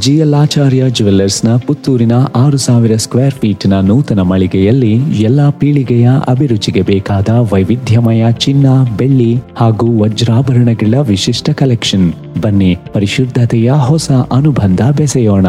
[0.00, 4.92] ಜಿಎಲ್ ಆಚಾರ್ಯ ಜುವೆಲ್ಲರ್ಸ್ನ ಪುತ್ತೂರಿನ ಆರು ಸಾವಿರ ಸ್ಕ್ವೇರ್ ಫೀಟ್ನ ನೂತನ ಮಳಿಗೆಯಲ್ಲಿ
[5.22, 8.66] ಎಲ್ಲಾ ಪೀಳಿಗೆಯ ಅಭಿರುಚಿಗೆ ಬೇಕಾದ ವೈವಿಧ್ಯಮಯ ಚಿನ್ನ
[8.96, 12.12] ಬೆಳ್ಳಿ ಹಾಗೂ ವಜ್ರಾಭರಣಗಳ ವಿಶಿಷ್ಟ ಕಲೆಕ್ಷನ್
[12.42, 15.48] ಬನ್ನಿ ಪರಿಶುದ್ಧತೆಯ ಹೊಸ ಅನುಬಂಧ ಬೆಸೆಯೋಣ.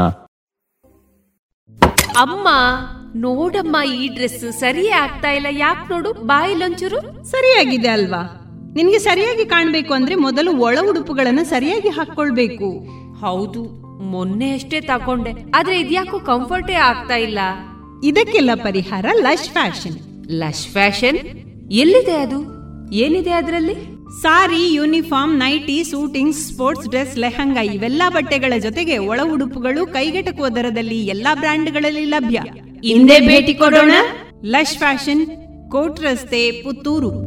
[2.19, 2.47] ಅಮ್ಮ!
[3.19, 5.47] ನೋಡಮ್ಮ ಈ ಡ್ರೆಸ್ ಸರಿ ಆಗ್ತಾ ಇಲ್ಲ.
[5.49, 8.43] ಯಾಕೆ ನೋಡು ಬಾಯಿಲೊಂಚೂರು ಸರಿಯಾಗಿದೆ ಅಲ್ವಾ?
[8.75, 12.69] ನಿನ್ಗೆ ಸರಿಯಾಗಿ ಕಾಣ್ಬೇಕು ಅಂದ್ರೆ ಮೊದಲು ಒಳ ಉಡುಪುಗಳನ್ನ ಸರಿಯಾಗಿ ಹಾಕೊಳ್ಬೇಕು
[13.19, 13.63] ಹೌದು
[14.03, 17.39] ಮೊನ್ನೆ ಅಷ್ಟೇ ತಕೊಂಡೆ ಆದ್ರೆ ಇದ್ಯಾಕೋ ಕಂಫರ್ಟೇ ಆಗ್ತಾ ಇಲ್ಲ.
[18.03, 19.97] ಇದಕ್ಕೆಲ್ಲ ಪರಿಹಾರ ಲಶ್ ಫ್ಯಾಷನ್.
[20.29, 21.17] Lush fashion?
[21.71, 22.39] ಎಲ್ಲಿದೆ ಅದು?
[22.93, 23.75] ಏನಿದೆ ಅದರಲ್ಲಿ?
[24.21, 31.35] Sari uniform nighty suiting sports dress lehenga ಇವೆಲ್ಲಾ ಬಟ್ಟೆಗಳ ಜೊತೆಗೆ ಒಳ ಉಡುಪುಗಳು ಕೈಗೆಟಕುವ ದರದಲ್ಲಿ ಎಲ್ಲಾ
[31.35, 32.39] ಬ್ರ್ಯಾಂಡ್ಗಳಲ್ಲಿ ಲಭ್ಯ.
[32.85, 33.91] ಹಿಂದೆ ಭೇಟಿ ಕೊಡೋಣ
[34.45, 35.25] ಲಶ್ ಫ್ಯಾಷನ್
[35.71, 37.26] ಕೋಟ್ ರಸ್ತೆ Puttur.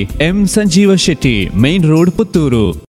[0.03, 2.90] M Sanjeeva Shetty main road Puttur.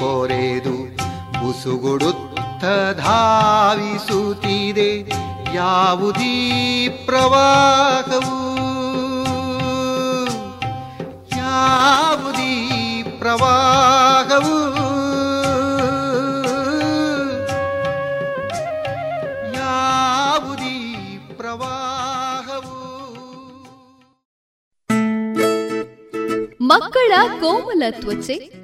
[0.00, 0.45] করে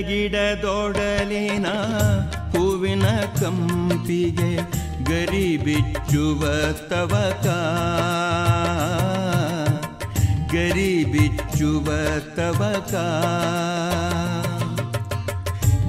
[0.00, 1.66] ಗಿಡದೊಡಲಿನ
[2.52, 3.06] ಹೂವಿನ
[3.40, 6.40] ಕಂಪಿಗೆ ಗರಿ ಬಿಚ್ಚುವ
[6.72, 7.46] ತವಕ.
[10.52, 11.84] ಗರಿ ಬಿಚ್ಚುವ
[12.36, 12.94] ತವಕ.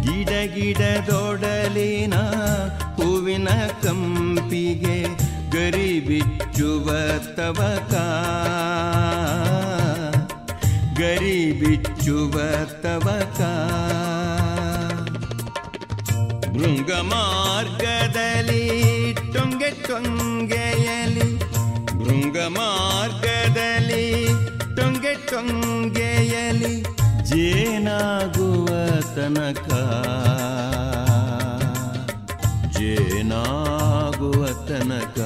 [0.02, 2.14] ಗಿಡ ಗಿಡದೊಡಲಿನ
[2.96, 3.48] ಹೂವಿನ
[3.84, 5.04] ಕಂಪಿಗೆ
[5.52, 6.86] ಗರಿ ಬಿಚ್ಚುವ
[7.36, 7.94] ತವಕ.
[11.00, 12.32] ಗರಿ ಬಿಚ್ಚುವ
[12.82, 13.42] ತವಕ.
[16.82, 18.64] ಭೃಂಗ ಮಾರ್ಗದಲ್ಲಿ
[19.14, 21.38] ಟೊಂಗೆ ಟೊಂಗೆಯಲಿ.
[22.04, 24.26] ಭೃಂಗ ಮಾರ್ಗದಲ್ಲಿ
[24.76, 26.84] ಟೊಂಗೆ ಟೊಂಗೆಯಲಿ
[27.24, 28.68] ಜೇನಾಗುವ
[29.02, 29.68] ತನಕ.
[32.78, 35.20] ಜೇನಾಗುವ ತನಕ.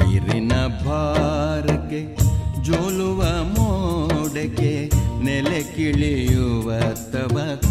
[0.00, 0.52] ನೀರಿನ
[0.84, 2.16] ಭಾರಕ್ಕೆ
[2.62, 4.95] ಜೋಲುವ ಮೋಡಕ್ಕೆ
[5.26, 6.68] ನೆಲೆ ಕಿಳಿಯುವ
[7.12, 7.70] ತವಕ.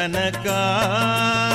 [0.00, 1.49] ತನಕ ನೀರಿನ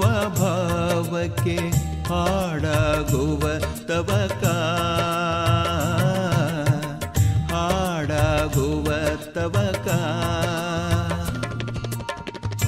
[0.00, 1.56] ತೊಳಲುವ ಭಾವಕ್ಕೆ
[2.08, 3.42] ಹಾಡಾಗುವ
[3.86, 4.44] ತವಕ.
[7.52, 8.88] ಹಾಡಾಗುವ
[9.34, 9.88] ತವಕ.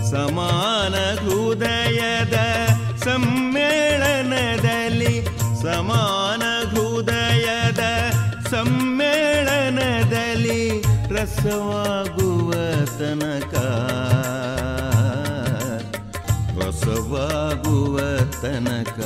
[0.04, 2.36] ಸಮಾನ ಹೃದಯದ
[3.04, 5.14] ಸಮ್ಮೇಳನದಲ್ಲಿ
[5.62, 7.82] ಸಮಾನ ಹೃದಯದ
[8.50, 10.62] ಸಮ್ಮೇಳನದಲ್ಲಿ
[11.14, 12.50] ರಸವಾಗುವ
[12.84, 13.52] ತನಕ
[17.73, 17.99] ರಸವಾಗುವ
[18.43, 18.99] ತನಕ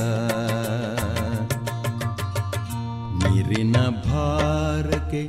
[3.23, 5.23] ನೀರಿನ ಭಾರಕ್ಕೆ,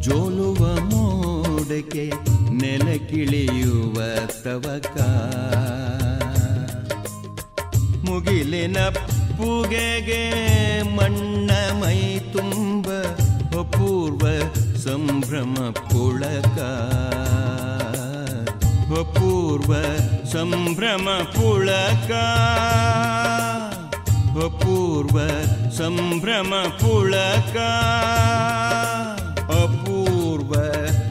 [0.00, 2.06] ಜೋಲುವ ಮೋಡಕ್ಕೆ
[2.52, 3.94] ನೆಲಕಿಳಿಯುವ
[4.44, 4.96] ತವಕ.
[8.08, 8.78] ಮುಗಿಲಿನ
[9.38, 10.24] ಪುಗೆಗೆ
[10.96, 11.50] ಮಣ್ಣ
[11.82, 12.86] ಮೈ ತುಂಬ,
[13.60, 14.26] ಅಪೂರ್ವ
[14.76, 16.58] ಸಂಭ್ರಮ ಪುಳಕ.
[18.98, 19.74] ಅಪೂರ್ವ
[20.24, 22.10] ಸಂಭ್ರಮ ಪುಳಕ.
[24.44, 25.20] ಅಪೂರ್ವ
[25.70, 27.56] ಸಂಭ್ರಮ ಪುಳಕ.
[29.42, 30.54] ಅಪೂರ್ವ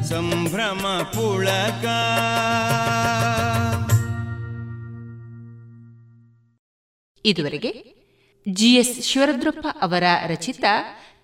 [0.03, 1.85] ಸಂಭ್ರಮ ಪುಳಕ.
[7.26, 7.99] ಇದುವರೆಗೆ
[8.53, 10.64] ಜಿಎಸ್ ಶಿವರುದ್ರಪ್ಪ ಅವರ ರಚಿತ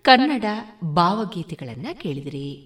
[0.02, 0.46] ಕನ್ನಡ
[0.84, 2.66] ಭಾವಗೀತೆಗಳನ್ನು ಕೇಳಿದಿರಿ.